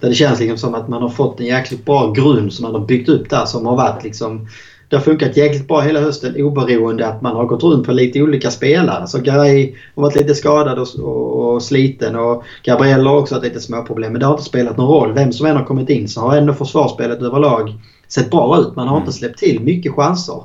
där 0.00 0.08
det 0.08 0.14
känns 0.14 0.40
liksom 0.40 0.58
som 0.58 0.74
att 0.74 0.88
man 0.88 1.02
har 1.02 1.08
fått 1.08 1.40
en 1.40 1.46
jäkligt 1.46 1.84
bra 1.84 2.12
grund 2.12 2.52
som 2.52 2.62
man 2.62 2.80
har 2.80 2.86
byggt 2.86 3.08
upp 3.08 3.30
där 3.30 3.44
som 3.44 3.66
har 3.66 3.76
varit 3.76 4.04
liksom 4.04 4.48
det 4.88 4.96
har 4.96 5.02
funkat 5.02 5.36
jäkligt 5.36 5.68
bra 5.68 5.80
hela 5.80 6.00
hösten 6.00 6.42
oberoende 6.42 7.06
att 7.06 7.22
man 7.22 7.36
har 7.36 7.44
gått 7.44 7.62
runt 7.62 7.86
på 7.86 7.92
lite 7.92 8.22
olika 8.22 8.50
spelare. 8.50 9.06
Så 9.06 9.20
Garay 9.20 9.74
har 9.94 10.02
varit 10.02 10.16
lite 10.16 10.34
skadad 10.34 10.78
och, 10.78 10.88
och, 10.98 11.54
och 11.54 11.62
sliten 11.62 12.16
och 12.16 12.44
Gabriel 12.64 13.06
har 13.06 13.16
också 13.16 13.34
haft 13.34 13.44
lite 13.44 13.60
småproblem. 13.60 14.12
Men 14.12 14.20
det 14.20 14.26
har 14.26 14.32
inte 14.32 14.44
spelat 14.44 14.76
någon 14.76 14.88
roll. 14.88 15.12
Vem 15.12 15.32
som 15.32 15.46
än 15.46 15.56
har 15.56 15.64
kommit 15.64 15.90
in 15.90 16.08
så 16.08 16.20
har 16.20 16.36
ändå 16.36 16.52
försvarsspelet 16.52 17.22
överlag 17.22 17.74
sett 18.08 18.30
bra 18.30 18.58
ut. 18.60 18.76
Man 18.76 18.88
har 18.88 18.96
inte 18.96 19.04
mm. 19.04 19.12
släppt 19.12 19.38
till 19.38 19.60
mycket 19.60 19.92
chanser. 19.92 20.42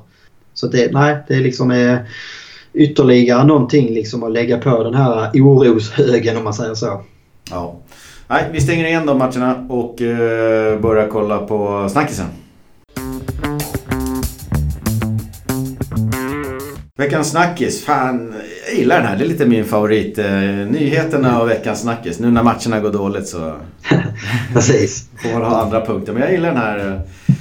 Så 0.54 0.68
det, 0.68 0.92
nej, 0.92 1.18
det 1.28 1.36
är 1.36 1.42
liksom 1.42 1.72
eh, 1.72 1.98
ytterligare 2.74 3.44
någonting 3.44 3.94
liksom 3.94 4.24
att 4.24 4.32
lägga 4.32 4.58
på 4.58 4.84
den 4.84 4.94
här 4.94 5.32
oroshögen 5.34 6.38
om 6.38 6.44
man 6.44 6.54
säger 6.54 6.74
så. 6.74 7.02
Ja. 7.52 7.76
Nej, 8.28 8.50
vi 8.52 8.62
stänger 8.62 8.86
igen 8.86 9.06
de 9.06 9.18
matcherna 9.18 9.68
och 9.70 10.02
eh, 10.02 10.80
börjar 10.80 11.08
kolla 11.08 11.38
på 11.38 11.90
snackisen. 11.92 12.26
Veckans 17.00 17.30
snackis. 17.30 17.86
Fan, 17.86 18.34
jag 18.68 18.76
gillar 18.76 18.98
den 18.98 19.06
här. 19.06 19.18
Det 19.18 19.24
är 19.24 19.28
lite 19.28 19.46
min 19.46 19.66
favorit. 19.66 20.18
Eh, 20.18 20.26
nyheterna 20.70 21.42
och 21.42 21.50
veckans 21.50 21.82
snackis. 21.82 22.20
Nu 22.20 22.32
när 22.32 22.44
matcherna 22.44 22.80
går 22.80 22.92
dåligt 22.92 23.28
så... 23.28 23.54
Precis. 24.54 25.10
får 25.24 25.30
man 25.30 25.42
ha 25.42 25.62
andra 25.62 25.86
punkter. 25.86 26.14
Men 26.14 26.22
jag 26.22 26.32
gillar 26.32 26.50
den 26.50 26.58
här 26.58 26.92
eh, 26.92 27.34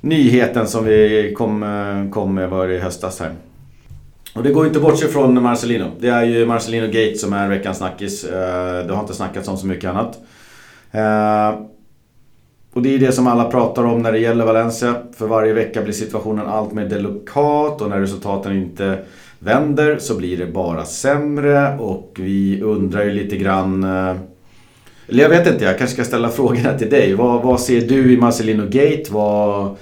nyheten 0.00 0.66
som 0.66 0.84
vi 0.84 1.34
kom, 1.36 1.62
eh, 1.62 2.10
kom 2.12 2.34
med 2.34 2.48
var 2.48 2.68
i 2.68 2.78
höstas 2.78 3.20
här. 3.20 3.32
Och 4.34 4.42
det 4.42 4.50
går 4.50 4.66
inte 4.66 4.80
bort 4.80 4.98
sig 4.98 5.08
från 5.08 5.42
Marcelino. 5.42 5.90
Det 6.00 6.08
är 6.08 6.24
ju 6.24 6.46
Marcelino 6.46 6.86
Gate 6.86 7.14
som 7.16 7.32
är 7.32 7.48
veckans 7.48 7.78
snackis. 7.78 8.22
Det 8.86 8.92
har 8.92 9.00
inte 9.00 9.14
snackats 9.14 9.48
om 9.48 9.56
så 9.56 9.66
mycket 9.66 9.90
annat. 9.90 10.18
Och 12.72 12.82
det 12.82 12.94
är 12.94 12.98
det 12.98 13.12
som 13.12 13.26
alla 13.26 13.44
pratar 13.44 13.84
om 13.84 14.02
när 14.02 14.12
det 14.12 14.18
gäller 14.18 14.44
Valencia. 14.44 14.94
För 15.16 15.26
varje 15.26 15.52
vecka 15.52 15.82
blir 15.82 15.92
situationen 15.92 16.46
allt 16.46 16.72
mer 16.72 16.88
delikat 16.88 17.80
och 17.80 17.90
när 17.90 18.00
resultaten 18.00 18.52
inte 18.52 18.98
vänder 19.38 19.98
så 19.98 20.16
blir 20.16 20.36
det 20.36 20.46
bara 20.46 20.84
sämre 20.84 21.78
och 21.78 22.16
vi 22.18 22.62
undrar 22.62 23.04
ju 23.04 23.10
lite 23.10 23.36
grann 23.36 23.84
eh, 23.84 24.16
eller 25.08 25.22
jag 25.22 25.28
vet 25.28 25.46
inte, 25.46 25.64
jag 25.64 25.78
kanske 25.78 25.94
ska 25.94 26.04
ställa 26.04 26.28
frågorna 26.30 26.78
till 26.78 26.90
dig. 26.90 27.14
Vad, 27.14 27.42
vad 27.42 27.60
ser 27.60 27.80
du 27.80 28.12
i 28.12 28.16
Marcelino 28.16 28.64
Gate? 28.66 29.04
Vad, 29.10 29.76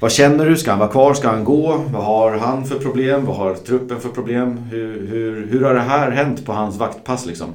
vad 0.00 0.12
känner 0.12 0.46
du? 0.46 0.56
Ska 0.56 0.70
han 0.70 0.78
vara 0.78 0.90
kvar? 0.90 1.14
Ska 1.14 1.28
han 1.28 1.44
gå? 1.44 1.84
Vad 1.92 2.04
har 2.04 2.32
han 2.36 2.64
för 2.64 2.78
problem? 2.78 3.24
Vad 3.26 3.36
har 3.36 3.54
truppen 3.54 4.00
för 4.00 4.08
problem? 4.08 4.58
Hur, 4.58 5.06
hur, 5.06 5.46
hur 5.46 5.64
har 5.64 5.74
det 5.74 5.80
här 5.80 6.10
hänt 6.10 6.46
på 6.46 6.52
hans 6.52 6.76
vaktpass 6.76 7.26
liksom? 7.26 7.54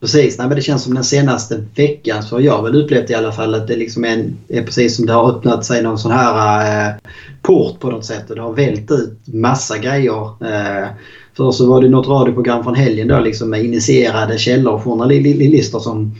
Precis, 0.00 0.38
Nej, 0.38 0.48
men 0.48 0.56
det 0.56 0.62
känns 0.62 0.82
som 0.82 0.94
den 0.94 1.04
senaste 1.04 1.64
veckan 1.74 2.22
så 2.22 2.36
har 2.36 2.40
jag 2.40 2.62
väl 2.62 2.82
upplevt 2.82 3.10
i 3.10 3.14
alla 3.14 3.32
fall 3.32 3.54
att 3.54 3.68
det 3.68 3.76
liksom 3.76 4.04
är, 4.04 4.08
en, 4.08 4.36
är 4.48 4.62
precis 4.62 4.96
som 4.96 5.06
det 5.06 5.12
har 5.12 5.30
öppnat 5.30 5.64
sig 5.64 5.82
någon 5.82 5.98
sån 5.98 6.12
här 6.12 6.88
eh, 6.88 6.94
port 7.42 7.80
på 7.80 7.90
något 7.90 8.04
sätt 8.04 8.30
och 8.30 8.36
det 8.36 8.42
har 8.42 8.52
vält 8.52 8.90
ut 8.90 9.18
massa 9.26 9.78
grejer. 9.78 10.44
Eh, 10.44 10.88
först 11.36 11.58
så 11.58 11.66
var 11.66 11.82
det 11.82 11.88
något 11.88 12.08
radioprogram 12.08 12.64
från 12.64 12.74
helgen 12.74 13.08
då 13.08 13.20
liksom 13.20 13.50
med 13.50 13.64
initierade 13.64 14.38
källor 14.38 14.74
och 14.74 14.82
journalister 14.82 15.78
som, 15.78 16.14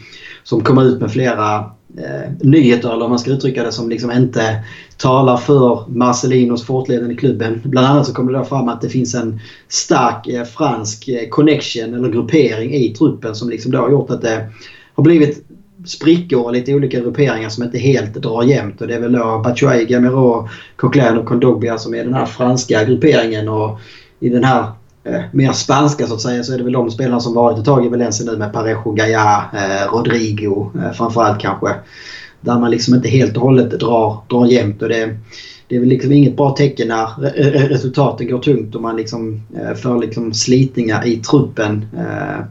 som 0.49 0.65
kommer 0.65 0.85
ut 0.85 1.01
med 1.01 1.11
flera 1.11 1.57
eh, 1.99 2.31
nyheter 2.41 2.93
eller 2.93 3.05
om 3.05 3.11
man 3.11 3.19
ska 3.19 3.31
uttrycka 3.31 3.65
det 3.65 3.73
som 3.73 3.89
liksom 3.89 4.11
inte 4.11 4.65
talar 4.97 5.37
för 5.37 5.85
Marcelinos 5.89 6.65
fortlevnad 6.65 7.13
i 7.13 7.17
klubben. 7.17 7.61
Bland 7.65 7.87
annat 7.87 8.07
så 8.07 8.15
kommer 8.15 8.33
det 8.33 8.39
då 8.39 8.45
fram 8.45 8.69
att 8.69 8.81
det 8.81 8.89
finns 8.89 9.15
en 9.15 9.41
stark 9.69 10.27
eh, 10.27 10.45
fransk 10.45 11.09
eh, 11.09 11.29
connection 11.29 11.95
eller 11.95 12.09
gruppering 12.09 12.75
i 12.75 12.95
truppen 12.95 13.35
som 13.35 13.51
liksom 13.51 13.73
då 13.73 13.79
har 13.79 13.91
gjort 13.91 14.11
att 14.11 14.23
det 14.23 14.49
har 14.95 15.05
blivit 15.05 15.47
sprickor 15.87 16.45
och 16.45 16.53
lite 16.53 16.75
olika 16.75 17.01
grupperingar 17.01 17.49
som 17.49 17.65
inte 17.65 17.79
helt 17.79 18.15
drar 18.15 18.43
jämnt. 18.43 18.81
Och 18.81 18.87
det 18.87 18.95
är 18.95 19.01
väl 19.01 19.13
då 19.13 19.41
Batshuayi, 19.45 19.87
Gamero, 19.87 20.49
Coquelin 20.77 21.19
och 21.19 21.27
Kondogbia 21.27 21.79
som 21.79 21.95
är 21.95 22.05
den 22.05 22.15
här 22.15 22.27
franska 22.27 22.85
grupperingen. 22.85 23.49
Och 23.49 23.81
i 24.21 24.29
den 24.29 24.45
här 24.45 24.67
Eh, 25.09 25.21
mer 25.33 25.53
spanska 25.53 26.07
så 26.07 26.15
att 26.15 26.21
säga 26.21 26.45
så 26.45 26.55
är 26.55 26.59
det 26.59 26.65
väl 26.65 26.73
de 26.73 26.91
spelarna 26.91 27.21
som 27.21 27.35
varit 27.35 27.59
ett 27.59 27.65
tag 27.65 27.87
i 27.87 27.89
Valencia 27.89 28.33
nu 28.33 28.39
med 28.39 28.53
Parejo, 28.53 28.93
Gaia, 28.93 29.45
eh, 29.55 29.93
Rodrigo 29.93 30.71
eh, 30.75 30.93
framförallt 30.93 31.41
kanske. 31.41 31.75
Där 32.41 32.59
man 32.59 32.71
liksom 32.71 32.95
inte 32.95 33.09
helt 33.09 33.37
och 33.37 33.43
hållet 33.43 33.71
drar, 33.71 34.17
drar 34.29 34.47
jämnt. 34.47 34.83
Och 34.83 34.89
det, 34.89 35.19
det 35.69 35.77
är 35.77 35.81
väl 35.81 35.89
liksom 35.89 36.13
inget 36.13 36.37
bra 36.37 36.51
tecken 36.51 36.89
när 36.89 37.07
resultaten 37.69 38.29
går 38.29 38.39
tungt 38.39 38.75
och 38.75 38.83
man 38.83 38.97
liksom 38.97 39.41
eh, 39.57 39.75
får 39.75 40.01
liksom 40.01 40.35
slitningar 40.35 41.07
i 41.07 41.17
truppen. 41.17 41.87
Eh, 41.97 42.45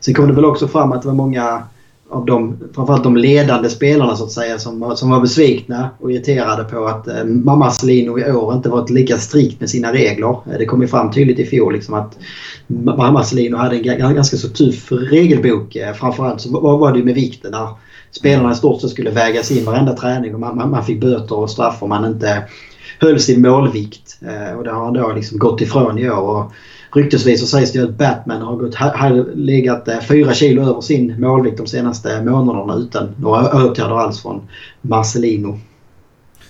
sen 0.00 0.14
kom 0.14 0.28
det 0.28 0.32
väl 0.32 0.44
också 0.44 0.68
fram 0.68 0.92
att 0.92 1.02
det 1.02 1.08
var 1.08 1.14
många 1.14 1.62
av 2.10 2.26
de, 2.26 2.58
framförallt 2.74 3.04
de 3.04 3.16
ledande 3.16 3.68
spelarna 3.68 4.16
så 4.16 4.24
att 4.24 4.32
säga, 4.32 4.58
som, 4.58 4.96
som 4.96 5.10
var 5.10 5.20
besvikna 5.20 5.90
och 6.00 6.12
irriterade 6.12 6.64
på 6.64 6.86
att 6.86 7.08
eh, 7.08 7.24
Marcelino 7.24 8.18
i 8.18 8.32
år 8.32 8.54
inte 8.54 8.68
varit 8.68 8.90
lika 8.90 9.18
strikt 9.18 9.60
med 9.60 9.70
sina 9.70 9.92
regler. 9.92 10.28
Eh, 10.28 10.58
det 10.58 10.66
kom 10.66 10.82
ju 10.82 10.88
fram 10.88 11.12
tydligt 11.12 11.38
i 11.38 11.46
fjol 11.46 11.72
liksom 11.72 11.94
att 11.94 12.18
Marcelino 13.12 13.56
hade 13.56 13.76
en 13.76 14.14
ganska 14.14 14.36
så 14.36 14.48
tuff 14.48 14.92
regelbok. 14.92 15.76
Eh, 15.76 15.94
framförallt 15.94 16.40
så 16.40 16.60
var 16.60 16.92
det 16.92 16.98
ju 16.98 17.04
med 17.04 17.14
vikten 17.14 17.52
där 17.52 17.68
spelarna 18.10 18.52
i 18.52 18.54
stort 18.54 18.80
sett 18.80 18.90
skulle 18.90 19.10
vägas 19.10 19.50
in 19.50 19.64
varenda 19.64 19.92
träning 19.92 20.34
och 20.34 20.40
man, 20.40 20.56
man, 20.56 20.70
man 20.70 20.84
fick 20.84 21.00
böter 21.00 21.38
och 21.38 21.50
straff 21.50 21.82
om 21.82 21.88
man 21.88 22.04
inte 22.04 22.42
höll 22.98 23.20
sin 23.20 23.42
målvikt. 23.42 24.18
Eh, 24.22 24.58
och 24.58 24.64
det 24.64 24.70
har 24.70 24.84
han 24.84 24.94
då 24.94 25.12
liksom 25.12 25.38
gått 25.38 25.60
ifrån 25.60 25.98
i 25.98 26.10
år. 26.10 26.20
Och 26.20 26.52
ryktesvis 26.94 27.40
så 27.40 27.46
sägs 27.46 27.72
det 27.72 27.82
att 27.82 27.98
Batman 27.98 28.42
har, 28.42 28.56
gått, 28.56 28.74
har 28.74 29.36
legat 29.36 29.88
eh, 29.88 30.00
fyra 30.00 30.34
kilo 30.34 30.62
över 30.62 30.80
sin 30.80 31.20
målvikt 31.20 31.56
de 31.56 31.66
senaste 31.66 32.22
månaderna 32.22 32.74
utan 32.74 33.14
några 33.20 33.64
åtgärder 33.64 33.98
alls 33.98 34.22
från 34.22 34.40
Marcelino. 34.80 35.58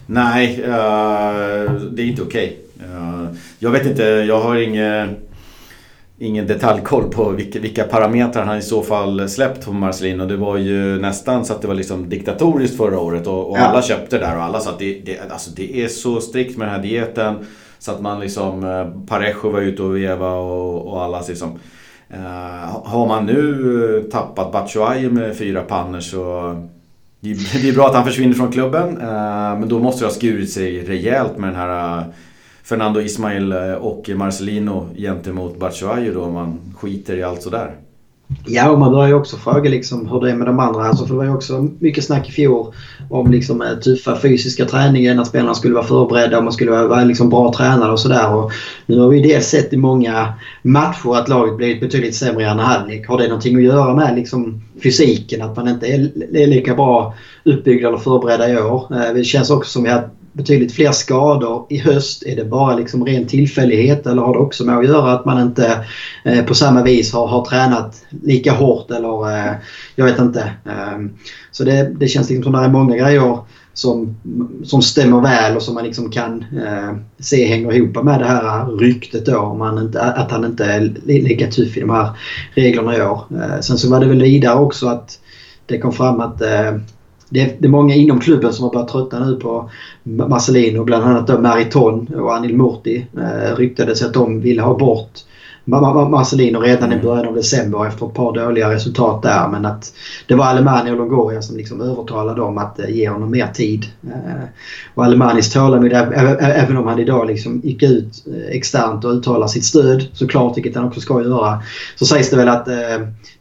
Nej, 0.06 0.62
uh, 0.62 1.82
det 1.90 2.02
är 2.02 2.06
inte 2.06 2.22
okej. 2.22 2.58
Okay. 2.76 2.88
Uh, 2.88 3.26
jag 3.58 3.70
vet 3.70 3.86
inte, 3.86 4.02
jag 4.02 4.40
har 4.40 4.56
inget 4.56 5.08
ingen 6.18 6.46
detaljkoll 6.46 7.10
på 7.10 7.30
vilka, 7.30 7.60
vilka 7.60 7.84
parametrar 7.84 8.44
han 8.44 8.58
i 8.58 8.62
så 8.62 8.82
fall 8.82 9.28
släppt 9.28 9.64
på 9.64 9.72
Marcelino. 9.72 10.26
Det 10.26 10.36
var 10.36 10.56
ju 10.56 11.00
nästan 11.00 11.44
så 11.44 11.52
att 11.52 11.62
det 11.62 11.68
var 11.68 11.74
liksom 11.74 12.08
diktatoriskt 12.08 12.76
förra 12.76 12.98
året 12.98 13.26
och, 13.26 13.50
och 13.50 13.58
ja. 13.58 13.62
alla 13.62 13.82
köpte 13.82 14.18
där 14.18 14.36
och 14.36 14.42
alla 14.42 14.60
sa 14.60 14.70
att 14.70 14.78
det, 14.78 15.00
det, 15.04 15.18
alltså 15.30 15.50
det 15.50 15.84
är 15.84 15.88
så 15.88 16.20
strikt 16.20 16.58
med 16.58 16.68
den 16.68 16.74
här 16.74 16.82
dieten. 16.82 17.34
Så 17.78 17.92
att 17.92 18.00
man 18.00 18.20
liksom, 18.20 18.64
eh, 18.64 19.06
Parejo 19.06 19.50
var 19.50 19.60
ute 19.60 19.82
och 19.82 19.96
veva 19.96 20.32
och, 20.32 20.86
och 20.86 21.02
alla 21.02 21.22
liksom. 21.28 21.58
Uh, 22.14 22.82
har 22.84 23.06
man 23.06 23.26
nu 23.26 23.96
eh, 23.96 24.10
tappat 24.10 24.52
Batshuayi 24.52 25.10
med 25.10 25.36
fyra 25.36 25.62
pannor 25.62 26.00
så 26.00 26.54
det 27.20 27.68
är 27.68 27.74
bra 27.74 27.86
att 27.86 27.94
han 27.94 28.04
försvinner 28.04 28.34
från 28.34 28.52
klubben. 28.52 28.88
Uh, 28.88 29.58
men 29.58 29.68
då 29.68 29.78
måste 29.78 30.04
det 30.04 30.08
ha 30.08 30.14
skurit 30.14 30.52
sig 30.52 30.84
rejält 30.84 31.38
med 31.38 31.48
den 31.48 31.56
här 31.56 31.98
uh, 31.98 32.04
Fernando 32.62 33.00
Ismail 33.00 33.52
och 33.80 34.10
Marcelino 34.14 34.88
gentemot 34.96 35.58
Batshuayi 35.58 36.10
då 36.10 36.22
om 36.22 36.34
man 36.34 36.74
skiter 36.76 37.16
i 37.16 37.22
allt 37.22 37.42
sådär? 37.42 37.74
Ja, 38.46 38.70
och 38.70 38.78
man 38.78 38.90
börjar 38.92 39.08
ju 39.08 39.14
också 39.14 39.36
fråga 39.36 39.70
liksom 39.70 40.08
hur 40.08 40.20
det 40.20 40.30
är 40.30 40.36
med 40.36 40.46
de 40.46 40.58
andra. 40.58 40.84
Alltså, 40.84 41.06
för 41.06 41.14
det 41.14 41.18
var 41.18 41.24
ju 41.24 41.34
också 41.34 41.68
mycket 41.78 42.04
snack 42.04 42.28
i 42.28 42.32
fjol 42.32 42.74
om 43.10 43.30
liksom, 43.30 43.62
eh, 43.62 43.74
typ 43.74 43.84
tuffa 43.84 44.20
fysiska 44.20 44.64
träningen, 44.64 45.18
att 45.18 45.26
spelarna 45.26 45.54
skulle 45.54 45.74
vara 45.74 45.84
förberedda 45.84 46.38
och 46.38 46.44
man 46.44 46.52
skulle 46.52 46.70
vara, 46.70 47.04
liksom, 47.04 47.28
bra 47.28 47.52
tränare 47.52 47.92
och 47.92 48.00
sådär. 48.00 48.50
Nu 48.86 48.98
har 48.98 49.08
vi 49.08 49.22
dels 49.22 49.46
sett 49.46 49.72
i 49.72 49.76
många 49.76 50.32
matcher 50.62 51.16
att 51.16 51.28
laget 51.28 51.56
blivit 51.56 51.80
betydligt 51.80 52.14
sämre 52.14 52.42
i 52.42 52.46
andra 52.46 52.64
halvlek. 52.64 53.08
Har 53.08 53.18
det 53.18 53.28
någonting 53.28 53.56
att 53.56 53.62
göra 53.62 53.94
med 53.94 54.16
liksom, 54.16 54.62
fysiken? 54.82 55.42
Att 55.42 55.56
man 55.56 55.68
inte 55.68 55.86
är, 55.86 56.00
är 56.36 56.46
lika 56.46 56.74
bra 56.74 57.14
uppbyggda 57.44 57.88
eller 57.88 57.98
förberedda 57.98 58.50
i 58.50 58.56
år? 58.56 58.86
Eh, 58.90 59.14
det 59.14 59.24
känns 59.24 59.50
också 59.50 59.70
som 59.70 59.86
att 59.86 60.17
betydligt 60.32 60.72
fler 60.72 60.92
skador 60.92 61.66
i 61.70 61.78
höst? 61.78 62.22
Är 62.22 62.36
det 62.36 62.44
bara 62.44 62.76
liksom 62.76 63.04
ren 63.04 63.26
tillfällighet 63.26 64.06
eller 64.06 64.22
har 64.22 64.32
det 64.32 64.38
också 64.38 64.64
med 64.64 64.78
att 64.78 64.86
göra 64.86 65.12
att 65.12 65.24
man 65.24 65.42
inte 65.42 65.84
eh, 66.24 66.44
på 66.44 66.54
samma 66.54 66.82
vis 66.82 67.12
har, 67.12 67.26
har 67.26 67.44
tränat 67.44 68.04
lika 68.22 68.52
hårt 68.52 68.90
eller 68.90 69.36
eh, 69.36 69.52
jag 69.96 70.04
vet 70.04 70.18
inte. 70.18 70.40
Eh, 70.66 70.98
så 71.50 71.64
det, 71.64 71.92
det 71.98 72.08
känns 72.08 72.30
liksom 72.30 72.44
som 72.44 72.54
att 72.54 72.62
det 72.62 72.66
är 72.66 72.72
många 72.72 72.96
grejer 72.96 73.38
som, 73.78 74.16
som 74.64 74.82
stämmer 74.82 75.20
väl 75.20 75.56
och 75.56 75.62
som 75.62 75.74
man 75.74 75.84
liksom 75.84 76.10
kan 76.10 76.44
eh, 76.66 76.96
se 77.18 77.46
hänger 77.46 77.72
ihop 77.72 78.04
med 78.04 78.20
det 78.20 78.26
här 78.26 78.66
ryktet 78.66 79.26
då. 79.26 79.38
Om 79.38 79.60
han 79.60 79.78
inte, 79.78 80.02
att 80.02 80.30
han 80.30 80.44
inte 80.44 80.64
är 80.64 80.80
lika 81.04 81.46
tuff 81.46 81.76
i 81.76 81.80
de 81.80 81.90
här 81.90 82.10
reglerna 82.54 82.96
i 82.96 83.02
år. 83.02 83.24
Eh, 83.30 83.60
sen 83.60 83.78
så 83.78 83.90
var 83.90 84.00
det 84.00 84.06
väl 84.06 84.22
vidare 84.22 84.58
också 84.58 84.86
att 84.86 85.18
det 85.66 85.78
kom 85.78 85.92
fram 85.92 86.20
att 86.20 86.42
eh, 86.42 86.72
det 87.30 87.40
är, 87.40 87.56
det 87.58 87.66
är 87.66 87.70
många 87.70 87.94
inom 87.94 88.20
klubben 88.20 88.52
som 88.52 88.64
har 88.64 88.72
börjat 88.72 88.88
tröttna 88.88 89.26
nu 89.26 89.34
på 89.34 89.70
Marcelino. 90.02 90.84
Bland 90.84 91.04
annat 91.04 91.26
då 91.26 91.38
Mariton 91.38 92.06
och 92.06 92.34
Anil 92.34 92.56
Murti 92.56 93.06
eh, 93.16 93.56
ryktades 93.56 94.02
att 94.02 94.14
de 94.14 94.40
ville 94.40 94.62
ha 94.62 94.78
bort 94.78 95.10
Marcelino 95.68 96.60
redan 96.60 96.92
i 96.92 96.94
mm. 96.94 97.06
början 97.06 97.26
av 97.26 97.34
december 97.34 97.86
efter 97.86 98.06
ett 98.06 98.14
par 98.14 98.32
dåliga 98.32 98.70
resultat 98.70 99.22
där. 99.22 99.48
Men 99.48 99.66
att 99.66 99.92
det 100.26 100.34
var 100.34 100.44
Alemani 100.44 100.90
och 100.90 100.96
Longoria 100.96 101.42
som 101.42 101.56
liksom 101.56 101.80
övertalade 101.80 102.40
dem 102.40 102.58
att 102.58 102.78
eh, 102.78 102.90
ge 102.90 103.08
honom 103.08 103.30
mer 103.30 103.46
tid. 103.46 103.86
Eh, 104.02 104.44
och 104.94 105.04
Alemanis 105.04 105.52
tålamod, 105.52 105.92
även 106.40 106.76
om 106.76 106.86
han 106.86 106.98
idag 106.98 107.26
liksom 107.26 107.60
gick 107.64 107.82
ut 107.82 108.24
eh, 108.26 108.56
externt 108.56 109.04
och 109.04 109.12
uttalade 109.12 109.48
sitt 109.48 109.64
stöd 109.64 110.06
såklart, 110.12 110.56
vilket 110.56 110.76
han 110.76 110.84
också 110.84 111.00
ska 111.00 111.22
göra. 111.22 111.62
Så 111.96 112.06
sägs 112.06 112.30
det 112.30 112.36
väl 112.36 112.48
att 112.48 112.68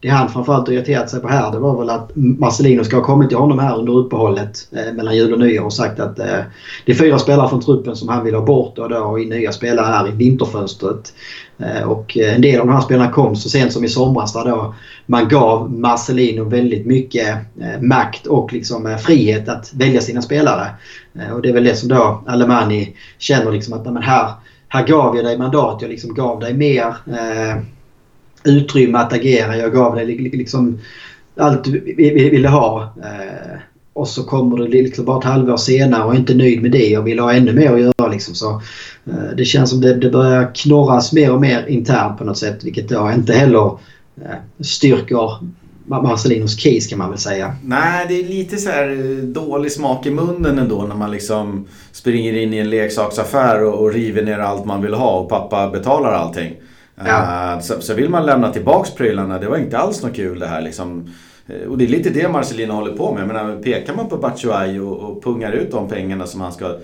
det 0.01 0.09
han 0.09 0.29
framförallt 0.29 0.69
irriterat 0.69 1.09
sig 1.09 1.19
på 1.19 1.27
här 1.27 1.51
det 1.51 1.59
var 1.59 1.79
väl 1.79 1.89
att 1.89 2.11
Marcelino 2.15 2.83
ska 2.83 2.95
ha 2.95 3.03
kommit 3.03 3.29
till 3.29 3.37
honom 3.37 3.59
här 3.59 3.79
under 3.79 3.97
uppehållet 3.97 4.67
mellan 4.93 5.15
jul 5.15 5.33
och 5.33 5.39
nyår 5.39 5.65
och 5.65 5.73
sagt 5.73 5.99
att 5.99 6.15
det 6.15 6.45
är 6.85 6.93
fyra 6.93 7.19
spelare 7.19 7.49
från 7.49 7.61
truppen 7.61 7.95
som 7.95 8.09
han 8.09 8.25
vill 8.25 8.35
ha 8.35 8.45
bort 8.45 8.79
och 8.79 8.89
då 8.89 9.19
i 9.19 9.25
nya 9.25 9.51
spelare 9.51 9.85
här 9.85 10.07
i 10.07 10.11
vinterfönstret. 10.11 11.13
Eh, 11.59 11.81
och 11.81 12.17
eh, 12.17 12.35
en 12.35 12.41
del 12.41 12.59
av 12.59 12.67
de 12.67 12.73
här 12.73 12.81
spelarna 12.81 13.11
kom 13.11 13.35
så 13.35 13.49
sent 13.49 13.73
som 13.73 13.83
i 13.83 13.89
somras 13.89 14.33
där 14.33 14.45
då 14.45 14.75
man 15.05 15.27
gav 15.27 15.71
Marcelino 15.71 16.43
väldigt 16.43 16.85
mycket 16.85 17.27
eh, 17.61 17.81
makt 17.81 18.27
och 18.27 18.53
liksom 18.53 18.97
frihet 18.99 19.49
att 19.49 19.73
välja 19.73 20.01
sina 20.01 20.21
spelare. 20.21 20.67
Och 21.33 21.41
det 21.41 21.49
är 21.49 21.53
väl 21.53 21.63
det 21.63 21.75
som 21.75 21.89
då 21.89 22.23
Alemani 22.27 22.95
känner 23.17 23.51
liksom 23.51 23.73
att 23.73 23.93
men 23.93 24.03
här, 24.03 24.31
här 24.67 24.87
gav 24.87 25.15
jag 25.15 25.25
dig 25.25 25.37
mandat. 25.37 25.81
Jag 25.81 25.89
liksom 25.89 26.13
gav 26.13 26.39
dig 26.39 26.53
mer 26.53 26.85
eh, 27.07 27.57
utrymme 28.43 28.97
att 28.97 29.13
agera. 29.13 29.57
Jag 29.57 29.73
gav 29.73 29.95
dig 29.95 30.05
liksom 30.17 30.79
allt 31.37 31.63
du 31.63 31.79
ville 32.31 32.47
ha. 32.47 32.83
Eh, 32.83 33.59
och 33.93 34.07
så 34.07 34.23
kommer 34.23 34.57
du 34.57 34.67
liksom 34.67 35.05
bara 35.05 35.19
ett 35.19 35.25
halvår 35.25 35.57
senare 35.57 36.03
och 36.03 36.13
är 36.13 36.17
inte 36.17 36.35
nöjd 36.35 36.61
med 36.61 36.71
det 36.71 36.97
och 36.97 37.07
vill 37.07 37.19
ha 37.19 37.33
ännu 37.33 37.53
mer 37.53 37.73
att 37.73 37.79
göra. 37.79 37.93
Liksom. 38.09 38.35
Så, 38.35 38.61
eh, 39.05 39.35
det 39.37 39.45
känns 39.45 39.69
som 39.69 39.81
det, 39.81 39.93
det 39.93 40.09
börjar 40.09 40.55
knorras 40.55 41.13
mer 41.13 41.33
och 41.33 41.41
mer 41.41 41.65
internt 41.65 42.17
på 42.17 42.23
något 42.23 42.37
sätt 42.37 42.63
vilket 42.63 42.89
då 42.89 43.11
inte 43.15 43.33
heller 43.33 43.79
eh, 44.21 44.63
styrker 44.63 45.37
Marcelinos 45.87 46.55
case 46.55 46.89
kan 46.89 46.97
man 46.97 47.09
väl 47.09 47.19
säga. 47.19 47.55
Nej, 47.63 48.05
det 48.09 48.19
är 48.19 48.23
lite 48.23 48.57
så 48.57 48.69
här 48.69 48.89
eh, 48.89 49.23
dålig 49.23 49.71
smak 49.71 50.05
i 50.05 50.11
munnen 50.11 50.59
ändå 50.59 50.81
när 50.81 50.95
man 50.95 51.11
liksom 51.11 51.67
springer 51.91 52.33
in 52.33 52.53
i 52.53 52.57
en 52.57 52.69
leksaksaffär 52.69 53.63
och, 53.63 53.73
och 53.73 53.93
river 53.93 54.23
ner 54.23 54.39
allt 54.39 54.65
man 54.65 54.81
vill 54.81 54.93
ha 54.93 55.19
och 55.19 55.29
pappa 55.29 55.69
betalar 55.69 56.13
allting. 56.13 56.53
Ja. 57.05 57.59
Så, 57.61 57.81
så, 57.81 57.93
vill 57.93 58.09
man 58.09 58.25
lämna 58.25 58.53
tillbaks 58.53 58.91
prylarna, 58.91 59.39
det 59.39 59.47
var 59.47 59.57
inte 59.57 59.77
alls 59.77 60.03
något 60.03 60.15
kul 60.15 60.39
det 60.39 60.47
här 60.47 60.61
liksom. 60.61 61.13
Och 61.69 61.77
det 61.77 61.85
är 61.85 61.87
lite 61.87 62.09
det 62.09 62.29
Marcelino 62.29 62.73
håller 62.73 62.91
på 62.91 63.13
med. 63.13 63.21
Jag 63.21 63.27
menar, 63.27 63.55
pekar 63.55 63.95
man 63.95 64.07
på 64.07 64.17
Batshuayi 64.17 64.79
och, 64.79 64.97
och 64.97 65.23
pungar 65.23 65.51
ut 65.51 65.71
de 65.71 65.89
pengarna 65.89 66.25
som 66.25 66.41
han 66.41 66.51
ska... 66.51 66.75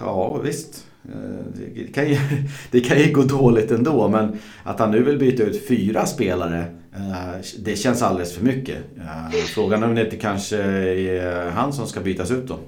Ja, 0.00 0.40
visst. 0.44 0.84
Eh, 1.04 1.62
det 1.76 1.92
kan, 1.92 2.08
ju, 2.08 2.18
det 2.70 2.80
kan 2.80 2.98
ju 2.98 3.12
gå 3.12 3.22
dåligt 3.22 3.70
ändå 3.70 4.08
men 4.08 4.38
att 4.62 4.80
han 4.80 4.90
nu 4.90 5.02
vill 5.02 5.18
byta 5.18 5.42
ut 5.42 5.68
fyra 5.68 6.06
spelare 6.06 6.64
eh, 6.94 7.40
det 7.58 7.76
känns 7.76 8.02
alldeles 8.02 8.34
för 8.34 8.44
mycket. 8.44 8.76
Eh, 8.96 9.36
frågan 9.54 9.82
är 9.82 9.86
om 9.86 9.94
det 9.94 10.04
inte 10.04 10.16
kanske 10.16 10.56
är 10.62 11.50
han 11.50 11.72
som 11.72 11.86
ska 11.86 12.00
bytas 12.00 12.30
ut 12.30 12.48
då. 12.48 12.58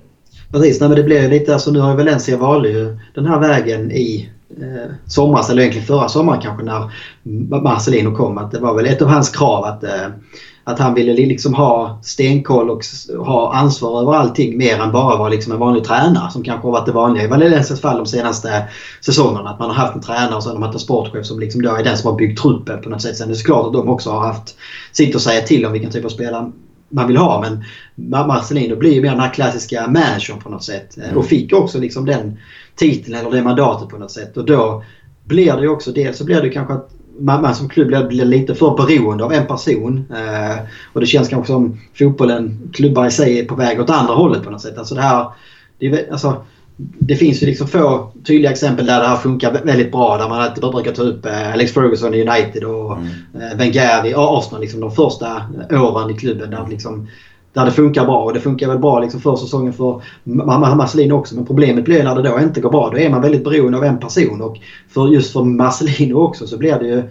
Precis, 0.53 0.81
nej, 0.81 0.89
men 0.89 0.99
det 0.99 1.05
blir 1.05 1.23
ju 1.23 1.29
lite, 1.29 1.55
alltså 1.55 1.71
nu 1.71 1.81
har 1.81 1.91
ju 1.91 1.97
Valencia 1.97 2.37
valt 2.37 2.69
ju 2.69 2.99
den 3.15 3.27
här 3.27 3.41
vägen 3.41 3.93
i 3.93 4.31
eh, 4.61 4.93
somras, 5.07 5.51
eller 5.51 5.63
egentligen 5.63 5.87
förra 5.87 6.09
sommaren 6.09 6.41
kanske 6.41 6.65
när 6.65 6.91
Marcelino 7.63 8.17
kom. 8.17 8.39
Att 8.39 8.51
det 8.51 8.59
var 8.59 8.75
väl 8.75 8.87
ett 8.87 9.03
av 9.03 9.09
hans 9.09 9.31
krav 9.31 9.65
att 9.65 9.85
eh, 9.85 10.07
att 10.69 10.79
han 10.79 10.95
ville 10.95 11.13
liksom 11.13 11.55
ha 11.55 11.99
stenkoll 12.03 12.71
och 12.71 12.83
ha 13.27 13.55
ansvar 13.55 14.03
över 14.03 14.15
allting 14.15 14.59
mer 14.59 14.81
än 14.81 14.93
bara 14.93 15.17
vara 15.17 15.29
liksom 15.29 15.53
en 15.53 15.59
vanlig 15.59 15.85
tränare 15.85 16.31
som 16.31 16.43
kanske 16.43 16.67
har 16.67 16.73
varit 16.73 16.87
det 16.87 16.93
vanliga 16.93 17.25
i 17.25 17.27
Valencias 17.27 17.81
fall 17.81 17.97
de 17.97 18.07
senaste 18.07 18.69
säsongerna. 19.01 19.51
Att 19.51 19.59
man 19.59 19.71
har 19.71 19.77
haft 19.77 19.95
en 19.95 20.01
tränare 20.01 20.35
och 20.35 20.43
så 20.43 20.49
har 20.49 20.55
de 20.55 20.63
haft 20.63 20.75
en 20.75 20.81
sportchef 20.81 21.27
som 21.27 21.41
liksom 21.41 21.63
då 21.63 21.75
är 21.75 21.85
den 21.85 21.97
som 21.97 22.11
har 22.11 22.19
byggt 22.19 22.43
truppen 22.43 22.83
på 22.83 22.91
något 22.91 23.03
sätt. 23.03 23.17
Sen 23.17 23.29
är 23.29 23.33
det 23.33 23.39
såklart 23.39 23.67
att 23.67 23.73
de 23.73 23.89
också 23.89 24.11
har 24.11 24.21
haft 24.21 24.57
sitt 24.93 25.17
att 25.17 25.23
säga 25.23 25.41
till 25.41 25.67
om 25.67 25.73
vilken 25.73 25.91
typ 25.91 26.05
av 26.05 26.09
spelare 26.09 26.53
man 26.89 27.07
vill 27.07 27.17
ha. 27.17 27.41
Men 27.41 27.65
Marcelino 28.27 28.77
blir 28.77 28.95
ju 28.95 29.03
mer 29.03 29.11
den 29.11 29.21
här 29.21 29.35
klassiska 29.35 29.87
managern 29.87 30.39
på 30.39 30.51
något 30.51 30.65
sätt. 30.65 30.97
Mm. 30.97 31.17
Och 31.17 31.27
fick 31.27 31.53
också 31.53 31.79
liksom 31.79 32.07
den 32.07 32.39
titeln 32.77 33.17
eller 33.17 33.31
det 33.31 33.43
mandatet 33.43 33.89
på 33.89 33.99
något 33.99 34.11
sätt. 34.11 34.37
Och 34.37 34.45
då 34.45 34.83
blir 35.25 35.53
det 35.53 35.63
ju 35.63 35.69
också, 35.69 35.93
dels 35.93 36.19
så 36.19 36.25
blir 36.25 36.43
det 36.43 36.49
kanske 36.49 36.75
att 36.75 36.91
man, 37.19 37.55
som 37.55 37.69
klubb 37.69 37.89
blir, 37.89 38.05
blir 38.05 38.25
lite 38.25 38.55
för 38.55 38.77
beroende 38.77 39.25
av 39.25 39.33
en 39.33 39.47
person. 39.47 40.05
Eh, 40.11 40.59
och 40.93 41.01
det 41.01 41.07
känns 41.07 41.29
kanske 41.29 41.53
som 41.53 41.81
fotbollen, 41.99 42.71
klubbar 42.73 43.07
i 43.07 43.11
sig, 43.11 43.39
är 43.39 43.45
på 43.45 43.55
väg 43.55 43.81
åt 43.81 43.91
andra 43.91 44.15
hållet 44.15 44.45
på 44.45 44.51
något 44.51 44.61
sätt. 44.61 44.79
Alltså 44.79 44.95
det 44.95 45.01
här, 45.01 45.27
det, 45.79 46.11
alltså, 46.11 46.45
det 46.99 47.17
finns 47.17 47.43
ju 47.43 47.47
liksom 47.47 47.67
få 47.67 48.13
tydliga 48.25 48.51
exempel 48.51 48.87
där 48.87 49.01
det 49.01 49.09
här 49.09 49.17
funkar 49.17 49.65
väldigt 49.65 49.93
bra. 49.93 50.17
Där 50.17 50.29
man 50.29 50.41
alltid 50.41 50.63
brukar 50.63 50.93
ta 50.93 51.03
upp 51.03 51.27
eh, 51.27 51.53
Alex 51.53 51.73
Ferguson 51.73 52.15
i 52.15 52.29
United 52.29 52.65
och 52.65 52.97
mm. 52.97 53.09
eh, 53.35 53.59
Wenger 53.59 54.07
i 54.07 54.15
Arsenal. 54.17 54.61
Liksom 54.61 54.81
de 54.81 54.91
första 54.91 55.43
åren 55.71 56.11
i 56.11 56.15
klubben. 56.15 56.51
Där 56.51 56.67
liksom, 56.71 57.09
där 57.59 57.65
det 57.65 57.73
funkar 57.73 58.05
bra. 58.05 58.25
Och 58.25 58.35
det 58.35 58.41
funkar 58.41 58.69
väl 58.69 58.79
bra 58.79 59.01
liksom 59.01 59.21
för 59.21 59.37
säsongen 59.37 59.73
för 59.73 60.03
Marcelino 60.77 61.15
också. 61.15 61.35
Men 61.35 61.47
problemet 61.47 61.85
blir 61.85 62.05
när 62.05 62.15
det 62.15 62.23
då 62.23 62.41
inte 62.41 62.61
går 62.61 62.71
bra. 62.71 62.91
Då 62.91 62.99
är 62.99 63.11
man 63.11 63.23
väldigt 63.23 63.45
beroende 63.45 63.79
av 63.79 63.85
en 63.85 63.99
person. 63.99 64.43
Och 64.43 64.59
för, 64.89 65.09
just 65.09 65.33
för 65.33 65.43
Marcelino 65.45 66.15
också 66.15 66.47
så 66.47 66.59
blir 66.59 66.79
det 66.79 66.87
ju... 66.87 67.03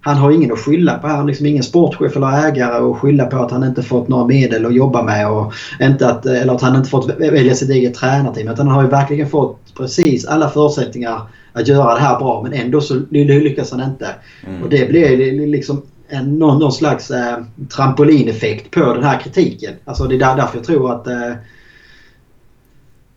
Han 0.00 0.16
har 0.16 0.30
ingen 0.30 0.52
att 0.52 0.58
skylla 0.58 0.98
på. 0.98 1.06
Han 1.06 1.18
har 1.18 1.24
liksom 1.24 1.46
ingen 1.46 1.62
sportchef 1.62 2.16
eller 2.16 2.48
ägare 2.48 2.90
att 2.90 2.96
skylla 2.96 3.26
på 3.26 3.36
att 3.36 3.50
han 3.50 3.64
inte 3.64 3.82
fått 3.82 4.08
några 4.08 4.26
medel 4.26 4.66
att 4.66 4.74
jobba 4.74 5.02
med. 5.02 5.30
Och 5.30 5.52
inte 5.80 6.08
att, 6.08 6.26
eller 6.26 6.54
att 6.54 6.62
han 6.62 6.76
inte 6.76 6.90
fått 6.90 7.10
välja 7.18 7.54
sitt 7.54 7.70
eget 7.70 7.94
tränarteam. 7.94 8.48
Utan 8.48 8.66
han 8.66 8.76
har 8.76 8.82
ju 8.82 8.88
verkligen 8.88 9.28
fått 9.28 9.58
precis 9.76 10.26
alla 10.26 10.48
förutsättningar 10.48 11.20
att 11.52 11.68
göra 11.68 11.94
det 11.94 12.00
här 12.00 12.18
bra. 12.18 12.42
Men 12.42 12.52
ändå 12.52 12.80
så 12.80 12.94
lyckas 13.10 13.70
han 13.70 13.80
inte. 13.80 14.06
Mm. 14.46 14.62
Och 14.62 14.68
det 14.68 14.88
blir 14.88 15.46
liksom 15.46 15.82
en, 16.10 16.38
någon, 16.38 16.58
någon 16.58 16.72
slags 16.72 17.10
eh, 17.10 17.38
trampolineffekt 17.76 18.70
på 18.70 18.94
den 18.94 19.04
här 19.04 19.20
kritiken. 19.20 19.74
Alltså 19.84 20.04
det 20.04 20.14
är 20.14 20.18
där, 20.18 20.36
därför 20.36 20.56
jag 20.56 20.66
tror 20.66 20.92
att 20.92 21.06
eh, 21.06 21.32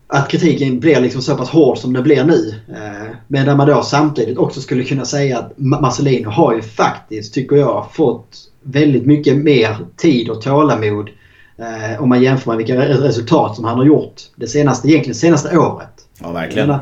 att 0.06 0.28
kritiken 0.28 0.80
blir 0.80 1.00
liksom 1.00 1.22
så 1.22 1.36
pass 1.36 1.48
hård 1.48 1.78
som 1.78 1.92
den 1.92 2.02
blir 2.02 2.24
nu. 2.24 2.54
Eh, 2.68 3.16
men 3.28 3.46
där 3.46 3.56
man 3.56 3.66
då 3.66 3.82
samtidigt 3.82 4.38
också 4.38 4.60
skulle 4.60 4.84
kunna 4.84 5.04
säga 5.04 5.38
att 5.38 5.52
Marcelino 5.56 6.30
har 6.30 6.54
ju 6.54 6.62
faktiskt, 6.62 7.34
tycker 7.34 7.56
jag, 7.56 7.86
fått 7.92 8.36
väldigt 8.62 9.06
mycket 9.06 9.36
mer 9.36 9.76
tid 9.96 10.30
och 10.30 10.42
tålamod 10.42 11.10
eh, 11.56 12.02
om 12.02 12.08
man 12.08 12.22
jämför 12.22 12.50
med 12.50 12.58
vilka 12.58 12.88
resultat 12.88 13.56
som 13.56 13.64
han 13.64 13.78
har 13.78 13.84
gjort 13.84 14.22
det 14.36 14.46
senaste, 14.46 14.88
egentligen 14.88 15.14
senaste 15.14 15.58
året. 15.58 15.88
Ja, 16.20 16.32
verkligen. 16.32 16.74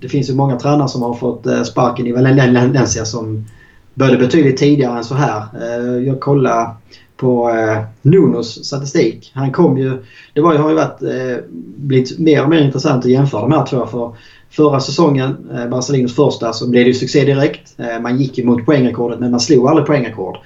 Det 0.00 0.08
finns 0.08 0.30
ju 0.30 0.34
många 0.34 0.58
tränare 0.58 0.88
som 0.88 1.02
har 1.02 1.14
fått 1.14 1.46
eh, 1.46 1.62
sparken 1.62 2.06
i 2.06 2.12
Valencia 2.12 3.04
som 3.04 3.46
började 3.94 4.18
betydligt 4.18 4.56
tidigare 4.56 4.98
än 4.98 5.04
så 5.04 5.14
här. 5.14 5.42
Eh, 5.60 6.06
jag 6.06 6.20
kollade 6.20 6.70
på 7.16 7.50
eh, 7.50 7.82
Nunos 8.02 8.64
statistik. 8.64 9.32
Han 9.34 9.52
kom 9.52 9.78
ju... 9.78 10.02
Det 10.34 10.40
var, 10.40 10.54
har 10.54 10.68
ju 10.68 10.74
varit, 10.74 11.02
eh, 11.02 11.44
blivit 11.76 12.18
mer 12.18 12.42
och 12.42 12.50
mer 12.50 12.62
intressant 12.62 13.04
att 13.04 13.10
jämföra 13.10 13.40
de 13.40 13.52
här 13.52 13.66
två. 13.66 13.86
För 13.86 14.16
förra 14.50 14.80
säsongen, 14.80 15.36
Barcelinos 15.70 16.14
första, 16.14 16.52
så 16.52 16.70
blev 16.70 16.84
det 16.84 16.88
ju 16.88 16.94
succé 16.94 17.24
direkt. 17.24 17.78
Man 18.02 18.18
gick 18.18 18.38
ju 18.38 18.44
mot 18.44 18.66
poängrekordet 18.66 19.20
men 19.20 19.30
man 19.30 19.40
slog 19.40 19.68
aldrig 19.68 19.86
poängrekord. 19.86 20.36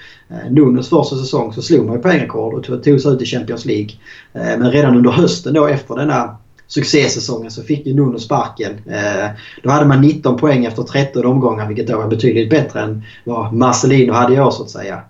Nunos 0.50 0.88
första 0.88 1.16
säsong 1.16 1.52
så 1.52 1.62
slog 1.62 1.86
man 1.86 1.96
ju 1.96 2.02
poängrekord 2.02 2.54
och 2.54 2.82
tog 2.84 3.00
sig 3.00 3.12
ut 3.12 3.22
i 3.22 3.26
Champions 3.26 3.64
League. 3.64 3.90
Men 4.32 4.70
redan 4.70 4.96
under 4.96 5.10
hösten 5.10 5.54
då 5.54 5.66
efter 5.66 5.94
denna 5.94 6.36
succésäsongen 6.68 7.50
så 7.50 7.62
fick 7.62 7.86
ju 7.86 7.94
Nuno 7.94 8.18
sparken. 8.18 8.72
Eh, 8.86 9.30
då 9.62 9.70
hade 9.70 9.86
man 9.86 10.00
19 10.00 10.36
poäng 10.36 10.64
efter 10.64 10.82
13 10.82 11.24
omgångar 11.24 11.66
vilket 11.66 11.86
då 11.86 11.98
var 11.98 12.08
betydligt 12.08 12.50
bättre 12.50 12.80
än 12.80 13.02
vad 13.24 13.52
Marcelino 13.52 14.12
hade 14.12 14.34
i 14.34 14.40
år 14.40 14.50
så 14.50 14.62
att 14.62 14.70
säga. 14.70 15.00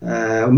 Eh, 0.00 0.52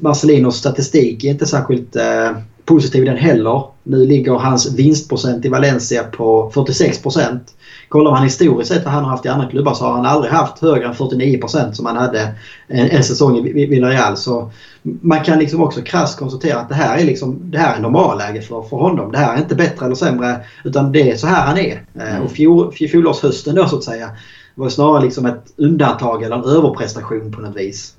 Marcelinos 0.00 0.56
statistik 0.56 1.24
är 1.24 1.30
inte 1.30 1.46
särskilt 1.46 1.96
eh, 1.96 2.30
positiv 2.64 3.04
den 3.04 3.16
heller. 3.16 3.62
Nu 3.82 4.06
ligger 4.06 4.32
hans 4.32 4.74
vinstprocent 4.74 5.44
i 5.44 5.48
Valencia 5.48 6.04
på 6.04 6.50
46 6.54 7.02
procent 7.02 7.54
Kollar 7.88 8.10
man 8.10 8.22
historiskt 8.22 8.72
sett 8.72 8.84
vad 8.84 8.94
han 8.94 9.04
har 9.04 9.10
haft 9.10 9.26
i 9.26 9.28
andra 9.28 9.48
klubbar 9.48 9.74
så 9.74 9.84
har 9.84 9.92
han 9.92 10.06
aldrig 10.06 10.32
haft 10.32 10.58
högre 10.58 10.86
än 10.86 10.94
49% 10.94 11.72
som 11.72 11.86
han 11.86 11.96
hade 11.96 12.34
en, 12.66 12.90
en 12.90 13.04
säsong 13.04 13.36
i 13.36 13.66
Villarreal. 13.66 14.16
Så 14.16 14.50
man 14.82 15.24
kan 15.24 15.38
liksom 15.38 15.62
också 15.62 15.82
krasst 15.82 16.18
konstatera 16.18 16.58
att 16.58 16.68
det 16.68 16.74
här 16.74 16.98
är, 16.98 17.04
liksom, 17.04 17.38
det 17.50 17.58
här 17.58 17.76
är 17.76 17.80
normalläge 17.80 18.42
för, 18.42 18.62
för 18.62 18.76
honom. 18.76 19.12
Det 19.12 19.18
här 19.18 19.34
är 19.34 19.38
inte 19.38 19.54
bättre 19.54 19.86
eller 19.86 19.94
sämre 19.94 20.40
utan 20.64 20.92
det 20.92 21.10
är 21.10 21.16
så 21.16 21.26
här 21.26 21.46
han 21.46 21.58
är. 21.58 21.82
Eh, 21.94 22.10
mm. 22.10 22.22
Och 22.22 22.30
fjol, 22.30 22.72
fjolårshösten 22.72 23.54
då 23.54 23.66
så 23.66 23.76
att 23.76 23.84
säga 23.84 24.10
var 24.54 24.68
snarare 24.68 25.04
liksom 25.04 25.26
ett 25.26 25.52
undantag 25.56 26.22
eller 26.22 26.36
en 26.36 26.44
överprestation 26.44 27.32
på 27.32 27.40
något 27.40 27.56
vis. 27.56 27.94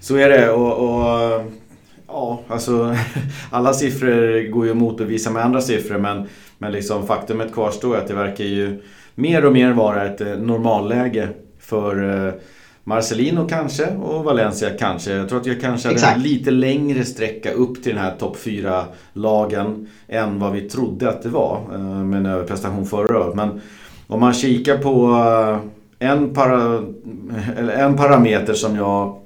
Så 0.00 0.16
är 0.16 0.28
det 0.28 0.50
och, 0.50 0.72
och 0.72 1.42
ja, 2.06 2.40
alltså 2.48 2.96
alla 3.50 3.72
siffror 3.72 4.50
går 4.50 4.64
ju 4.64 4.70
att 4.70 4.76
motbevisa 4.76 5.30
med 5.30 5.44
andra 5.44 5.60
siffror 5.60 5.98
men, 5.98 6.28
men 6.58 6.72
liksom 6.72 7.06
faktumet 7.06 7.54
kvarstår 7.54 7.96
att 7.96 8.08
det 8.08 8.14
verkar 8.14 8.44
ju 8.44 8.82
mer 9.18 9.44
och 9.44 9.52
mer 9.52 9.72
vara 9.72 10.04
ett 10.06 10.20
eh, 10.20 10.26
normalläge 10.26 11.28
för 11.60 12.26
eh, 12.26 12.34
Marcelino 12.84 13.48
kanske 13.48 13.86
och 13.86 14.24
Valencia 14.24 14.70
kanske. 14.78 15.12
Jag 15.12 15.28
tror 15.28 15.40
att 15.40 15.46
jag 15.46 15.60
kanske 15.60 15.88
hade 15.88 16.06
en 16.06 16.22
lite 16.22 16.50
längre 16.50 17.04
sträcka 17.04 17.52
upp 17.52 17.82
till 17.82 17.94
den 17.94 18.04
här 18.04 18.16
topp 18.16 18.36
4-lagen 18.36 19.88
än 20.08 20.38
vad 20.38 20.52
vi 20.52 20.60
trodde 20.60 21.08
att 21.08 21.22
det 21.22 21.28
var 21.28 21.60
eh, 21.72 21.80
med 21.80 22.18
en 22.18 22.26
överprestation 22.26 22.86
förra 22.86 23.18
året. 23.18 23.34
Men 23.34 23.60
om 24.06 24.20
man 24.20 24.34
kikar 24.34 24.78
på 24.78 25.14
en, 25.98 26.34
para, 26.34 26.84
en 27.76 27.96
parameter 27.96 28.54
som 28.54 28.76
jag 28.76 29.18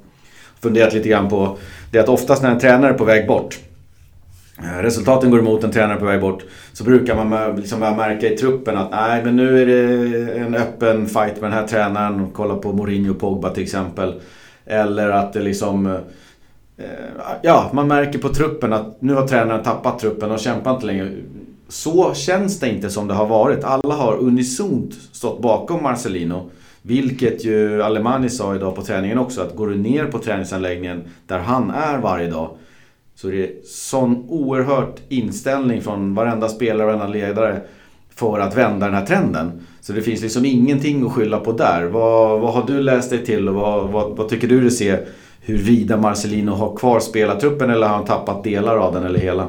funderat 0.60 0.94
lite 0.94 1.08
grann 1.08 1.28
på. 1.28 1.58
Det 1.90 1.98
är 1.98 2.02
att 2.02 2.08
oftast 2.08 2.42
när 2.42 2.50
en 2.50 2.58
tränare 2.58 2.92
är 2.92 2.98
på 2.98 3.04
väg 3.04 3.26
bort 3.26 3.58
Eh, 4.58 4.82
resultaten 4.82 5.30
går 5.30 5.38
emot 5.38 5.64
en 5.64 5.70
tränare 5.70 5.98
på 5.98 6.04
väg 6.04 6.20
bort. 6.20 6.44
Så 6.72 6.84
brukar 6.84 7.24
man 7.24 7.56
liksom 7.56 7.80
märka 7.80 8.32
i 8.32 8.36
truppen 8.36 8.76
att 8.76 8.90
nej 8.90 9.24
men 9.24 9.36
nu 9.36 9.62
är 9.62 9.66
det 9.66 10.32
en 10.38 10.54
öppen 10.54 11.06
fight 11.06 11.40
med 11.40 11.50
den 11.50 11.58
här 11.58 11.66
tränaren. 11.66 12.26
Kolla 12.32 12.56
på 12.56 12.72
Mourinho 12.72 13.10
och 13.10 13.20
Pogba 13.20 13.50
till 13.50 13.62
exempel. 13.62 14.20
Eller 14.66 15.08
att 15.08 15.32
det 15.32 15.40
liksom... 15.40 15.86
Eh, 16.76 16.84
ja, 17.42 17.70
man 17.72 17.88
märker 17.88 18.18
på 18.18 18.28
truppen 18.28 18.72
att 18.72 19.02
nu 19.02 19.14
har 19.14 19.26
tränaren 19.26 19.62
tappat 19.62 19.98
truppen 19.98 20.30
och 20.30 20.38
kämpar 20.38 20.74
inte 20.74 20.86
längre. 20.86 21.10
Så 21.68 22.14
känns 22.14 22.60
det 22.60 22.68
inte 22.68 22.90
som 22.90 23.08
det 23.08 23.14
har 23.14 23.26
varit. 23.26 23.64
Alla 23.64 23.94
har 23.94 24.16
unisont 24.16 24.94
stått 25.12 25.42
bakom 25.42 25.82
Marcelino. 25.82 26.50
Vilket 26.82 27.44
ju 27.44 27.82
Alemani 27.82 28.28
sa 28.28 28.54
idag 28.54 28.76
på 28.76 28.82
träningen 28.82 29.18
också, 29.18 29.40
att 29.40 29.56
går 29.56 29.68
du 29.68 29.76
ner 29.76 30.04
på 30.04 30.18
träningsanläggningen 30.18 31.02
där 31.26 31.38
han 31.38 31.70
är 31.70 31.98
varje 31.98 32.30
dag 32.30 32.56
så 33.14 33.28
det 33.28 33.44
är 33.44 33.50
sån 33.64 34.24
oerhört 34.28 35.00
inställning 35.08 35.82
från 35.82 36.14
varenda 36.14 36.48
spelare 36.48 36.92
och 36.92 36.98
varenda 36.98 37.18
ledare 37.18 37.60
för 38.14 38.40
att 38.40 38.56
vända 38.56 38.86
den 38.86 38.94
här 38.94 39.06
trenden. 39.06 39.66
Så 39.80 39.92
det 39.92 40.02
finns 40.02 40.22
liksom 40.22 40.44
ingenting 40.44 41.06
att 41.06 41.12
skylla 41.12 41.38
på 41.38 41.52
där. 41.52 41.84
Vad, 41.84 42.40
vad 42.40 42.54
har 42.54 42.66
du 42.66 42.80
läst 42.80 43.10
dig 43.10 43.24
till 43.24 43.48
och 43.48 43.54
vad, 43.54 43.88
vad, 43.88 44.16
vad 44.16 44.28
tycker 44.28 44.48
du 44.48 44.60
du 44.60 44.70
ser 44.70 45.06
huruvida 45.40 45.96
Marcelino 45.96 46.50
har 46.50 46.76
kvar 46.76 47.00
spelartruppen 47.00 47.70
eller 47.70 47.86
har 47.86 47.94
han 47.94 48.04
tappat 48.04 48.44
delar 48.44 48.76
av 48.76 48.94
den 48.94 49.04
eller 49.04 49.18
hela? 49.18 49.48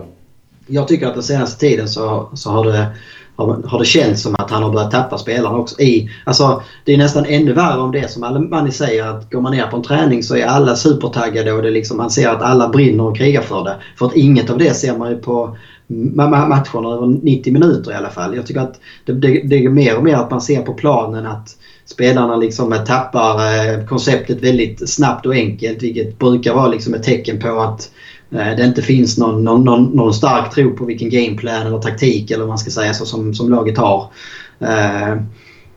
Jag 0.67 0.87
tycker 0.87 1.07
att 1.07 1.13
den 1.13 1.23
senaste 1.23 1.59
tiden 1.59 1.89
så, 1.89 2.29
så 2.33 2.49
har 2.49 2.65
det 2.65 2.87
har, 3.35 3.79
det 3.79 3.85
känts 3.85 4.21
som 4.21 4.35
att 4.35 4.51
han 4.51 4.63
har 4.63 4.71
börjat 4.71 4.91
tappa 4.91 5.17
spelarna 5.17 5.57
också. 5.57 5.81
I, 5.81 6.09
alltså, 6.23 6.61
det 6.83 6.93
är 6.93 6.97
nästan 6.97 7.25
ännu 7.25 7.53
värre 7.53 7.81
om 7.81 7.91
det 7.91 8.11
som 8.11 8.23
Alemani 8.23 8.71
säger 8.71 9.07
att 9.07 9.31
går 9.31 9.41
man 9.41 9.51
ner 9.55 9.67
på 9.67 9.77
en 9.77 9.83
träning 9.83 10.23
så 10.23 10.35
är 10.35 10.45
alla 10.45 10.75
supertaggade 10.75 11.51
och 11.51 11.61
det 11.61 11.71
liksom, 11.71 11.97
man 11.97 12.09
ser 12.09 12.29
att 12.29 12.41
alla 12.41 12.69
brinner 12.69 13.03
och 13.03 13.17
krigar 13.17 13.41
för 13.41 13.63
det. 13.63 13.75
För 13.97 14.05
att 14.05 14.15
inget 14.15 14.49
av 14.49 14.57
det 14.57 14.73
ser 14.73 14.97
man 14.97 15.09
ju 15.09 15.17
på 15.17 15.57
matcherna 15.87 16.93
över 16.93 17.07
90 17.23 17.53
minuter 17.53 17.91
i 17.91 17.95
alla 17.95 18.09
fall. 18.09 18.35
Jag 18.35 18.45
tycker 18.45 18.61
att 18.61 18.79
det, 19.05 19.13
det, 19.13 19.41
det 19.45 19.65
är 19.65 19.69
mer 19.69 19.97
och 19.97 20.03
mer 20.03 20.15
att 20.15 20.31
man 20.31 20.41
ser 20.41 20.61
på 20.61 20.73
planen 20.73 21.25
att 21.25 21.57
spelarna 21.85 22.35
liksom 22.35 22.75
tappar 22.87 23.35
eh, 23.35 23.85
konceptet 23.85 24.43
väldigt 24.43 24.89
snabbt 24.89 25.25
och 25.25 25.33
enkelt 25.33 25.83
vilket 25.83 26.19
brukar 26.19 26.53
vara 26.53 26.67
liksom 26.67 26.93
ett 26.93 27.03
tecken 27.03 27.39
på 27.39 27.59
att 27.59 27.89
Eh, 27.89 28.02
det 28.33 28.65
inte 28.65 28.81
finns 28.81 29.17
någon, 29.17 29.43
någon, 29.43 29.83
någon, 29.83 30.13
stark 30.13 30.53
tro 30.53 30.75
på 30.75 30.85
vilken 30.85 31.09
gameplan 31.09 31.67
eller 31.67 31.79
taktik 31.79 32.31
eller 32.31 32.39
vad 32.39 32.49
man 32.49 32.57
ska 32.57 32.71
säga 32.71 32.93
så 32.93 33.05
som, 33.05 33.33
som 33.33 33.49
laget 33.49 33.77
har. 33.77 34.11
Eh, 34.59 35.17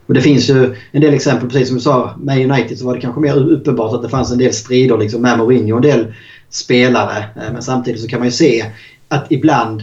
och 0.07 0.14
det 0.14 0.20
finns 0.20 0.50
ju 0.50 0.74
en 0.92 1.00
del 1.00 1.14
exempel, 1.14 1.48
precis 1.48 1.68
som 1.68 1.76
du 1.76 1.82
sa, 1.82 2.14
med 2.18 2.50
United 2.50 2.78
så 2.78 2.86
var 2.86 2.94
det 2.94 3.00
kanske 3.00 3.20
mer 3.20 3.36
uppenbart 3.36 3.94
att 3.94 4.02
det 4.02 4.09
fanns 4.09 4.32
en 4.32 4.38
del 4.38 4.52
strider 4.52 4.98
liksom 4.98 5.22
med 5.22 5.38
Mourinho 5.38 5.72
och 5.72 5.84
en 5.84 5.90
del 5.90 6.14
spelare. 6.50 7.18
Eh, 7.18 7.52
men 7.52 7.62
samtidigt 7.62 8.00
så 8.00 8.09
kan 8.09 8.18
man 8.18 8.28
ju 8.28 8.32
se 8.32 8.64
att 9.09 9.26
ibland 9.32 9.82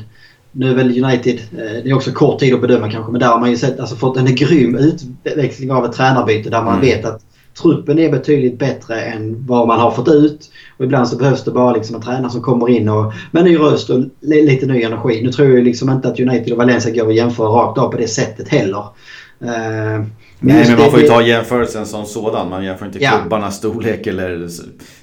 nu 0.51 0.71
är 0.71 0.75
väl 0.75 1.03
United, 1.03 1.39
det 1.51 1.89
är 1.89 1.93
också 1.93 2.11
kort 2.11 2.39
tid 2.39 2.53
att 2.53 2.61
bedöma 2.61 2.91
kanske, 2.91 3.11
men 3.11 3.21
där 3.21 3.27
har 3.27 3.39
man 3.39 3.49
ju 3.49 3.57
sett, 3.57 3.79
alltså, 3.79 3.95
fått 3.95 4.17
en 4.17 4.35
grym 4.35 4.75
utväxling 4.75 5.71
av 5.71 5.85
ett 5.85 5.93
tränarbyte 5.93 6.49
där 6.49 6.63
man 6.63 6.73
mm. 6.73 6.81
vet 6.81 7.05
att 7.05 7.21
truppen 7.61 7.99
är 7.99 8.11
betydligt 8.11 8.59
bättre 8.59 9.01
än 9.01 9.45
vad 9.47 9.67
man 9.67 9.79
har 9.79 9.91
fått 9.91 10.07
ut. 10.07 10.51
Och 10.77 10.85
ibland 10.85 11.07
så 11.07 11.17
behövs 11.17 11.43
det 11.43 11.51
bara 11.51 11.73
liksom 11.73 11.95
en 11.95 12.01
tränare 12.01 12.31
som 12.31 12.41
kommer 12.41 12.69
in 12.69 12.89
och, 12.89 13.13
med 13.31 13.43
ny 13.43 13.57
röst 13.57 13.89
och 13.89 14.03
lite 14.21 14.65
ny 14.65 14.83
energi. 14.83 15.21
Nu 15.23 15.31
tror 15.31 15.49
jag 15.49 15.63
liksom 15.63 15.89
inte 15.89 16.07
att 16.07 16.19
United 16.19 16.51
och 16.51 16.57
Valencia 16.57 16.93
går 16.93 17.09
att 17.09 17.15
jämföra 17.15 17.47
rakt 17.47 17.77
av 17.77 17.91
på 17.91 17.97
det 17.97 18.07
sättet 18.07 18.49
heller. 18.49 18.85
Uh, 19.41 20.05
Nej 20.45 20.65
men 20.69 20.79
man 20.79 20.91
får 20.91 20.99
ju 20.99 21.07
ta 21.07 21.21
jämförelsen 21.21 21.85
som 21.85 22.05
sådan. 22.05 22.49
Man 22.49 22.65
jämför 22.65 22.85
inte 22.85 23.03
ja. 23.03 23.11
klubbarnas 23.11 23.57
storlek 23.57 24.07
eller 24.07 24.47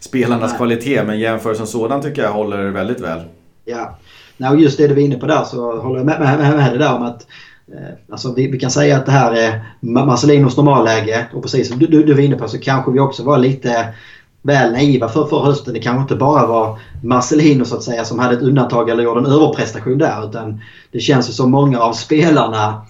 spelarnas 0.00 0.50
Nej. 0.50 0.56
kvalitet. 0.56 1.02
Men 1.06 1.18
jämförelsen 1.20 1.66
sådan 1.66 2.02
tycker 2.02 2.22
jag 2.22 2.32
håller 2.32 2.70
väldigt 2.70 3.00
väl. 3.00 3.20
Ja. 3.64 3.98
Nej, 4.36 4.50
och 4.50 4.60
just 4.60 4.78
det 4.78 4.88
du 4.88 4.94
var 4.94 5.02
inne 5.02 5.16
på 5.16 5.26
där 5.26 5.44
så 5.44 5.80
håller 5.80 5.96
jag 5.96 6.06
med, 6.06 6.20
med, 6.20 6.38
med, 6.38 6.56
med 6.56 6.72
det 6.72 6.78
där 6.78 6.94
om 6.94 7.02
att 7.02 7.26
Eh, 7.74 7.94
alltså 8.08 8.34
vi, 8.34 8.46
vi, 8.46 8.58
kan 8.58 8.70
säga 8.70 8.96
att 8.96 9.06
det 9.06 9.12
här 9.12 9.32
är 9.32 9.64
Marcelinos 9.80 10.56
normalläge 10.56 11.26
och 11.34 11.42
precis 11.42 11.68
som 11.68 11.78
du, 11.78 11.86
du, 11.86 12.04
du 12.04 12.14
var 12.14 12.20
inne 12.20 12.36
på 12.36 12.48
så 12.48 12.58
kanske 12.58 12.90
vi 12.90 13.00
också 13.00 13.24
var 13.24 13.38
lite 13.38 13.94
väl 14.42 14.72
naiva 14.72 15.08
för, 15.08 15.26
för 15.26 15.40
hösten. 15.40 15.74
Det 15.74 15.80
kanske 15.80 16.02
inte 16.02 16.16
bara 16.16 16.46
var 16.46 16.78
Marcelino 17.04 17.64
så 17.64 17.76
att 17.76 17.82
säga 17.82 18.04
som 18.04 18.18
hade 18.18 18.34
ett 18.34 18.42
undantag 18.42 18.90
eller 18.90 19.02
gjorde 19.02 19.20
en 19.20 19.26
överprestation 19.26 19.98
där 19.98 20.28
utan 20.28 20.60
det 20.92 21.00
känns 21.00 21.28
ju 21.28 21.32
som 21.32 21.50
många 21.50 21.80
av 21.80 21.92
spelarna 21.92 22.82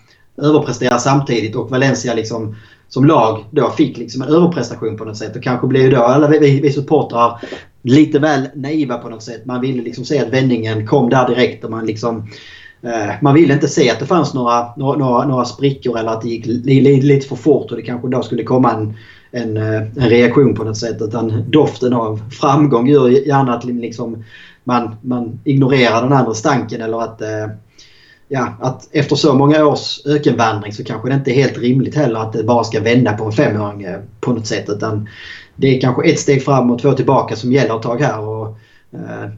överpresterar 0.43 0.99
samtidigt 0.99 1.57
och 1.57 1.71
Valencia 1.71 2.15
liksom 2.15 2.57
som 2.89 3.05
lag 3.05 3.45
då 3.51 3.71
fick 3.71 3.99
liksom 3.99 4.23
en 4.23 4.29
överprestation 4.29 4.97
på 4.97 5.05
något 5.05 5.17
sätt 5.17 5.37
och 5.37 5.43
kanske 5.43 5.67
blev 5.67 5.91
då 5.91 6.03
alla 6.03 6.29
vi, 6.29 6.61
vi 6.61 6.73
supportrar 6.73 7.41
lite 7.83 8.19
väl 8.19 8.49
naiva 8.55 8.99
på 8.99 9.09
något 9.09 9.23
sätt. 9.23 9.47
Man 9.47 9.61
ville 9.61 9.83
liksom 9.83 10.05
se 10.05 10.19
att 10.19 10.29
vändningen 10.29 10.87
kom 10.87 11.11
där 11.11 11.29
direkt 11.29 11.65
och 11.65 11.71
man 11.71 11.87
liksom 11.87 12.29
Eh, 12.29 12.60
Eh, 12.83 13.15
man 13.23 13.35
ville 13.35 13.55
inte 13.55 13.69
se 13.69 13.91
att 13.91 13.99
det 13.99 14.07
fanns 14.07 14.35
några, 14.35 14.77
några, 14.77 15.27
några 15.27 15.45
sprickor 15.45 15.99
eller 15.99 16.11
att 16.11 16.23
det 16.23 16.29
gick 16.29 16.47
lite 17.03 17.29
för 17.29 17.37
fort 17.37 17.71
och 17.71 17.77
det 17.77 17.83
kanske 17.83 18.09
då 18.09 18.23
skulle 18.23 18.43
komma 18.43 18.73
en, 18.73 18.95
en, 19.31 19.57
eh, 19.57 19.81
en 19.81 20.11
reaktion 20.11 20.55
på 20.55 20.65
något 20.65 20.77
sätt. 20.77 20.97
Utan 21.01 21.45
doften 21.51 21.93
av 21.93 22.21
framgång 22.31 22.89
gör 22.89 23.09
gärna 23.09 23.55
att 23.55 23.65
liksom 23.65 24.25
man, 24.65 24.97
man 25.03 25.41
ignorerar 25.45 26.03
den 26.03 26.13
andra 26.13 26.35
stanken 26.35 26.83
eller 26.83 27.03
att 27.03 27.23
eh, 27.23 27.47
ja, 28.29 28.55
att 28.61 28.89
efter 28.93 29.17
så 29.17 29.35
många 29.35 29.67
års 29.67 30.07
ökenvandring 30.07 30.73
så 30.73 30.85
kanske 30.85 31.09
det 31.09 31.15
inte 31.15 31.31
är 31.31 31.35
helt 31.35 31.59
rimligt 31.59 31.95
heller 31.95 32.21
att 32.21 32.33
det 32.33 32.45
bara 32.45 32.65
ska 32.65 32.81
vända 32.81 33.13
på 33.13 33.25
en 33.25 33.33
femöring 33.33 33.87
på 34.21 34.33
något 34.33 34.47
sätt. 34.47 34.65
Utan 34.69 35.09
det 35.57 35.77
är 35.77 35.81
kanske 35.81 36.11
ett 36.11 36.19
steg 36.19 36.45
fram 36.45 36.71
och 36.71 36.83
två 36.83 36.93
tillbaka 36.93 37.37
som 37.37 37.53
gäller 37.53 37.77
ett 37.77 37.83
tag 37.83 38.01
här. 38.01 38.21
Och, 38.21 38.59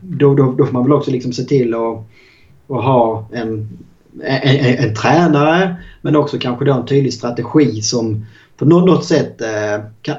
då, 0.01 0.35
då, 0.35 0.53
då 0.53 0.67
får 0.67 0.73
man 0.73 0.83
väl 0.83 0.93
också 0.93 1.11
liksom 1.11 1.33
se 1.33 1.43
till 1.43 1.75
att 1.75 2.05
och 2.67 2.83
ha 2.83 3.29
en, 3.33 3.69
en, 4.23 4.43
en, 4.43 4.89
en, 4.89 4.95
tränare 4.95 5.77
men 6.01 6.17
också 6.17 6.39
kanske 6.39 6.65
då 6.65 6.73
en 6.73 6.87
tydlig 6.87 7.15
strategi 7.15 7.83
som 7.83 8.27
på 8.57 8.65
något 8.65 9.05
sätt 9.05 9.41
eh, 9.41 9.85
kan 10.03 10.17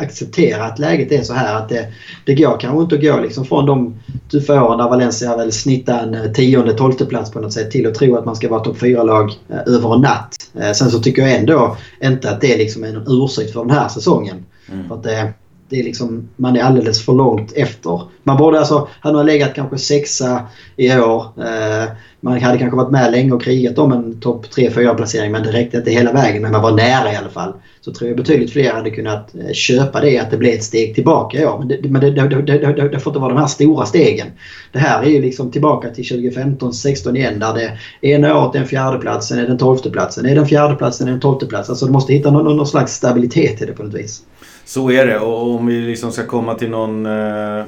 acceptera 0.00 0.64
att 0.64 0.78
läget 0.78 1.12
är 1.12 1.22
så 1.22 1.32
här. 1.32 1.56
Att 1.56 1.68
det, 1.68 1.86
det 2.24 2.34
går 2.34 2.60
kanske 2.60 2.82
inte 2.82 2.94
att 2.94 3.02
gå 3.02 3.20
liksom 3.20 3.44
från 3.44 3.66
de 3.66 3.94
tuffa 4.30 4.64
åren 4.64 4.78
där 4.78 4.88
Valencia 4.88 5.36
väl 5.36 5.52
snittar 5.52 6.02
en 6.02 6.34
tionde, 6.34 6.72
tolfte 6.72 7.06
plats 7.06 7.30
på 7.30 7.40
något 7.40 7.52
sätt 7.52 7.70
till 7.70 7.86
att 7.86 7.94
tro 7.94 8.16
att 8.16 8.24
man 8.24 8.36
ska 8.36 8.48
vara 8.48 8.60
topp 8.60 8.76
4-lag 8.78 9.32
eh, 9.48 9.74
över 9.74 9.94
en 9.94 10.00
natt. 10.00 10.36
Eh, 10.54 10.72
sen 10.72 10.90
så 10.90 10.98
tycker 10.98 11.22
jag 11.22 11.36
ändå 11.36 11.76
inte 12.02 12.30
att 12.30 12.40
det 12.40 12.56
liksom 12.56 12.84
är 12.84 12.92
någon 12.92 13.24
ursäkt 13.24 13.52
för 13.52 13.60
den 13.60 13.70
här 13.70 13.88
säsongen. 13.88 14.44
Mm. 14.72 14.88
För 14.88 14.94
att 14.94 15.02
det, 15.02 15.32
det 15.68 15.80
är 15.80 15.84
liksom, 15.84 16.28
man 16.36 16.56
är 16.56 16.62
alldeles 16.62 17.04
för 17.04 17.12
långt 17.12 17.52
efter. 17.52 18.02
Man 18.22 18.36
borde 18.36 18.58
alltså, 18.58 18.88
hade 19.00 19.16
man 19.16 19.26
legat 19.26 19.54
kanske 19.54 19.78
sexa 19.78 20.42
i 20.76 20.98
år. 20.98 21.22
Eh, 21.36 21.90
man 22.20 22.40
hade 22.40 22.58
kanske 22.58 22.76
varit 22.76 22.90
med 22.90 23.12
länge 23.12 23.32
och 23.32 23.42
krigat 23.42 23.78
om 23.78 23.92
en 23.92 24.20
topp 24.20 24.46
3-4 24.56 24.94
placering 24.94 25.32
men 25.32 25.42
det 25.42 25.52
räckte 25.52 25.76
inte 25.76 25.90
hela 25.90 26.12
vägen. 26.12 26.42
Men 26.42 26.52
man 26.52 26.62
var 26.62 26.72
nära 26.72 27.12
i 27.12 27.16
alla 27.16 27.28
fall. 27.28 27.52
Så 27.80 27.92
tror 27.92 28.08
jag 28.08 28.16
betydligt 28.16 28.52
fler 28.52 28.72
hade 28.72 28.90
kunnat 28.90 29.34
eh, 29.34 29.52
köpa 29.52 30.00
det 30.00 30.18
att 30.18 30.30
det 30.30 30.36
blev 30.36 30.54
ett 30.54 30.64
steg 30.64 30.94
tillbaka 30.94 31.40
i 31.40 31.46
år. 31.46 31.58
Men, 31.58 31.68
det, 31.68 31.88
men 31.88 32.00
det, 32.00 32.10
det, 32.10 32.88
det, 32.88 33.00
får 33.00 33.10
inte 33.10 33.20
vara 33.20 33.34
de 33.34 33.40
här 33.40 33.46
stora 33.46 33.86
stegen. 33.86 34.26
Det 34.72 34.78
här 34.78 35.02
är 35.02 35.10
ju 35.10 35.22
liksom 35.22 35.50
tillbaka 35.50 35.90
till 35.90 36.04
2015-16 36.04 37.16
igen 37.16 37.38
där 37.38 37.54
det 37.54 37.78
ena 38.08 38.38
året 38.38 38.54
är 38.54 38.58
en 38.58 38.66
fjärdeplats, 38.66 39.28
sen 39.28 39.38
är 39.38 39.42
det 39.42 39.52
en 39.52 39.58
tolfteplats, 39.58 40.14
sen 40.14 40.26
är 40.26 40.34
det 40.34 40.40
en 40.40 40.46
fjärdeplats, 40.46 40.98
sen 40.98 41.06
är 41.06 41.10
det 41.10 41.16
en 41.16 41.20
tolfteplats. 41.20 41.70
Alltså 41.70 41.86
du 41.86 41.92
måste 41.92 42.12
hitta 42.12 42.30
någon, 42.30 42.56
någon 42.56 42.66
slags 42.66 42.94
stabilitet 42.94 43.62
i 43.62 43.66
det 43.66 43.72
på 43.72 43.82
något 43.82 43.94
vis. 43.94 44.22
Så 44.68 44.90
är 44.90 45.06
det 45.06 45.18
och 45.18 45.54
om 45.54 45.66
vi 45.66 45.80
liksom 45.80 46.12
ska 46.12 46.26
komma 46.26 46.54
till 46.54 46.70
någon 46.70 47.06
eh, 47.06 47.64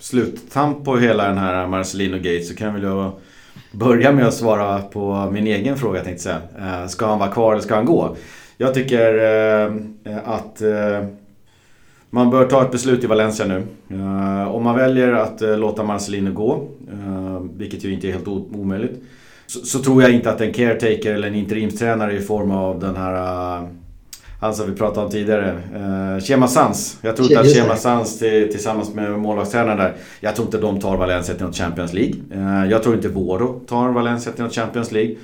sluttamp 0.00 0.84
på 0.84 0.96
hela 0.96 1.28
den 1.28 1.38
här 1.38 1.66
Marcelino 1.66 2.16
Gate 2.16 2.42
så 2.42 2.54
kan 2.54 2.74
vi 2.74 2.80
då 2.80 3.18
börja 3.72 4.12
med 4.12 4.26
att 4.26 4.34
svara 4.34 4.82
på 4.82 5.30
min 5.32 5.46
egen 5.46 5.76
fråga 5.76 6.04
tänkte 6.04 6.28
jag 6.28 6.40
säga. 6.58 6.80
Eh, 6.82 6.88
ska 6.88 7.06
han 7.06 7.18
vara 7.18 7.30
kvar 7.30 7.52
eller 7.52 7.62
ska 7.62 7.74
han 7.74 7.84
gå? 7.84 8.16
Jag 8.56 8.74
tycker 8.74 9.14
eh, 9.64 9.72
att 10.24 10.62
eh, 10.62 11.04
man 12.10 12.30
bör 12.30 12.46
ta 12.46 12.62
ett 12.62 12.72
beslut 12.72 13.04
i 13.04 13.06
Valencia 13.06 13.46
nu. 13.46 13.62
Eh, 13.90 14.54
om 14.54 14.62
man 14.64 14.76
väljer 14.76 15.12
att 15.12 15.42
eh, 15.42 15.58
låta 15.58 15.82
Marcelino 15.82 16.32
gå, 16.32 16.68
eh, 16.92 17.40
vilket 17.56 17.84
ju 17.84 17.92
inte 17.92 18.08
är 18.08 18.12
helt 18.12 18.28
omöjligt, 18.28 19.02
så, 19.46 19.60
så, 19.60 19.78
tror 19.78 20.02
jag 20.02 20.12
inte 20.12 20.30
att 20.30 20.40
en 20.40 20.52
caretaker 20.52 21.14
eller 21.14 21.28
en 21.28 21.34
interimstränare 21.34 22.16
i 22.16 22.20
form 22.20 22.50
av 22.50 22.80
den 22.80 22.96
här 22.96 23.14
eh, 23.58 23.68
han 24.40 24.54
som 24.54 24.70
vi 24.70 24.76
pratade 24.76 25.06
om 25.06 25.12
tidigare. 25.12 25.52
Uh, 25.74 26.24
Chema 26.24 26.48
Sans. 26.48 26.98
Jag 27.02 27.16
tror 27.16 27.28
inte 27.28 27.40
att 27.40 27.54
Chema 27.54 27.76
Sans 27.76 28.18
till, 28.18 28.52
tillsammans 28.52 28.94
med 28.94 29.18
målvaktstränaren 29.18 29.78
där. 29.78 29.94
Jag 30.20 30.34
tror 30.34 30.46
inte 30.46 30.58
de 30.58 30.80
tar 30.80 30.96
Valencia 30.96 31.34
till 31.34 31.44
något 31.44 31.56
Champions 31.56 31.92
League. 31.92 32.14
Uh, 32.34 32.70
jag 32.70 32.82
tror 32.82 32.94
inte 32.94 33.08
Voro 33.08 33.60
tar 33.66 33.88
Valencia 33.88 34.32
till 34.32 34.44
något 34.44 34.54
Champions 34.54 34.92
League. 34.92 35.14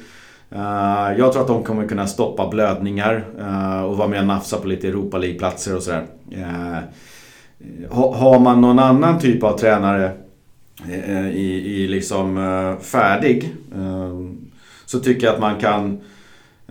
Uh, 0.52 1.18
jag 1.18 1.32
tror 1.32 1.42
att 1.42 1.48
de 1.48 1.62
kommer 1.62 1.88
kunna 1.88 2.06
stoppa 2.06 2.48
blödningar 2.48 3.24
och 3.86 3.96
vara 3.96 4.08
med 4.08 4.20
och 4.20 4.26
nafsa 4.26 4.56
på 4.56 4.68
lite 4.68 4.88
Europa 4.88 5.18
League-platser 5.18 5.76
och 5.76 5.82
sådär. 5.82 6.06
Ha, 7.90 8.14
har 8.14 8.38
man 8.38 8.60
någon 8.60 8.78
annan 8.78 9.18
typ 9.18 9.42
av 9.42 9.58
tränare 9.58 10.12
i, 11.32 11.82
i 11.82 11.88
liksom 11.88 12.36
färdig 12.82 13.54
så 14.86 15.00
tycker 15.00 15.26
jag 15.26 15.34
att 15.34 15.40
man 15.40 15.60
kan 15.60 16.00
Eh, 16.00 16.11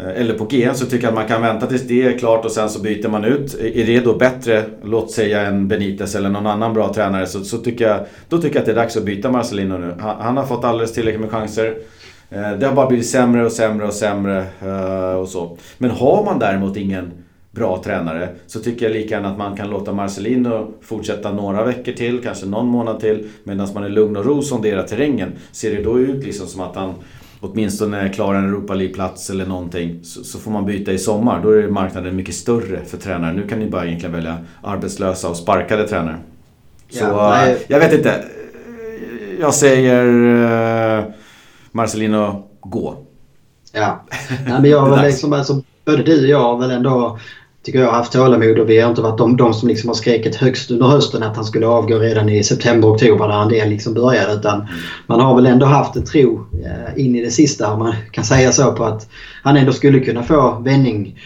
Eh, 0.01 0.21
eller 0.21 0.33
på 0.33 0.45
G 0.45 0.69
så 0.73 0.85
tycker 0.85 1.03
jag 1.03 1.09
att 1.09 1.15
man 1.15 1.27
kan 1.27 1.41
vänta 1.41 1.67
tills 1.67 1.87
det 1.87 2.03
är 2.03 2.17
klart 2.17 2.45
och 2.45 2.51
sen 2.51 2.69
så 2.69 2.81
byter 2.81 3.09
man 3.09 3.25
ut. 3.25 3.59
Är 3.59 3.85
det 3.85 3.99
då 3.99 4.15
bättre, 4.17 4.63
låt 4.83 5.11
säga 5.11 5.41
en 5.41 5.67
Benitez 5.67 6.15
eller 6.15 6.29
någon 6.29 6.47
annan 6.47 6.73
bra 6.73 6.93
tränare 6.93 7.27
så, 7.27 7.43
så 7.43 7.57
tycker 7.57 7.87
jag, 7.87 7.99
då 8.29 8.37
tycker 8.37 8.55
jag 8.55 8.59
att 8.59 8.65
det 8.65 8.71
är 8.71 8.75
dags 8.75 8.97
att 8.97 9.05
byta 9.05 9.31
Marcelino 9.31 9.77
nu. 9.77 9.95
Han, 9.99 10.21
han 10.21 10.37
har 10.37 10.45
fått 10.45 10.63
alldeles 10.63 10.93
tillräckligt 10.93 11.21
med 11.21 11.31
chanser. 11.31 11.77
Eh, 12.29 12.51
det 12.59 12.65
har 12.65 12.73
bara 12.75 12.87
blivit 12.87 13.07
sämre 13.07 13.45
och 13.45 13.51
sämre 13.51 13.87
och 13.87 13.93
sämre 13.93 14.45
eh, 14.61 15.13
och 15.13 15.29
så. 15.29 15.57
Men 15.77 15.91
har 15.91 16.25
man 16.25 16.39
däremot 16.39 16.77
ingen 16.77 17.11
bra 17.51 17.81
tränare 17.83 18.29
så 18.47 18.59
tycker 18.59 18.85
jag 18.85 18.93
lika 18.93 19.15
gärna 19.15 19.31
att 19.31 19.37
man 19.37 19.57
kan 19.57 19.69
låta 19.69 19.93
Marcelino 19.93 20.73
fortsätta 20.81 21.31
några 21.31 21.63
veckor 21.63 21.91
till, 21.91 22.23
kanske 22.23 22.45
någon 22.45 22.67
månad 22.67 22.99
till 22.99 23.29
medan 23.43 23.67
man 23.73 23.85
i 23.85 23.89
lugn 23.89 24.17
och 24.17 24.25
ro 24.25 24.41
sonderar 24.41 24.83
terrängen. 24.83 25.31
Ser 25.51 25.75
det 25.75 25.83
då 25.83 25.99
ut 25.99 26.25
liksom 26.25 26.47
som 26.47 26.61
att 26.61 26.75
han 26.75 26.93
åtminstone 27.41 28.09
klarar 28.09 28.39
en 28.39 28.45
Europa 28.45 28.73
League-plats 28.73 29.29
eller 29.29 29.45
någonting 29.45 29.99
så, 30.03 30.23
så, 30.23 30.39
får 30.39 30.51
man 30.51 30.65
byta 30.65 30.91
i 30.91 30.97
sommar. 30.97 31.41
Då 31.43 31.49
är 31.49 31.67
marknaden 31.67 32.15
mycket 32.15 32.35
större 32.35 32.85
för 32.85 32.97
tränare. 32.97 33.33
Nu 33.33 33.47
kan 33.47 33.59
ni 33.59 33.69
bara 33.69 33.85
egentligen 33.85 34.15
välja 34.15 34.37
arbetslösa 34.63 35.29
och 35.29 35.37
sparkade 35.37 35.87
tränare. 35.87 36.17
Så 36.89 36.99
ja, 36.99 37.47
jag 37.67 37.79
vet 37.79 37.93
inte. 37.93 38.25
Jag 39.39 39.53
säger 39.53 40.05
uh, 40.05 41.05
Marcelino, 41.71 42.47
gå. 42.59 42.97
Ja, 43.71 44.05
Nej, 44.29 44.61
men 44.61 44.65
jag 44.65 44.85
var 44.89 45.03
liksom, 45.03 45.33
alltså, 45.33 45.61
både 45.85 46.03
du 46.03 46.21
och 46.23 46.29
jag 46.29 46.39
har 46.39 46.57
väl 46.57 46.71
ändå 46.71 47.19
tycker 47.63 47.79
jag 47.79 47.87
har 47.87 47.97
haft 47.97 48.13
tålamod 48.13 48.59
och 48.59 48.69
vi 48.69 48.79
har 48.79 48.89
inte 48.89 49.01
varit 49.01 49.17
de, 49.17 49.37
de 49.37 49.53
som 49.53 49.69
liksom 49.69 49.89
har 49.89 49.95
skrikit 49.95 50.35
högst 50.35 50.71
under 50.71 50.85
hösten 50.85 51.23
att 51.23 51.35
han 51.35 51.45
skulle 51.45 51.67
avgå 51.67 51.99
redan 51.99 52.29
i 52.29 52.43
september, 52.43 52.87
oktober 52.87 53.27
när 53.27 53.53
en 53.53 53.69
liksom 53.69 53.93
började. 53.93 54.33
Utan 54.33 54.67
man 55.07 55.19
har 55.19 55.35
väl 55.35 55.45
ändå 55.45 55.65
haft 55.65 55.95
en 55.95 56.05
tro 56.05 56.45
eh, 56.65 57.05
in 57.05 57.15
i 57.15 57.21
det 57.21 57.31
sista, 57.31 57.73
om 57.73 57.79
man 57.79 57.93
kan 58.11 58.23
säga 58.23 58.51
så, 58.51 58.71
på 58.71 58.83
att 58.83 59.09
han 59.43 59.57
ändå 59.57 59.71
skulle 59.71 59.99
kunna 59.99 60.23
få 60.23 60.59
vändning 60.59 61.19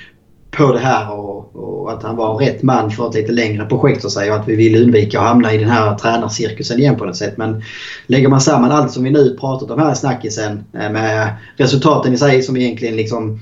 på 0.52 0.72
det 0.72 0.80
här 0.80 1.12
och, 1.12 1.56
och, 1.56 1.92
att 1.92 2.04
han 2.04 2.16
var 2.16 2.38
rätt 2.38 2.64
man 2.64 2.92
för 2.92 3.10
ett 3.10 3.16
lite 3.16 3.32
längre 3.32 3.66
projekt 3.66 4.02
för 4.02 4.10
sig 4.10 4.32
och 4.32 4.36
att 4.36 4.48
vi 4.48 4.56
vill 4.56 4.84
undvika 4.84 5.20
att 5.20 5.28
hamna 5.28 5.54
i 5.54 5.58
den 5.58 5.70
här 5.70 5.98
tränarcirkusen 5.98 6.80
igen 6.80 6.96
på 6.96 7.06
något 7.06 7.16
sätt. 7.16 7.38
Men 7.38 7.64
lägger 8.08 8.28
man 8.28 8.42
samman 8.42 8.72
allt 8.72 8.92
som 8.92 9.04
vi 9.04 9.12
nu 9.12 9.38
pratat 9.40 9.72
om 9.72 9.80
här 9.80 9.92
i 9.92 9.96
snackisen 9.96 10.64
eh, 10.74 10.92
med 10.92 11.36
resultaten 11.58 12.14
i 12.14 12.18
sig 12.18 12.42
som 12.42 12.58
egentligen 12.58 12.96
liksom 12.96 13.40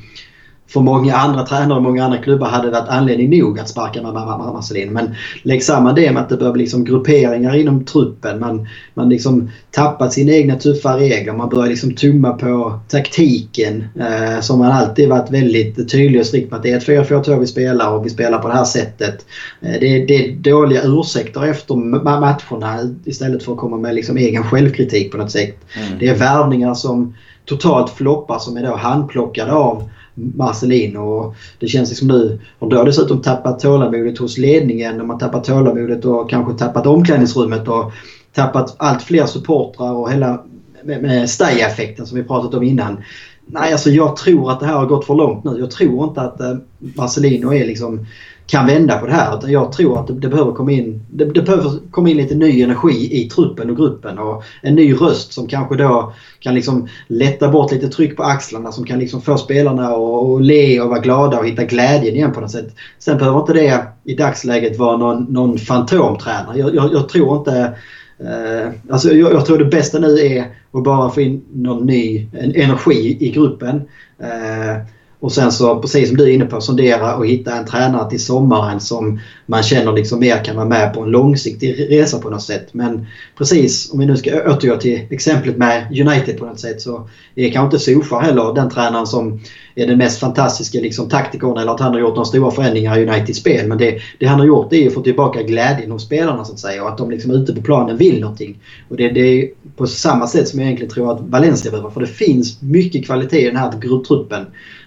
för 0.67 0.81
många 0.81 1.15
andra 1.15 1.45
tränare 1.45 1.77
och 1.77 1.83
många 1.83 2.05
andra 2.05 2.17
klubbar 2.17 2.47
hade 2.47 2.67
det 2.67 2.71
varit 2.71 2.89
anledning 2.89 3.39
nog 3.39 3.59
att 3.59 3.69
sparka 3.69 4.01
Marcelin. 4.01 4.93
Men 4.93 5.15
lägg 5.43 5.63
samman 5.63 5.95
det 5.95 6.11
med 6.11 6.23
att 6.23 6.29
det 6.29 6.37
börjar 6.37 6.53
bli 6.53 6.63
liksom 6.63 6.85
grupperingar 6.85 7.55
inom 7.55 7.85
truppen. 7.85 8.39
Man, 8.39 8.67
man 8.93 9.09
liksom 9.09 9.51
tappat 9.71 10.13
sina 10.13 10.31
egna 10.31 10.55
tuffa 10.55 10.97
regler. 10.97 11.33
Man 11.33 11.49
börjar 11.49 11.69
liksom 11.69 11.95
tumma 11.95 12.31
på 12.31 12.79
taktiken 12.87 13.83
eh, 13.99 14.41
som 14.41 14.59
man 14.59 14.71
alltid 14.71 15.09
varit 15.09 15.31
väldigt 15.31 15.91
tydlig 15.91 16.21
och 16.21 16.27
strikt 16.27 16.51
med 16.51 16.57
att 16.57 16.63
det 16.63 16.71
är 16.71 16.77
ett 16.77 16.87
4-4-2 16.87 17.39
vi 17.39 17.47
spelar 17.47 17.93
och 17.93 18.05
vi 18.05 18.09
spelar 18.09 18.37
på 18.37 18.47
det 18.47 18.53
här 18.53 18.63
sättet. 18.63 19.25
Eh, 19.61 19.79
det, 19.79 20.05
det, 20.05 20.25
är 20.25 20.35
dåliga 20.35 20.81
ursäkter 20.83 21.43
efter 21.43 21.75
matcherna 21.75 22.95
istället 23.05 23.43
för 23.43 23.51
att 23.51 23.57
komma 23.57 23.77
med 23.77 23.95
liksom 23.95 24.17
egen 24.17 24.43
självkritik 24.43 25.11
på 25.11 25.17
något 25.17 25.31
sätt. 25.31 25.57
Mm. 25.75 25.99
Det 25.99 26.07
är 26.07 26.15
värvningar 26.15 26.73
som 26.73 27.15
totalt 27.45 27.89
floppar 27.89 28.39
som 28.39 28.57
är 28.57 28.63
då 28.63 28.75
handplockade 28.75 29.51
av 29.51 29.89
Marcelino. 30.13 31.35
Det 31.59 31.67
känns 31.67 31.89
liksom 31.89 32.07
nu, 32.07 32.39
och 32.59 32.69
då 32.69 32.77
har 32.77 32.85
dessutom 32.85 33.21
tappat 33.21 33.59
tålamodet 33.59 34.17
hos 34.17 34.37
ledningen. 34.37 34.97
De 34.97 35.09
har 35.09 35.19
tappat 35.19 35.43
tålamodet 35.43 36.05
och 36.05 36.29
kanske 36.29 36.65
tappat 36.65 36.85
omklädningsrummet 36.85 37.67
och 37.67 37.91
tappat 38.33 38.75
allt 38.77 39.03
fler 39.03 39.25
supportrar 39.25 39.93
och 39.93 40.11
hela 40.11 40.43
med, 40.83 41.01
med 41.01 41.23
effekten 41.23 42.05
som 42.05 42.17
vi 42.17 42.23
pratat 42.23 42.53
om 42.53 42.63
innan. 42.63 43.03
Nej, 43.45 43.71
alltså 43.71 43.89
jag 43.89 44.15
tror 44.15 44.51
att 44.51 44.59
det 44.59 44.65
här 44.65 44.73
har 44.73 44.85
gått 44.85 45.05
för 45.05 45.15
långt 45.15 45.43
nu. 45.43 45.59
Jag 45.59 45.71
tror 45.71 46.07
inte 46.07 46.21
att 46.21 46.41
eh, 46.41 46.55
Marcelino 46.77 47.53
är 47.53 47.65
liksom 47.65 48.05
kan 48.47 48.65
vända 48.67 48.97
på 48.97 49.05
det 49.05 49.13
här. 49.13 49.37
Utan 49.37 49.51
jag 49.51 49.71
tror 49.71 49.99
att 49.99 50.07
det, 50.07 50.13
det 50.13 50.29
behöver 50.29 50.51
komma 50.51 50.71
in 50.71 51.05
det, 51.11 51.25
det, 51.25 51.41
behöver 51.41 51.71
komma 51.91 52.09
in 52.09 52.17
lite 52.17 52.35
ny 52.35 52.61
energi 52.61 53.21
i 53.21 53.29
truppen 53.29 53.69
och 53.69 53.77
gruppen. 53.77 54.19
Och 54.19 54.43
en 54.61 54.75
ny 54.75 54.93
röst 54.93 55.33
som 55.33 55.47
kanske 55.47 55.75
då 55.75 56.13
kan 56.39 56.55
liksom 56.55 56.87
lätta 57.07 57.49
bort 57.49 57.71
lite 57.71 57.89
tryck 57.89 58.17
på 58.17 58.23
axlarna. 58.23 58.71
Som 58.71 58.85
kan 58.85 58.99
liksom 58.99 59.21
få 59.21 59.37
spelarna 59.37 59.87
att 59.87 60.41
le 60.41 60.81
och 60.81 60.89
vara 60.89 60.99
glada 60.99 61.39
och 61.39 61.47
hitta 61.47 61.63
glädjen 61.63 62.15
igen 62.15 62.31
på 62.31 62.41
något 62.41 62.51
sätt. 62.51 62.75
Sen 62.99 63.17
behöver 63.17 63.39
inte 63.39 63.53
det 63.53 63.83
i 64.03 64.15
dagsläget 64.15 64.79
vara 64.79 64.97
någon, 64.97 65.23
någon 65.23 65.57
fantomtränare. 65.57 66.57
Jag, 66.57 66.75
jag, 66.75 66.93
jag 66.93 67.09
tror 67.09 67.37
inte 67.37 67.73
Uh, 68.21 68.71
alltså 68.89 69.13
jag, 69.13 69.33
jag, 69.33 69.45
tror 69.45 69.57
det 69.57 69.65
bästa 69.65 69.99
nu 69.99 70.19
är 70.19 70.45
att 70.71 70.83
bara 70.83 71.09
få 71.09 71.21
in 71.21 71.43
någon 71.53 71.85
ny 71.85 72.27
energi 72.33 73.17
i 73.19 73.31
gruppen. 73.31 73.75
Uh, 74.21 74.85
och 75.23 75.31
sen 75.31 75.51
så, 75.51 75.79
precis 75.79 76.07
som 76.07 76.17
du 76.17 76.23
är 76.23 76.33
inne 76.33 76.45
på, 76.45 76.61
sondera 76.61 77.15
och 77.15 77.27
hitta 77.27 77.55
en 77.55 77.65
tränare 77.65 78.09
till 78.09 78.25
sommaren 78.25 78.79
som 78.79 79.19
man 79.45 79.63
känner 79.63 79.93
liksom 79.93 80.19
mer 80.19 80.43
kan 80.43 80.55
vara 80.55 80.65
med 80.65 80.93
på 80.93 81.01
en 81.01 81.09
långsiktig 81.09 81.87
resa 81.89 82.19
på 82.19 82.29
något 82.29 82.43
sätt. 82.43 82.67
Men 82.71 83.05
precis, 83.37 83.93
om 83.93 83.99
vi 83.99 84.05
nu 84.05 84.17
ska 84.17 84.51
återgå 84.51 84.77
till 84.77 85.07
exemplet 85.09 85.57
med 85.57 85.87
United 85.91 86.37
på 86.37 86.45
något 86.45 86.59
sätt 86.59 86.81
så 86.81 87.09
är 87.35 87.51
kanske 87.51 87.75
inte 87.75 87.85
Sofa 87.85 88.19
heller 88.19 88.53
den 88.53 88.69
tränaren 88.69 89.07
som 89.07 89.39
är 89.75 89.87
den 89.87 89.97
mest 89.97 90.19
fantastiska 90.19 90.79
liksom, 90.79 91.09
taktikern 91.09 91.57
eller 91.57 91.71
att 91.71 91.79
han 91.79 91.93
har 91.93 91.99
gjort 91.99 92.15
några 92.15 92.25
stora 92.25 92.51
förändringar 92.51 92.97
i 92.97 93.07
Uniteds 93.07 93.39
spel. 93.39 93.67
Men 93.67 93.77
det, 93.77 93.99
det 94.19 94.25
han 94.25 94.39
har 94.39 94.47
gjort 94.47 94.73
är 94.73 94.87
att 94.87 94.93
få 94.93 95.01
tillbaka 95.01 95.43
glädjen 95.43 95.91
hos 95.91 96.05
spelarna 96.05 96.45
så 96.45 96.53
att 96.53 96.59
säga 96.59 96.83
och 96.83 96.89
att 96.89 96.97
de 96.97 97.11
liksom 97.11 97.31
ute 97.31 97.53
på 97.53 97.61
planen 97.61 97.97
vill 97.97 98.21
någonting. 98.21 98.59
Och 98.89 98.97
det, 98.97 99.09
det 99.09 99.19
är 99.21 99.49
på 99.77 99.87
samma 99.87 100.27
sätt 100.27 100.47
som 100.47 100.59
jag 100.59 100.65
egentligen 100.65 100.93
tror 100.93 101.11
att 101.11 101.21
Valencia 101.21 101.71
behöver. 101.71 101.89
För 101.89 102.01
det 102.01 102.07
finns 102.07 102.61
mycket 102.61 103.05
kvalitet 103.05 103.41
i 103.41 103.45
den 103.45 103.55
här 103.55 103.73
grupptruppen. 103.81 104.45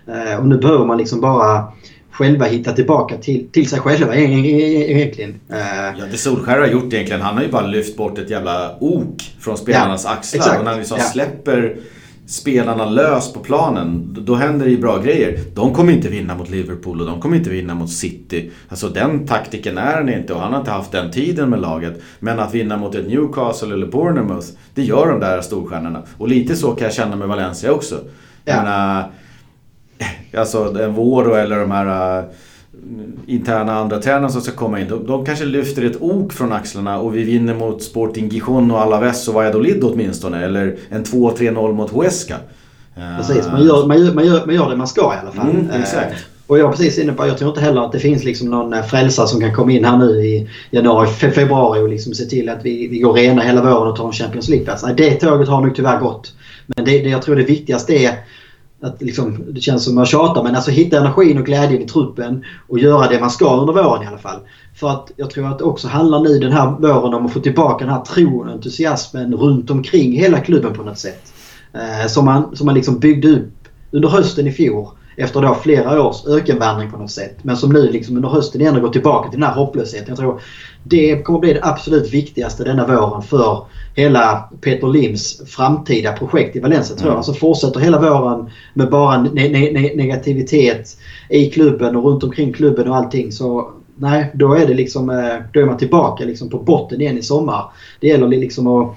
Eh, 0.09 0.39
och 0.39 0.47
nu 0.47 0.59
behöver 0.59 0.87
man 0.87 0.99
liksom 0.99 1.21
bara 1.21 1.65
själva 2.11 2.45
hitta 2.45 2.73
tillbaka 2.73 3.17
till, 3.17 3.49
till 3.53 3.69
sig 3.69 3.81
själva 3.81 4.15
e-, 4.15 4.19
e-, 4.19 4.49
e-, 4.49 4.93
egentligen. 4.93 5.41
Ja, 5.49 6.07
det 6.11 6.17
Solskjaer 6.17 6.61
har 6.61 6.67
gjort 6.67 6.93
egentligen, 6.93 7.21
han 7.21 7.35
har 7.37 7.43
ju 7.43 7.51
bara 7.51 7.67
lyft 7.67 7.97
bort 7.97 8.19
ett 8.19 8.31
jävla 8.31 8.77
ok 8.81 9.23
från 9.41 9.57
spelarnas 9.57 10.05
ja, 10.05 10.11
axlar. 10.11 10.41
Exakt. 10.41 10.59
Och 10.59 10.65
när 10.65 10.71
han 10.71 10.81
liksom 10.81 10.99
ja. 11.01 11.05
släpper 11.05 11.77
spelarna 12.27 12.85
lös 12.85 13.33
på 13.33 13.41
planen, 13.41 14.17
då 14.21 14.35
händer 14.35 14.65
det 14.65 14.71
ju 14.71 14.79
bra 14.79 14.99
grejer. 14.99 15.39
De 15.55 15.75
kommer 15.75 15.93
inte 15.93 16.09
vinna 16.09 16.35
mot 16.35 16.51
Liverpool 16.51 17.01
och 17.01 17.07
de 17.07 17.21
kommer 17.21 17.37
inte 17.37 17.51
vinna 17.51 17.75
mot 17.75 17.91
City. 17.91 18.51
Alltså 18.69 18.89
den 18.89 19.27
taktiken 19.27 19.79
är 19.79 19.97
han 19.97 20.09
inte 20.09 20.35
och 20.35 20.41
han 20.41 20.53
har 20.53 20.61
inte 20.61 20.71
haft 20.71 20.93
den 20.93 21.11
tiden 21.11 21.51
med 21.51 21.61
laget. 21.61 22.03
Men 22.19 22.41
att 22.41 22.55
vinna 22.55 22.77
mot 22.77 22.95
ett 22.95 23.09
Newcastle 23.09 23.75
eller 23.75 23.87
Bournemouth, 23.87 24.47
det 24.75 24.83
gör 24.83 25.09
de 25.11 25.21
där 25.21 25.41
storstjärnorna. 25.41 26.03
Och 26.19 26.29
lite 26.29 26.57
så 26.57 26.73
kan 26.73 26.85
jag 26.85 26.95
känna 26.95 27.17
med 27.17 27.29
Valencia 27.29 27.73
också. 27.73 28.01
Ja. 28.45 28.57
Menar, 28.57 29.11
alltså 30.37 30.79
en 30.83 30.95
Voro 30.95 31.35
eller 31.35 31.61
de 31.61 31.71
här 31.71 32.19
uh, 32.19 32.25
interna 33.27 33.75
andra 33.75 33.99
tränarna 33.99 34.29
som 34.29 34.41
ska 34.41 34.53
komma 34.53 34.81
in. 34.81 34.89
De, 34.89 35.07
de, 35.07 35.25
kanske 35.25 35.45
lyfter 35.45 35.85
ett 35.85 36.03
ok 36.03 36.33
från 36.33 36.53
axlarna 36.53 36.99
och 36.99 37.17
vi 37.17 37.23
vinner 37.23 37.55
mot 37.55 37.83
Sporting 37.83 38.29
Gijon 38.29 38.71
och 38.71 38.81
Alaves 38.81 39.29
och 39.29 39.35
Valladolid 39.35 39.85
åtminstone. 39.85 40.45
Eller 40.45 40.77
en 40.89 41.05
2-3-0 41.05 41.73
mot 41.73 41.91
Huesca. 41.91 42.37
Precis, 43.17 43.47
man 43.47 43.65
gör, 43.65 43.87
man, 43.87 43.99
gör, 44.05 44.15
man, 44.15 44.27
gör, 44.27 44.47
man 44.47 44.55
gör 44.55 44.71
det 44.71 44.77
man 44.77 44.89
ska 44.89 45.15
i 45.15 45.19
alla 45.23 45.33
fall. 45.33 45.51
Mm, 45.51 45.71
exakt. 45.71 46.27
Och 46.47 46.59
jag 46.59 46.67
är 46.67 46.71
precis 46.71 46.99
inne 46.99 47.13
på, 47.13 47.27
jag 47.27 47.39
tror 47.39 47.51
inte 47.51 47.61
heller 47.61 47.81
att 47.81 47.93
det 47.93 47.99
finns 47.99 48.25
liksom 48.25 48.51
någon 48.51 48.73
eh, 48.73 48.83
frälsare 48.83 49.27
som 49.27 49.41
kan 49.41 49.55
komma 49.55 49.73
in 49.73 49.85
här 49.85 49.99
nu 49.99 50.27
i 50.27 50.49
januari, 50.71 51.09
februari 51.09 51.81
och 51.81 51.89
liksom 51.89 52.15
se 52.15 52.25
till 52.25 52.49
att 52.49 52.65
vi, 52.65 52.89
vi 52.89 52.99
går 52.99 53.13
rena 53.13 53.43
hela 53.43 53.63
våren 53.63 53.89
och 53.89 53.97
tar 53.97 54.07
en 54.07 54.13
Champions 54.13 54.49
League-plats. 54.49 54.85
Det 54.97 55.15
tåget 55.15 55.49
har 55.49 55.61
nog 55.61 55.77
tyvärr 55.77 56.01
gått. 56.01 56.33
Men 56.67 56.85
det, 56.85 57.03
det, 57.03 57.09
jag 57.09 57.23
tror 57.23 57.37
det 57.37 57.43
viktigaste 57.43 57.95
är 57.95 58.13
att 58.87 59.03
liksom, 59.03 59.45
det 59.49 59.61
känns 59.61 59.85
som 59.85 59.99
att 59.99 60.09
tjata 60.09 60.43
men 60.43 60.55
alltså 60.55 60.71
hitta 60.71 60.99
energin 60.99 61.39
och 61.39 61.47
glädjen 61.47 61.83
i 61.83 61.87
truppen 61.87 62.45
och 62.69 62.79
göra 62.79 63.09
det 63.09 63.21
man 63.21 63.31
ska 63.31 63.61
under 63.61 63.73
våren 63.73 64.03
i 64.03 64.07
alla 64.07 64.19
fall. 64.19 64.41
För 64.75 64.91
att 64.91 65.11
jag 65.17 65.31
tror 65.31 65.47
att 65.47 65.59
det 65.59 65.65
också 65.65 65.89
handlar 65.89 66.21
nu 66.21 66.39
den 66.39 66.53
här 66.53 66.71
våren 66.71 67.15
om 67.15 67.27
att 67.27 67.33
få 67.33 67.41
tillbaka 67.41 67.85
den 67.85 67.95
här 67.95 68.05
tron 68.05 68.47
och 68.47 68.53
entusiasmen 68.53 69.35
runt 69.35 69.71
omkring 69.71 70.13
hela 70.13 70.41
klubben 70.41 70.75
på 70.75 70.83
något 70.83 70.99
sätt. 70.99 71.33
Eh, 71.73 72.07
som 72.09 72.25
man, 72.25 72.57
som 72.57 72.67
man 72.67 72.75
liksom 72.75 72.99
byggde 72.99 73.29
upp 73.29 73.53
under 73.91 74.09
hösten 74.09 74.47
i 74.47 74.53
fjol 74.53 74.89
efter 75.17 75.43
då 75.43 75.55
flera 75.55 76.03
års 76.03 76.27
ökenvandring 76.27 76.91
på 76.91 76.97
något 76.97 77.11
sätt. 77.11 77.37
Men 77.43 77.57
som 77.57 77.73
nu 77.73 77.91
liksom 77.91 78.17
under 78.17 78.29
hösten 78.29 78.61
igen 78.61 78.75
har 78.75 78.81
gått 78.81 78.93
tillbaka 78.93 79.31
till 79.31 79.41
den 79.41 79.49
här 79.49 79.57
hopplösheten. 79.57 80.09
Jag 80.09 80.19
tror 80.19 80.41
det 80.83 81.23
kommer 81.23 81.39
bli 81.39 81.53
det 81.53 81.61
absolut 81.63 82.15
viktigaste 82.15 82.65
denna 82.65 82.87
våren 82.87 83.23
för 83.23 83.67
hela 83.95 84.49
Peter 84.61 84.87
Lims 84.87 85.43
framtida 85.47 86.13
projekt 86.13 86.57
i 86.57 86.61
Valencia 86.61 86.97
tror 86.97 87.07
jag. 87.07 87.13
Mm. 87.13 87.17
Alltså 87.17 87.33
fortsätter 87.33 87.81
hela 87.81 88.01
våren 88.01 88.51
med 88.75 88.91
bara 88.91 89.23
ne 89.23 89.49
ne 89.49 89.71
negativitet 89.95 90.97
i 91.31 91.51
klubben 91.51 91.97
och 91.97 92.05
runt 92.05 92.25
omkring 92.25 92.53
klubben 92.53 92.89
och 92.89 92.97
allting 92.97 93.33
så 93.33 93.73
nej, 93.97 94.31
då 94.35 94.55
är 94.55 94.67
det 94.67 94.75
liksom 94.75 95.11
eh, 95.11 95.37
då 95.53 95.61
är 95.61 95.65
man 95.65 95.77
tillbaka 95.77 96.25
liksom 96.25 96.51
på 96.51 96.59
botten 96.59 97.01
igen 97.01 97.19
i 97.19 97.23
sommar. 97.23 97.65
Det 98.01 98.07
gäller 98.07 98.29
liksom 98.29 98.67
att 98.67 98.97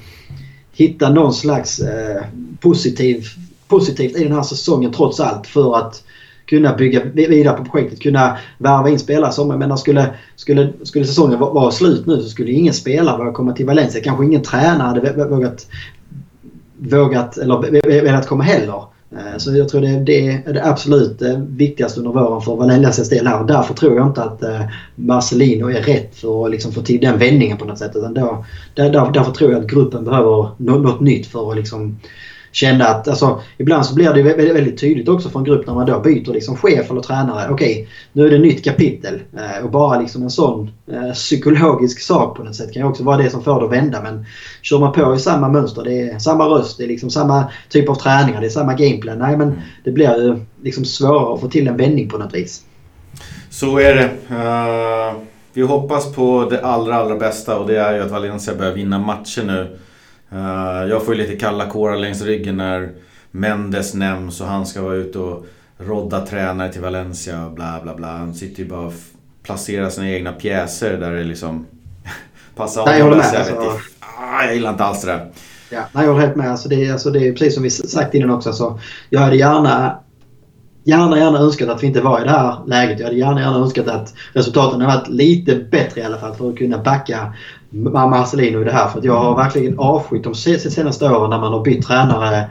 hitta 0.74 1.10
någon 1.10 1.34
slags 1.34 1.80
eh, 1.80 2.24
positiv, 2.60 3.26
positivt 3.70 4.18
i 4.18 4.24
den 4.24 4.34
här 4.34 4.44
säsongen 4.44 4.92
trots 4.92 5.20
allt 5.20 5.48
för 5.48 5.78
att 5.78 6.04
kunna 6.46 6.76
bygga 6.76 7.02
vidare 7.14 7.58
på 7.58 7.64
projektet, 7.64 8.02
kunna 8.02 8.38
värva 8.58 8.90
in 8.90 9.00
spelare. 9.00 9.32
Som, 9.32 9.50
jag 9.50 9.60
menar, 9.60 9.76
skulle, 9.76 10.14
skulle, 10.36 10.74
skulle 10.84 11.06
säsongen 11.06 11.40
vara, 11.40 11.54
vara 11.54 11.72
slut 11.72 12.06
nu 12.06 12.22
så 12.22 12.30
skulle 12.30 12.52
ingen 12.52 12.74
spelare 12.74 13.18
våga 13.18 13.32
komma 13.32 13.54
till 13.54 13.66
Valencia. 13.66 14.02
Kanske 14.02 14.26
ingen 14.26 14.42
tränare 14.42 14.88
hade 14.88 15.26
vågat, 15.26 15.68
vågat 16.78 17.38
eller 17.38 18.02
velat 18.02 18.28
komma 18.28 18.44
heller. 18.44 18.84
Eh, 19.12 19.38
så 19.38 19.56
jag 19.56 19.70
tror 19.70 19.82
det, 19.82 20.00
det 20.00 20.28
är 20.28 20.54
det 20.54 20.66
absolut 20.66 21.22
eh, 21.22 21.40
viktigaste 21.40 22.00
under 22.00 22.12
våren 22.12 22.42
för 22.42 22.56
Valencias 22.56 23.10
del 23.10 23.28
här. 23.28 23.40
Och 23.40 23.48
därför 23.48 23.74
tror 23.74 23.96
jag 23.96 24.08
inte 24.08 24.24
att 24.24 24.44
eh, 24.44 24.62
Marcelino 24.96 25.70
är 25.70 25.82
rätt 25.82 26.16
för 26.16 26.46
att 26.46 26.52
liksom 26.52 26.72
få 26.72 26.82
till 26.82 27.02
den 27.02 27.18
vändningen 27.18 27.58
på 27.58 27.66
något 27.66 27.78
sätt. 27.78 27.96
Utan 27.96 28.14
då, 28.14 28.46
där, 28.74 29.12
därför 29.14 29.32
tror 29.32 29.52
jag 29.52 29.62
att 29.62 29.72
gruppen 29.72 30.06
behöver 30.06 30.50
något 30.58 31.00
nytt 31.00 31.28
för 31.28 31.52
att 31.52 31.58
liksom 31.58 32.00
Kände 32.52 32.88
att, 32.88 33.08
alltså, 33.08 33.42
ibland 33.58 33.86
så 33.86 33.96
blir 33.96 34.14
det 34.14 34.22
väldigt, 34.22 34.56
väldigt 34.56 34.80
tydligt 34.80 35.08
också 35.08 35.30
för 35.30 35.40
en 35.40 35.46
grupp 35.46 35.68
när 35.68 35.74
man 35.74 35.86
då 35.86 36.00
byter 36.00 36.34
liksom 36.34 36.58
chef 36.58 36.92
eller 36.92 37.02
tränare. 37.02 37.50
Okej, 37.50 37.72
okay, 37.72 37.88
nu 38.14 38.28
är 38.28 38.32
det 38.32 38.38
nytt 38.38 38.64
kapitel. 38.64 39.22
Eh, 39.38 39.66
och 39.66 39.72
bara 39.72 40.00
liksom 40.00 40.24
en 40.24 40.30
sån 40.30 40.72
eh, 40.92 41.14
psykologisk 41.14 42.02
sak 42.02 42.38
på 42.38 42.44
något 42.44 42.56
sätt 42.56 42.74
kan 42.74 42.82
ju 42.82 42.90
också 42.90 43.04
vara 43.04 43.18
det 43.18 43.30
som 43.30 43.44
får 43.44 43.60
det 43.60 43.66
att 43.66 43.72
vända. 43.72 44.02
Men 44.02 44.26
kör 44.62 44.80
man 44.80 44.94
på 44.94 45.16
i 45.16 45.20
samma 45.20 45.50
mönster, 45.50 45.84
det 45.84 46.10
är 46.10 46.20
samma 46.20 46.46
röst, 46.46 46.78
det 46.78 46.84
är 46.84 46.88
liksom 46.88 47.10
samma 47.10 47.52
typ 47.70 47.90
av 47.90 47.96
träningar, 47.96 48.42
det 48.42 48.48
är 48.48 48.52
samma 48.52 48.74
gameplan. 48.74 49.20
Nej 49.20 49.38
men 49.38 49.62
det 49.84 49.92
blir 49.92 50.18
ju 50.18 50.40
liksom 50.64 50.86
svårare 50.86 51.34
att 51.34 51.42
få 51.42 51.48
till 51.48 51.68
en 51.68 51.78
vändning 51.78 52.10
på 52.10 52.18
något 52.18 52.34
vis. 52.34 52.62
Så 53.50 53.80
är 53.80 53.96
det. 53.96 54.36
Uh, 54.36 55.22
vi 55.54 55.62
hoppas 55.62 56.16
på 56.16 56.48
det 56.50 56.62
allra, 56.62 56.96
allra 56.96 57.16
bästa 57.16 57.60
och 57.60 57.68
det 57.68 57.80
är 57.80 57.96
ju 57.96 58.02
att 58.02 58.12
Valencia 58.12 58.56
börjar 58.56 58.74
vinna 58.74 59.00
matcher 59.00 59.44
nu. 59.44 59.80
Uh, 60.34 60.90
jag 60.90 61.06
får 61.06 61.16
ju 61.16 61.22
lite 61.22 61.36
kalla 61.36 61.66
kårar 61.66 61.98
längs 61.98 62.22
ryggen 62.22 62.58
när 62.58 62.90
Mendes 63.32 63.94
nämns 63.94 64.42
och 64.42 64.48
han 64.48 64.66
ska 64.66 64.82
vara 64.82 64.96
ute 64.96 65.20
och 65.20 65.46
rodda 65.78 66.26
tränare 66.26 66.74
till 66.74 66.82
Valencia 66.82 67.46
och 67.46 67.52
bla 67.52 67.80
bla 67.84 67.96
bla. 67.96 68.18
Han 68.18 68.34
sitter 68.34 68.64
ju 68.64 68.70
bara 68.70 68.88
och 68.88 68.94
placerar 69.44 69.90
sina 69.90 70.10
egna 70.10 70.32
pjäser 70.32 70.98
där 70.98 71.12
det 71.12 71.24
liksom 71.24 71.66
passar 72.56 72.82
honom. 72.82 72.98
Jag 72.98 73.18
med. 73.18 73.26
Alltså, 73.26 73.54
jag, 73.54 73.80
ah, 74.00 74.44
jag 74.46 74.56
gillar 74.56 74.70
inte 74.70 74.84
alls 74.84 75.02
det 75.02 75.08
där. 75.08 75.32
Ja, 75.70 75.84
nej, 75.92 76.06
jag 76.06 76.12
håller 76.12 76.26
helt 76.26 76.38
med. 76.38 76.52
Alltså 76.52 76.70
det, 76.70 76.86
är, 76.86 76.92
alltså 76.92 77.10
det 77.10 77.28
är 77.28 77.32
precis 77.32 77.54
som 77.54 77.64
vi 77.64 77.70
sagt 77.70 78.14
innan 78.14 78.30
också. 78.30 78.50
Alltså, 78.50 78.80
jag 79.10 79.20
hade 79.20 79.36
gärna 79.36 80.00
gärna, 80.84 81.18
gärna 81.18 81.40
önskat 81.40 81.70
att 81.70 81.84
vi 81.84 81.88
inte 81.88 82.02
var 82.02 82.22
i 82.22 82.24
det 82.24 82.30
här 82.30 82.56
läget. 82.68 83.00
Jag 83.00 83.06
hade 83.06 83.20
gärna, 83.20 83.42
gärna 83.42 83.58
önskat 83.58 83.88
att 83.88 84.14
resultaten 84.34 84.82
hade 84.82 84.98
varit 84.98 85.08
lite 85.08 85.56
bättre 85.56 86.02
i 86.02 86.04
alla 86.04 86.18
fall 86.18 86.36
för 86.36 86.50
att 86.50 86.58
kunna 86.58 86.78
backa 86.78 87.34
Marcelino 87.72 88.62
i 88.62 88.64
det 88.64 88.72
här. 88.72 88.88
För 88.88 89.00
att 89.00 89.06
jag 89.06 89.20
har 89.20 89.36
verkligen 89.36 89.80
avskytt 89.80 90.24
de 90.24 90.36
senaste 90.36 91.06
åren 91.06 91.30
när 91.30 91.40
man 91.40 91.54
har 91.54 91.64
bytt 91.64 91.86
tränare 91.86 92.50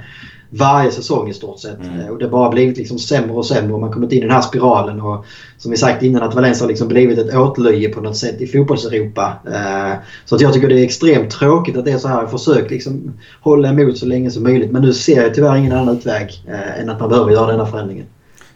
varje 0.51 0.91
säsong 0.91 1.29
i 1.29 1.35
stort 1.35 1.61
sett. 1.61 1.85
Mm. 1.85 2.11
Och 2.11 2.19
det 2.19 2.25
har 2.25 2.31
bara 2.31 2.51
blivit 2.51 2.77
liksom 2.77 2.99
sämre 2.99 3.33
och 3.33 3.47
sämre 3.47 3.73
och 3.73 3.81
man 3.81 3.89
har 3.89 3.95
kommit 3.95 4.13
in 4.13 4.19
i 4.19 4.21
den 4.21 4.31
här 4.31 4.41
spiralen. 4.41 5.01
Och 5.01 5.25
som 5.59 5.71
vi 5.71 5.77
sagt 5.77 6.03
innan 6.03 6.23
att 6.23 6.35
Valencia 6.35 6.65
har 6.65 6.69
liksom 6.69 6.89
blivit 6.89 7.19
ett 7.19 7.35
åtlöje 7.35 7.89
på 7.89 8.01
något 8.01 8.17
sätt 8.17 8.41
i 8.41 8.47
fotbollseuropa. 8.47 9.33
Eh, 9.47 9.99
så 10.25 10.35
att 10.35 10.41
jag 10.41 10.53
tycker 10.53 10.69
det 10.69 10.81
är 10.81 10.85
extremt 10.85 11.31
tråkigt 11.31 11.77
att 11.77 11.85
det 11.85 11.91
är 11.91 11.99
så 11.99 12.09
här. 12.09 12.27
Försökt 12.27 12.71
liksom 12.71 13.13
hålla 13.41 13.69
emot 13.69 13.99
så 13.99 14.07
länge 14.07 14.31
som 14.31 14.43
möjligt 14.43 14.73
men 14.73 14.83
nu 14.83 14.93
ser 14.93 15.23
jag 15.23 15.35
tyvärr 15.35 15.57
ingen 15.57 15.73
annan 15.73 15.97
utväg 15.97 16.43
eh, 16.49 16.81
än 16.81 16.91
att 16.91 17.01
man 17.01 17.09
behöver 17.09 17.31
göra 17.31 17.53
denna 17.53 17.67
förändringen. 17.67 18.07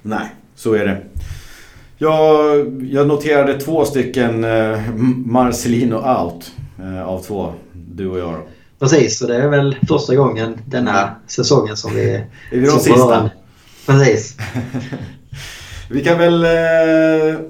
Nej, 0.03 0.35
så 0.57 0.75
är 0.75 0.87
det. 0.87 0.97
Jag, 2.03 2.83
jag 2.91 3.07
noterade 3.07 3.61
två 3.61 3.85
stycken 3.85 4.45
eh, 4.45 4.79
Marcelino 5.27 5.95
out 5.95 6.53
av 7.07 7.23
två, 7.23 7.53
du 7.73 8.09
och 8.09 8.19
jag. 8.19 8.35
Precis, 8.79 9.23
och 9.23 9.29
det 9.29 9.37
är 9.37 9.49
väl 9.49 9.77
första 9.89 10.15
gången 10.15 10.59
denna 10.67 11.11
säsongen 11.27 11.77
som 11.77 11.95
vi... 11.95 12.15
är 12.53 12.59
vi 12.61 12.67
de 12.67 12.79
sista? 12.79 13.31
Precis. 13.87 14.37
vi 15.91 16.05
kan 16.05 16.19
väl 16.19 16.45
eh, 16.45 17.41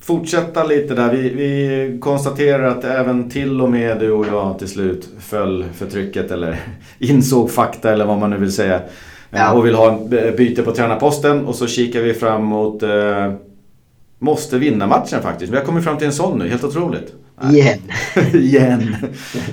fortsätta 0.00 0.64
lite 0.64 0.94
där. 0.94 1.12
Vi, 1.12 1.28
vi, 1.28 1.98
konstaterar 2.00 2.64
att 2.64 2.84
även 2.84 3.30
till 3.30 3.60
och 3.60 3.70
med 3.70 4.00
du 4.00 4.10
och 4.10 4.26
jag 4.26 4.58
till 4.58 4.68
slut 4.68 5.08
föll 5.20 5.64
för 5.74 5.86
trycket 5.86 6.30
eller 6.30 6.60
insåg 6.98 7.50
fakta 7.50 7.92
eller 7.92 8.04
vad 8.04 8.18
man 8.18 8.30
nu 8.30 8.36
vill 8.36 8.52
säga. 8.52 8.80
Ja. 9.30 9.52
Och 9.52 9.66
vill 9.66 9.74
ha 9.74 9.92
en 9.92 10.10
byte 10.10 10.62
på 10.62 10.72
tränarposten 10.72 11.44
och 11.44 11.54
så 11.54 11.66
kikar 11.66 12.00
vi 12.00 12.14
fram 12.14 12.44
mot 12.44 12.82
eh, 12.82 13.32
Måste 14.22 14.58
vinna 14.58 14.86
matchen 14.86 15.22
faktiskt. 15.22 15.52
Vi 15.52 15.56
har 15.56 15.64
kommit 15.64 15.84
fram 15.84 15.98
till 15.98 16.06
en 16.06 16.12
sån 16.12 16.38
nu, 16.38 16.48
helt 16.48 16.64
otroligt. 16.64 17.14
Igen. 17.52 17.78
igen. 18.34 18.96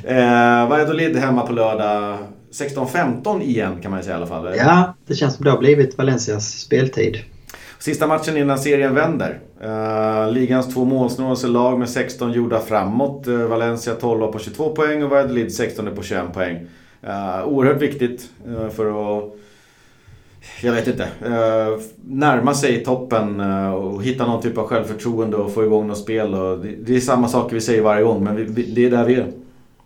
eh, 0.03 0.69
Valladolid 0.69 1.15
hemma 1.15 1.45
på 1.45 1.53
lördag. 1.53 2.17
16-15 2.51 3.41
igen 3.41 3.81
kan 3.81 3.91
man 3.91 4.03
säga 4.03 4.13
i 4.13 4.17
alla 4.17 4.27
fall. 4.27 4.55
Ja, 4.57 4.93
det 5.07 5.15
känns 5.15 5.35
som 5.35 5.45
det 5.45 5.51
har 5.51 5.57
blivit 5.57 5.97
Valencias 5.97 6.59
speltid. 6.59 7.17
Sista 7.79 8.07
matchen 8.07 8.37
innan 8.37 8.59
serien 8.59 8.95
vänder. 8.95 9.39
Uh, 9.63 10.31
ligans 10.31 10.73
två 10.73 10.85
målsnålaste 10.85 11.47
lag 11.47 11.79
med 11.79 11.89
16 11.89 12.31
gjorda 12.31 12.59
framåt. 12.59 13.27
Uh, 13.27 13.45
Valencia 13.45 13.93
12 13.93 14.31
på 14.31 14.39
22 14.39 14.69
poäng 14.69 15.03
och 15.03 15.09
Valladolid 15.09 15.53
16 15.55 15.95
på 15.95 16.03
21 16.03 16.33
poäng. 16.33 16.55
Uh, 17.07 17.43
oerhört 17.47 17.81
viktigt 17.81 18.29
uh, 18.47 18.69
för 18.69 19.17
att 19.17 19.33
jag 20.61 20.71
vet 20.71 20.87
inte, 20.87 21.03
eh, 21.03 21.81
närma 22.05 22.53
sig 22.53 22.83
toppen 22.83 23.39
eh, 23.39 23.73
och 23.73 24.03
hitta 24.03 24.25
någon 24.25 24.41
typ 24.41 24.57
av 24.57 24.67
självförtroende 24.67 25.37
och 25.37 25.53
få 25.53 25.63
igång 25.63 25.87
något 25.87 25.97
spel. 25.97 26.33
Och 26.33 26.65
det, 26.85 26.95
är 26.95 26.99
samma 26.99 27.27
saker 27.27 27.55
vi 27.55 27.61
säger 27.61 27.81
varje 27.81 28.03
gång, 28.03 28.23
men 28.23 28.35
det 28.75 28.85
är 28.85 28.91
där 28.91 29.05
vi 29.05 29.15
är. 29.15 29.31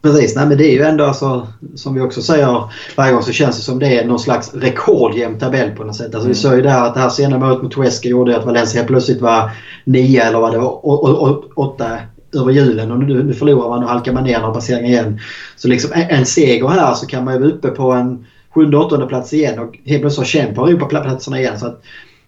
Precis, 0.01 0.35
nej 0.35 0.45
men 0.47 0.57
det 0.57 0.67
är 0.67 0.73
ju 0.73 0.81
ändå 0.81 1.05
alltså, 1.05 1.47
som 1.75 1.93
vi 1.93 2.01
också 2.01 2.21
säger 2.21 2.63
varje 2.97 3.13
gång 3.13 3.23
så 3.23 3.31
känns 3.31 3.57
det 3.57 3.63
som 3.63 3.79
det 3.79 3.99
är 3.99 4.05
någon 4.05 4.19
slags 4.19 4.53
rekordjämn 4.53 5.39
tabell 5.39 5.71
på 5.71 5.83
något 5.83 5.95
sätt. 5.95 6.05
Alltså 6.05 6.19
mm. 6.19 6.27
Vi 6.27 6.35
såg 6.35 6.55
ju 6.55 6.61
där 6.61 6.87
att 6.87 6.93
det 6.93 6.99
här 6.99 7.09
sena 7.09 7.39
mötet 7.39 7.63
mot 7.63 7.75
Huesca 7.75 8.09
gjorde 8.09 8.37
att 8.37 8.45
Valencia 8.45 8.83
plötsligt 8.83 9.21
var 9.21 9.51
nio 9.83 10.23
eller 10.23 10.39
vad 10.39 10.51
det 10.51 10.57
var, 10.57 11.59
åtta 11.59 11.87
över 12.35 12.51
julen 12.51 12.91
och 12.91 12.99
nu, 12.99 13.23
nu 13.23 13.33
förlorar 13.33 13.69
man 13.69 13.83
och 13.83 13.89
halkar 13.89 14.13
man 14.13 14.23
ner 14.23 14.39
några 14.39 14.53
placeringar 14.53 14.89
igen. 14.89 15.19
Så 15.55 15.67
liksom 15.67 15.91
en, 15.93 16.09
en 16.09 16.25
seger 16.25 16.67
här 16.67 16.93
så 16.93 17.07
kan 17.07 17.25
man 17.25 17.33
ju 17.33 17.39
vara 17.39 17.49
uppe 17.49 17.69
på 17.69 17.91
en 17.91 18.25
sjunde, 18.53 18.77
åttonde 18.77 19.05
plats 19.05 19.33
igen 19.33 19.59
och 19.59 19.79
helt 19.85 20.01
plötsligt 20.01 20.27
kämpar 20.27 20.67
Europaplatserna 20.67 21.39
igen. 21.39 21.59
Så 21.59 21.65
att 21.65 21.81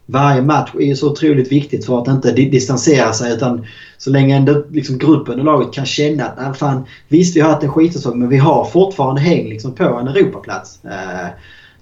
varje 0.06 0.42
match 0.42 0.70
är 0.80 0.96
så 0.96 1.12
otroligt 1.12 1.52
viktigt 1.52 1.86
för 1.86 2.02
att 2.02 2.08
inte 2.08 2.32
distansera 2.32 3.14
sig 3.14 3.34
utan 3.34 3.66
så 3.98 4.10
länge 4.10 4.36
ändå 4.36 4.64
liksom 4.72 4.98
gruppen 4.98 5.40
och 5.40 5.46
laget 5.46 5.74
kan 5.74 5.86
känna 5.86 6.26
att 6.26 6.50
ah, 6.50 6.54
fan, 6.54 6.86
visst 7.08 7.36
vi 7.36 7.40
har 7.40 7.50
haft 7.50 7.64
en 7.64 7.72
skitsäsong 7.72 8.20
men 8.20 8.30
vi 8.30 8.38
har 8.38 8.66
fortfarande 8.66 9.22
häng 9.22 9.50
liksom 9.50 9.76
på 9.76 9.84
en 9.84 10.08
Europaplats. 10.08 10.86
Eh, 10.86 11.30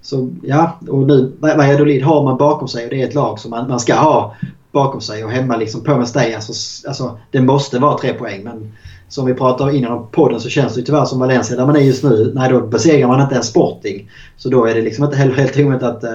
så 0.02 0.30
ja, 0.42 0.78
och 0.88 1.06
nu 1.06 1.32
Valladolid 1.38 2.02
har 2.02 2.24
man 2.24 2.36
bakom 2.36 2.68
sig 2.68 2.84
och 2.84 2.90
det 2.90 3.02
är 3.02 3.08
ett 3.08 3.14
lag 3.14 3.38
som 3.38 3.50
man, 3.50 3.68
man 3.68 3.80
ska 3.80 3.94
ha 3.94 4.34
bakom 4.72 5.00
sig 5.00 5.24
och 5.24 5.30
hemma 5.30 5.56
liksom 5.56 5.84
på 5.84 5.96
Mestalla. 5.96 6.34
Alltså, 6.34 6.52
alltså, 6.88 7.18
det 7.30 7.40
måste 7.40 7.78
vara 7.78 7.98
tre 7.98 8.12
poäng 8.12 8.44
men 8.44 8.72
som 9.08 9.26
vi 9.26 9.34
pratade 9.34 9.76
innan 9.76 9.92
om 9.92 10.06
podden 10.10 10.40
så 10.40 10.48
känns 10.48 10.74
det 10.74 10.82
tyvärr 10.82 11.04
som 11.04 11.18
Valencia 11.18 11.56
där 11.56 11.66
man 11.66 11.76
är 11.76 11.80
just 11.80 12.04
nu. 12.04 12.32
Nej, 12.34 12.50
då 12.50 12.60
besegrar 12.60 13.08
man 13.08 13.20
inte 13.20 13.34
en 13.34 13.42
Sporting. 13.42 14.10
Så 14.36 14.48
då 14.48 14.64
är 14.64 14.74
det 14.74 14.82
liksom 14.82 15.04
inte 15.04 15.16
heller 15.16 15.34
helt 15.34 15.58
omöjligt 15.58 15.82
att 15.82 16.04
eh, 16.04 16.10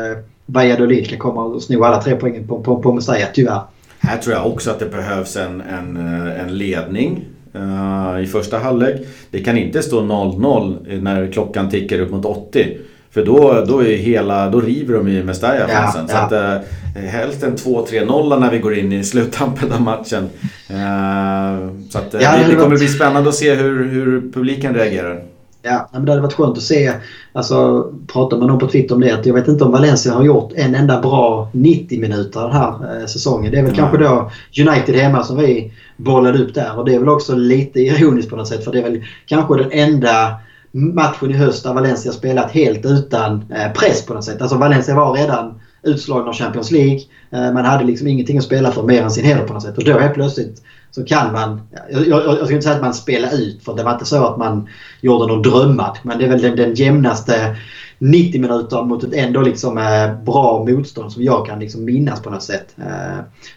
Valladolid 0.46 1.10
kan 1.10 1.20
komma 1.20 1.44
och 1.44 1.62
sno 1.64 1.84
alla 1.84 2.02
tre 2.02 2.16
poängen 2.16 2.48
på, 2.48 2.60
på, 2.64 2.82
på 2.82 2.94
Mestalla, 2.94 3.26
tyvärr. 3.34 3.62
Här 4.00 4.18
tror 4.18 4.36
jag 4.36 4.48
också 4.48 4.72
att 4.72 4.80
det 4.80 4.86
behövs 4.86 5.36
en, 5.36 5.62
en, 5.62 5.98
eh, 5.98 6.42
en 6.42 6.58
ledning 6.58 7.26
uh, 7.56 8.24
i 8.24 8.28
första 8.28 8.58
halvlek. 8.58 9.02
Det 9.32 9.40
kan 9.40 9.58
inte 9.58 9.82
stå 9.82 10.02
0-0 10.02 11.02
när 11.02 11.32
klockan 11.32 11.70
tickar 11.70 12.00
upp 12.00 12.12
mot 12.12 12.26
80. 12.26 12.78
För 13.12 13.26
då, 13.26 13.66
då, 13.68 13.84
är 13.84 13.98
hela, 13.98 14.50
då 14.50 14.62
river 14.62 14.94
de 14.94 15.08
i 15.08 15.24
Mestalla-fansen. 15.24 16.06
Ja, 16.10 16.16
ja. 16.16 16.30
Så 16.30 16.36
att, 16.36 16.66
eh, 16.96 17.04
helst 17.04 17.44
en 17.44 17.56
2-3-0 17.56 18.40
när 18.40 18.52
vi 18.52 18.60
går 18.60 18.76
in 18.76 18.94
i 18.94 19.04
sluttampen 19.04 19.72
av 19.72 19.82
matchen. 19.82 20.30
Eh, 20.70 21.70
så 21.90 21.98
att, 21.98 22.14
eh, 22.14 22.22
ja, 22.22 22.38
det, 22.38 22.54
det 22.54 22.56
kommer 22.56 22.78
bli 22.78 22.88
spännande 22.88 23.30
att 23.30 23.36
se 23.36 23.56
hur, 23.56 23.90
hur 23.90 24.32
publiken 24.32 24.74
reagerar. 24.74 25.24
Ja, 25.62 25.90
men 25.94 26.06
det 26.06 26.12
hade 26.12 26.22
varit 26.22 26.34
skönt 26.34 26.58
att 26.58 26.64
se. 26.64 26.94
Alltså, 27.34 27.88
pratar 28.14 28.38
man 28.38 28.48
någon 28.48 28.60
på 28.60 28.68
Twitter 28.68 28.96
om 28.96 29.02
det. 29.02 29.12
Att 29.12 29.26
jag 29.26 29.34
vet 29.34 29.48
inte 29.48 29.64
om 29.64 29.72
Valencia 29.72 30.14
har 30.14 30.24
gjort 30.24 30.52
en 30.56 30.76
enda 30.76 31.02
bra 31.02 31.50
90 31.54 32.00
minuter 32.00 32.42
den 32.42 32.52
här 32.52 33.00
eh, 33.00 33.06
säsongen. 33.06 33.52
Det 33.52 33.58
är 33.58 33.64
väl 33.64 33.74
mm. 33.74 33.90
kanske 33.90 33.98
då 33.98 34.32
United 34.60 34.96
hemma 34.96 35.24
som 35.24 35.38
vi 35.38 35.74
bollade 35.98 36.40
upp 36.40 36.54
där. 36.54 36.78
Och 36.78 36.86
det 36.86 36.96
är 36.96 37.00
väl 37.00 37.10
också 37.10 37.36
lite 37.36 37.80
ironiskt 37.80 38.30
på 38.30 38.36
något 38.36 38.48
sätt. 38.48 38.64
För 38.64 38.72
det 38.72 38.80
är 38.80 38.84
väl 38.84 39.04
kanske 39.26 39.58
den 39.58 39.72
enda 39.72 40.36
matchen 40.72 41.32
i 41.32 41.34
höst 41.34 41.64
där 41.64 41.74
Valencia 41.74 42.12
spelat 42.12 42.52
helt 42.52 42.86
utan 42.86 43.46
eh, 43.56 43.72
press 43.72 44.06
på 44.06 44.14
något 44.14 44.26
sätt. 44.26 44.42
Alltså 44.42 44.58
Valencia 44.58 44.96
var 44.96 45.14
redan 45.14 45.60
utslagna 45.84 46.30
av 46.30 46.34
Champions 46.34 46.72
League. 46.72 47.00
Eh, 47.32 47.54
man 47.54 47.66
hade 47.66 47.84
liksom 47.84 48.08
ingenting 48.08 48.38
att 48.38 48.44
spela 48.44 48.72
för 48.72 48.84
mer 48.84 49.02
än 49.02 49.12
sin 49.12 49.26
heder 49.26 49.44
på 49.44 49.54
något 49.54 49.64
sätt. 49.64 49.78
Och 49.78 49.84
då 49.84 50.00
helt 50.00 50.14
plötsligt 50.14 50.64
så 50.92 51.06
kan 51.06 51.34
man... 51.34 51.62
Jag, 51.92 52.08
jag, 52.08 52.26
jag 52.26 52.46
ska 52.46 52.56
inte 52.56 52.62
säga 52.62 52.76
att 52.76 52.82
man 52.82 52.94
spelar 52.94 53.36
ut 53.36 53.64
för 53.64 53.76
det 53.76 53.84
var 53.84 53.94
inte 53.94 54.06
så 54.06 54.26
att 54.26 54.38
man 54.38 54.68
gjorde 55.02 55.28
någon 55.28 55.42
drömmatch. 55.42 56.00
Men 56.04 56.18
det 56.18 56.26
är 56.26 56.30
väl 56.30 56.42
den, 56.42 56.56
den 56.56 56.74
jämnaste 56.74 57.56
90 57.98 58.42
minuter 58.42 58.84
mot 58.84 59.04
ett 59.04 59.14
ändå 59.14 59.42
liksom 59.42 59.78
eh, 59.78 60.24
bra 60.26 60.66
motstånd 60.68 61.12
som 61.12 61.24
jag 61.24 61.46
kan 61.46 61.60
liksom 61.60 61.86
minnas 61.86 62.22
på 62.22 62.30
något 62.30 62.44
sätt. 62.44 62.76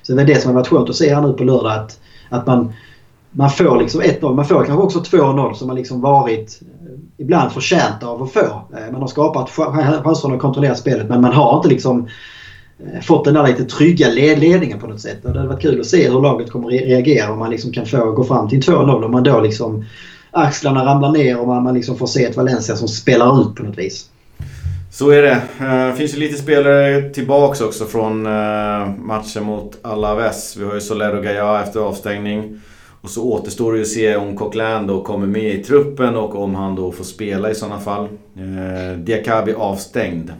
så 0.02 0.14
det 0.14 0.22
är 0.22 0.26
det 0.26 0.42
som 0.42 0.48
har 0.48 0.54
varit 0.54 0.68
skönt 0.68 0.90
att 0.90 0.96
se 0.96 1.14
här 1.14 1.22
nu 1.22 1.32
på 1.32 1.44
lördag. 1.44 1.72
Att, 1.72 2.00
att 2.28 2.46
man, 2.46 2.72
man 3.30 3.50
får 3.50 3.80
liksom 3.80 4.02
1-0. 4.02 4.34
Man 4.34 4.46
får 4.46 4.64
kanske 4.64 4.84
också 4.84 5.16
2-0 5.16 5.54
som 5.54 5.68
har 5.68 5.76
liksom 5.76 6.00
varit 6.00 6.60
ibland 7.22 7.52
förtjänta 7.52 8.06
av 8.06 8.22
att 8.22 8.32
få. 8.32 8.40
Eh, 8.76 8.92
man 8.92 9.00
har 9.00 9.08
skapat 9.08 9.50
chanser 9.50 10.34
och 10.34 10.40
kontrollerat 10.40 10.78
spelet 10.78 11.08
men 11.08 11.20
man 11.20 11.32
har 11.32 11.56
inte 11.56 11.68
liksom 11.68 12.08
eh, 12.78 13.00
fått 13.00 13.24
den 13.24 13.34
där 13.34 13.46
lite 13.46 13.64
trygga 13.64 14.08
ledningen 14.08 14.78
på 14.78 14.86
något 14.86 15.00
sätt. 15.00 15.18
det 15.22 15.28
hade 15.28 15.48
varit 15.48 15.62
kul 15.62 15.80
att 15.80 15.86
se 15.86 16.10
hur 16.10 16.20
laget 16.20 16.50
kommer 16.50 16.68
reagera 16.68 17.32
om 17.32 17.38
man 17.38 17.50
liksom 17.50 17.72
kan 17.72 17.86
få 17.86 18.12
gå 18.12 18.24
fram 18.24 18.48
till 18.48 18.60
2-0 18.60 19.04
om 19.04 19.12
man 19.12 19.22
då 19.22 19.40
liksom 19.40 19.84
axlarna 20.30 20.84
ramlar 20.86 21.12
ner 21.12 21.40
och 21.40 21.46
man, 21.46 21.62
man 21.62 21.74
liksom 21.74 21.98
får 21.98 22.06
se 22.06 22.24
ett 22.24 22.36
Valencia 22.36 22.76
som 22.76 22.88
spelar 22.88 23.40
ut 23.40 23.54
på 23.54 23.62
något 23.62 23.78
vis. 23.78 24.08
Så 24.90 25.10
är 25.10 25.22
det. 25.22 25.42
Det 25.58 25.94
finns 25.96 26.14
ju 26.14 26.18
lite 26.18 26.38
spelare 26.38 27.10
tillbaks 27.10 27.60
också 27.60 27.84
från 27.84 28.22
matchen 29.06 29.44
mot 29.44 29.78
Alaves. 29.82 30.56
Vi 30.56 30.64
har 30.64 30.74
ju 30.74 30.80
Soler 30.80 31.16
och 31.16 31.24
Gaia 31.24 31.62
efter 31.62 31.80
avstängning. 31.80 32.60
Och 33.02 33.10
så 33.10 33.24
återstår 33.24 33.72
det 33.72 33.78
ju 33.78 33.82
att 33.82 33.88
se 33.88 34.16
om 34.16 34.36
Coquelin 34.36 34.86
då 34.86 35.02
kommer 35.02 35.26
med 35.26 35.54
i 35.54 35.64
truppen 35.64 36.16
och 36.16 36.42
om 36.42 36.54
han 36.54 36.74
då 36.74 36.92
får 36.92 37.04
spela 37.04 37.50
i 37.50 37.54
sådana 37.54 37.80
fall. 37.80 38.08
Eh, 38.36 38.98
Diakabi 38.98 39.54
avstängd. 39.54 40.32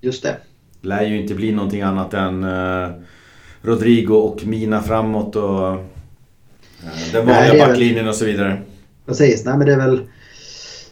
Just 0.00 0.22
det. 0.22 0.36
Lär 0.80 1.02
ju 1.02 1.20
inte 1.20 1.34
bli 1.34 1.52
någonting 1.52 1.82
annat 1.82 2.14
än 2.14 2.44
eh, 2.44 2.90
Rodrigo 3.62 4.14
och 4.14 4.46
Mina 4.46 4.82
framåt 4.82 5.36
och 5.36 5.68
eh, 5.68 5.78
den 7.12 7.26
vanliga 7.26 7.52
Nej, 7.52 7.58
backlinjen 7.58 8.04
väl... 8.04 8.08
och 8.08 8.14
så 8.14 8.24
vidare. 8.24 8.62
Precis, 9.06 9.44
nej 9.44 9.56
men 9.58 9.66
det 9.66 9.72
är 9.72 9.76
väl... 9.76 10.00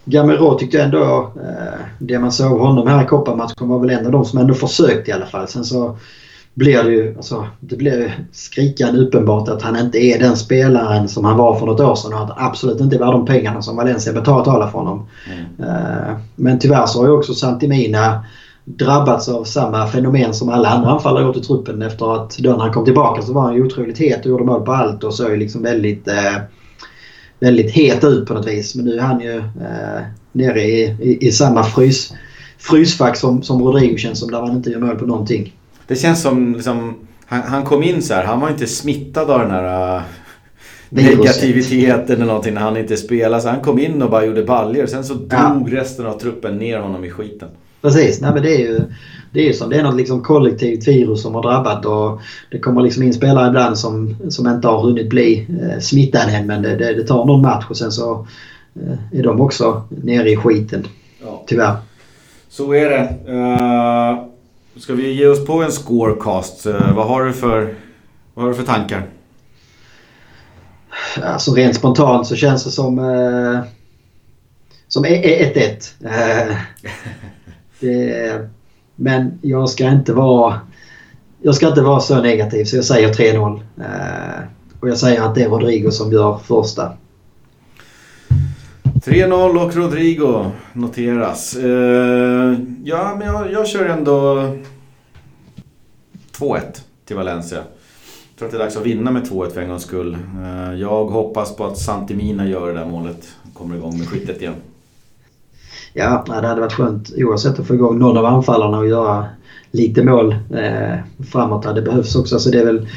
Gamero 0.05 0.59
tyckte 0.59 0.77
jag 0.77 0.85
ändå, 0.85 1.33
eh, 1.37 1.81
det 1.99 2.19
man 2.19 2.33
såg 2.33 2.61
honom 2.61 2.89
här 2.89 3.05
i 3.05 3.07
kopparmatchen 3.07 3.69
var 3.69 3.79
väl 3.79 3.91
en 3.91 4.07
av 4.07 4.13
de 4.13 4.25
som 4.25 4.39
ändå 4.39 4.55
försökte 4.55 5.11
i 5.11 5.15
alla 5.15 5.27
fall. 5.27 5.49
Sen 5.49 5.65
så 5.65 5.99
blir 6.57 6.83
det 6.83 6.91
ju 6.91 7.17
alltså, 7.17 7.47
det 7.61 7.77
blir 7.77 8.27
skrikande 8.33 9.01
uppenbart 9.01 9.49
att 9.49 9.63
han 9.63 9.77
inte 9.77 9.99
är 9.99 10.19
den 10.19 10.37
spelaren 10.37 11.09
som 11.09 11.25
han 11.25 11.37
var 11.37 11.59
för 11.59 11.67
något 11.67 11.81
år 11.81 11.95
sedan 11.95 12.13
och 12.13 12.21
att 12.21 12.33
absolut 12.37 12.81
inte 12.81 12.99
värd 12.99 13.13
de 13.13 13.27
pengarna 13.27 13.63
som 13.63 13.77
Valencia 13.77 14.13
betalar 14.13 14.71
för 14.71 14.79
honom. 14.79 15.07
Mm. 15.27 15.71
Uh, 15.71 16.17
men 16.35 16.59
tyvärr 16.59 16.87
så 16.87 17.01
har 17.01 17.07
ju 17.07 17.13
också 17.13 17.35
Santimina 17.35 18.25
drabbats 18.65 19.29
av 19.29 19.45
samma 19.45 19.87
fenomen 19.87 20.35
som 20.35 20.49
alla 20.49 20.69
andra 20.69 20.91
anfallare 20.91 21.25
gjort 21.25 21.37
i 21.37 21.41
truppen 21.41 21.83
efter 21.83 22.15
att 22.15 22.39
då 22.39 22.51
när 22.51 22.59
han 22.59 22.73
kom 22.73 22.85
tillbaka 22.85 23.23
så 23.23 23.33
var 23.33 23.43
han 23.43 23.55
ju 23.55 23.67
otroligt 23.67 23.99
het 23.99 24.21
och 24.21 24.27
gjorde 24.27 24.45
mål 24.45 24.63
på 24.63 24.73
allt 24.73 25.05
och 25.05 25.15
såg 25.15 25.39
liksom 25.39 25.63
väldigt, 25.63 26.09
uh, 26.09 26.39
väldigt 27.41 27.71
het 27.71 28.05
ut 28.05 28.27
på 28.27 28.35
något 28.35 28.47
vis. 28.47 28.75
Men 28.75 28.85
nu 28.85 28.99
är 28.99 29.03
han 29.03 29.21
ju 29.21 29.37
uh, 29.37 30.03
nere 30.33 30.63
i, 30.63 30.83
i, 31.01 31.27
i 31.27 31.33
samma 31.33 31.65
frys, 31.65 32.13
frysfack 32.59 33.17
som, 33.17 33.43
som 33.43 33.63
Rodrigo 33.63 33.97
känns 33.97 34.19
som 34.21 34.31
där 34.31 34.41
han 34.41 34.57
inte 34.57 34.71
gör 34.71 34.81
mål 34.81 34.97
på 34.97 35.07
någonting. 35.07 35.53
Det 35.87 35.97
känns 35.97 36.23
som 36.23 36.55
liksom, 36.55 36.95
han, 37.27 37.43
han 37.43 37.65
kom 37.65 37.83
in 37.83 38.03
så 38.03 38.15
här, 38.15 38.25
han 38.25 38.41
var 38.41 38.51
inte 38.51 38.67
smittad 38.67 39.31
av 39.31 39.41
den 39.41 39.51
här 39.51 39.97
uh, 39.97 40.03
negativiteten 40.89 42.17
eller 42.17 42.27
någonting 42.27 42.55
när 42.55 42.61
han 42.61 42.77
inte 42.77 42.97
spelade. 42.97 43.43
Så 43.43 43.49
han 43.49 43.61
kom 43.61 43.79
in 43.79 44.03
och 44.03 44.11
bara 44.11 44.25
gjorde 44.25 44.43
baljor. 44.43 44.87
Sen 44.87 45.05
så 45.05 45.15
drog 45.15 45.69
ja. 45.73 45.81
resten 45.81 46.07
av 46.07 46.19
truppen 46.19 46.59
ner 46.59 46.79
honom 46.79 47.05
i 47.05 47.11
skiten. 47.11 47.49
Precis, 47.83 48.21
nej 48.21 48.31
men 48.35 48.43
det 48.43 48.55
är 48.55 48.59
ju 48.59 48.81
det 49.33 49.49
är 49.49 49.53
som 49.53 49.71
det 49.71 49.77
är 49.77 49.83
något 49.83 49.97
liksom 49.97 50.23
kollektivt 50.23 50.89
virus 50.89 51.23
som 51.23 51.35
har 51.35 51.43
drabbat 51.43 51.87
och 51.87 52.21
det 52.51 52.59
kommer 52.59 52.83
liksom 52.83 53.03
in 53.03 53.15
spelare 53.15 53.49
ibland 53.49 53.79
som, 53.79 54.17
som 54.29 54.49
inte 54.49 54.69
har 54.69 54.83
hunnit 54.83 55.09
bli 55.09 55.47
eh, 55.63 55.81
smittade 55.81 56.33
än 56.33 56.47
men 56.47 56.63
det, 56.63 56.77
det, 56.77 56.95
det, 56.95 57.05
tar 57.05 57.25
någon 57.25 57.43
match 57.43 57.65
och 57.71 57.77
sen 57.77 57.93
så 57.93 58.27
eh, 58.75 59.19
är 59.19 59.23
de 59.23 59.41
också 59.41 59.83
nere 59.89 60.31
i 60.31 60.37
skiten. 60.37 60.87
Ja. 61.25 61.45
Tyvärr. 61.47 61.77
Så 62.49 62.73
är 62.73 62.91
det. 62.91 63.33
Uh... 63.33 64.36
Ska 64.79 64.95
vi 64.95 65.13
ge 65.13 65.27
oss 65.27 65.45
på 65.47 65.63
en 65.63 65.73
scorecast? 65.73 66.67
Eh, 66.67 66.95
vad 66.97 67.07
har 67.07 67.25
du 67.25 67.33
för, 67.33 67.75
vad 68.35 68.45
har 68.45 68.51
du 68.53 68.57
för 68.57 68.65
tankar? 68.65 69.07
Alltså 71.23 71.55
rent 71.55 71.77
spontant 71.77 72.27
så 72.27 72.37
känns 72.37 72.65
det 72.65 72.71
som... 72.71 72.99
Eh, 72.99 73.61
som 74.89 75.05
e- 75.05 75.23
e- 75.25 75.79
1-1. 76.01 76.49
Eh, 76.49 76.57
det, 77.81 78.49
men 78.97 79.39
jag 79.43 79.71
ska 79.71 79.89
inte 79.89 80.13
vara... 80.13 80.61
Jag 81.43 81.55
ska 81.55 81.69
inte 81.69 81.83
vara 81.83 82.01
så 82.01 82.23
negativ 82.23 82.65
så 82.65 82.77
jag 82.77 82.85
säger 82.85 83.13
3-0. 83.13 83.61
Eh, 83.81 84.45
och 84.81 84.89
jag 84.89 84.99
säger 84.99 85.23
att 85.23 85.35
det 85.35 85.43
är 85.43 85.49
Rodrigo 85.49 85.91
som 85.91 86.13
gör 86.13 86.39
första. 86.39 86.93
3-0 89.07 89.65
och 89.65 89.77
Rodrigo 89.77 90.51
noteras. 90.73 91.57
Uh, 91.57 92.55
ja, 92.85 93.15
men 93.19 93.27
jag, 93.27 93.53
jag 93.53 93.69
kör 93.69 93.85
ändå 93.85 94.49
2-1 96.39 96.61
till 97.05 97.17
Valencia. 97.17 97.59
Jag 97.59 98.39
tror 98.39 98.47
att 98.47 98.53
det 98.53 98.57
är 98.57 98.65
dags 98.65 98.77
att 98.77 98.87
vinna 98.87 99.11
med 99.11 99.23
2-1 99.23 99.51
för 99.51 99.61
en 99.61 99.69
gångs 99.69 99.83
skull. 99.83 100.17
Eh, 100.43 100.75
jag 100.75 101.05
hoppas 101.05 101.57
på 101.57 101.65
att 101.65 101.79
Santimina 101.79 102.47
gör 102.47 102.69
det 102.69 102.79
där 102.79 102.87
målet. 102.87 103.29
och 103.43 103.55
Kommer 103.55 103.77
igång 103.77 103.99
med 103.99 104.09
skyttet 104.09 104.41
igen. 104.41 104.55
Ja, 105.93 106.25
det 106.27 106.49
hade 106.49 106.61
varit 106.61 106.73
skönt 106.73 107.13
oavsett 107.17 107.59
att 107.59 107.67
få 107.67 107.75
igång 107.75 107.99
någon 107.99 108.17
av 108.17 108.25
anfallarna 108.25 108.79
och 108.79 108.89
göra 108.89 109.27
lite 109.71 110.05
mål 110.05 110.33
eh, 110.33 110.99
framåt. 111.31 111.75
Det 111.75 111.83
behövs 111.83 112.17
också. 112.17 112.39
Så 112.39 112.51
det 112.51 112.61
är 112.61 112.67
väl 112.67 112.89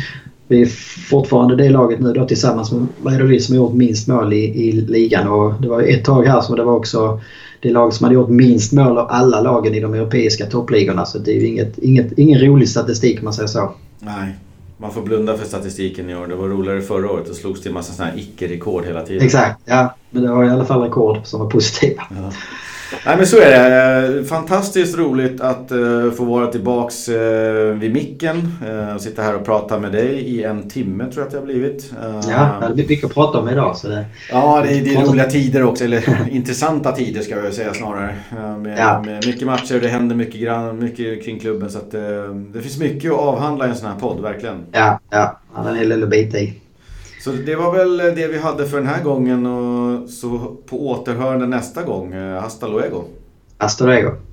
vi 0.49 0.61
är 0.61 0.65
fortfarande 1.09 1.55
det 1.55 1.69
laget 1.69 1.99
nu 1.99 2.13
då 2.13 2.25
tillsammans 2.25 2.71
med 2.71 2.87
Valladolid 3.01 3.43
som 3.43 3.55
har 3.55 3.63
gjort 3.63 3.73
minst 3.73 4.07
mål 4.07 4.33
i, 4.33 4.67
i 4.67 4.71
ligan. 4.71 5.27
Och 5.27 5.53
det 5.61 5.67
var 5.67 5.81
ett 5.81 6.05
tag 6.05 6.23
här 6.23 6.41
som 6.41 6.55
det 6.55 6.63
var 6.63 6.75
också 6.75 7.21
det 7.59 7.69
lag 7.69 7.93
som 7.93 8.03
hade 8.03 8.15
gjort 8.15 8.29
minst 8.29 8.73
mål 8.73 8.97
av 8.97 9.07
alla 9.09 9.41
lagen 9.41 9.73
i 9.75 9.79
de 9.79 9.93
europeiska 9.93 10.45
toppligorna. 10.45 11.05
Så 11.05 11.17
det 11.17 11.31
är 11.31 11.35
ju 11.35 11.47
inget, 11.47 11.77
inget, 11.77 12.19
ingen 12.19 12.39
rolig 12.39 12.69
statistik 12.69 13.19
om 13.19 13.23
man 13.23 13.33
säger 13.33 13.47
så. 13.47 13.71
Nej, 13.99 14.35
man 14.77 14.91
får 14.91 15.01
blunda 15.01 15.37
för 15.37 15.45
statistiken 15.45 16.09
i 16.09 16.15
år. 16.15 16.27
Det 16.27 16.35
var 16.35 16.47
roligare 16.47 16.81
förra 16.81 17.11
året 17.11 17.29
och 17.29 17.35
slogs 17.35 17.61
till 17.61 17.69
en 17.69 17.73
massa 17.73 17.93
sådana 17.93 18.11
här 18.11 18.19
icke-rekord 18.19 18.85
hela 18.85 19.01
tiden. 19.01 19.25
Exakt, 19.25 19.61
ja. 19.65 19.95
Men 20.09 20.23
det 20.23 20.29
var 20.31 20.43
i 20.43 20.49
alla 20.49 20.65
fall 20.65 20.81
rekord 20.81 21.17
som 21.23 21.39
var 21.39 21.49
positiva. 21.49 22.03
Ja. 22.09 22.31
Nej 23.05 23.17
men 23.17 23.27
så 23.27 23.39
är 23.39 23.69
det. 23.69 24.25
Fantastiskt 24.25 24.97
roligt 24.97 25.41
att 25.41 25.71
uh, 25.71 26.11
få 26.11 26.25
vara 26.25 26.47
tillbaks 26.47 27.09
uh, 27.09 27.15
vid 27.73 27.93
micken. 27.93 28.53
Sitta 28.99 29.21
här 29.21 29.35
och 29.35 29.45
prata 29.45 29.79
med 29.79 29.91
dig 29.91 30.19
i 30.19 30.43
en 30.43 30.69
timme 30.69 31.03
tror 31.03 31.17
jag 31.17 31.25
att 31.25 31.31
det 31.31 31.37
har 31.37 31.45
blivit. 31.45 31.93
Ja, 32.29 32.67
det 32.67 32.73
blir 32.73 32.87
mycket 32.87 33.05
att 33.05 33.13
prata 33.13 33.37
om 33.37 33.49
idag. 33.49 33.77
Så 33.77 33.87
det... 33.87 34.05
Ja, 34.31 34.63
det, 34.67 34.79
det 34.79 34.95
är 34.95 35.05
roliga 35.05 35.25
tider 35.25 35.63
också. 35.63 35.83
Eller 35.83 36.27
intressanta 36.31 36.91
tider 36.91 37.21
ska 37.21 37.43
jag 37.43 37.53
säga 37.53 37.73
snarare. 37.73 38.15
Med, 38.57 38.79
ja. 38.79 39.01
med 39.05 39.25
mycket 39.25 39.47
matcher, 39.47 39.79
det 39.81 39.87
händer 39.87 40.15
mycket, 40.15 40.41
grann, 40.41 40.79
mycket 40.79 41.25
kring 41.25 41.39
klubben. 41.39 41.69
Så 41.69 41.77
att, 41.77 41.91
det 42.53 42.61
finns 42.61 42.79
mycket 42.79 43.11
att 43.11 43.19
avhandla 43.19 43.67
i 43.67 43.69
en 43.69 43.75
sån 43.75 43.89
här 43.89 43.99
podd, 43.99 44.21
verkligen. 44.21 44.65
Ja, 44.71 44.99
ja. 45.09 45.39
Han 45.53 45.65
har 45.65 45.71
en 45.71 45.77
hel 45.77 45.89
del 45.89 46.03
att 46.03 46.09
bita 46.09 46.39
i. 46.39 46.53
Så 47.19 47.31
det 47.31 47.55
var 47.55 47.71
väl 47.71 47.97
det 47.97 48.27
vi 48.27 48.39
hade 48.39 48.67
för 48.67 48.77
den 48.77 48.87
här 48.87 49.03
gången 49.03 49.45
och 49.45 50.09
så 50.09 50.57
på 50.65 50.89
återhörande 50.89 51.47
nästa 51.47 51.83
gång. 51.83 52.13
Eh, 52.13 52.41
hasta 52.41 52.67
luego! 52.67 53.03
Hasta 53.57 53.85
luego! 53.85 54.28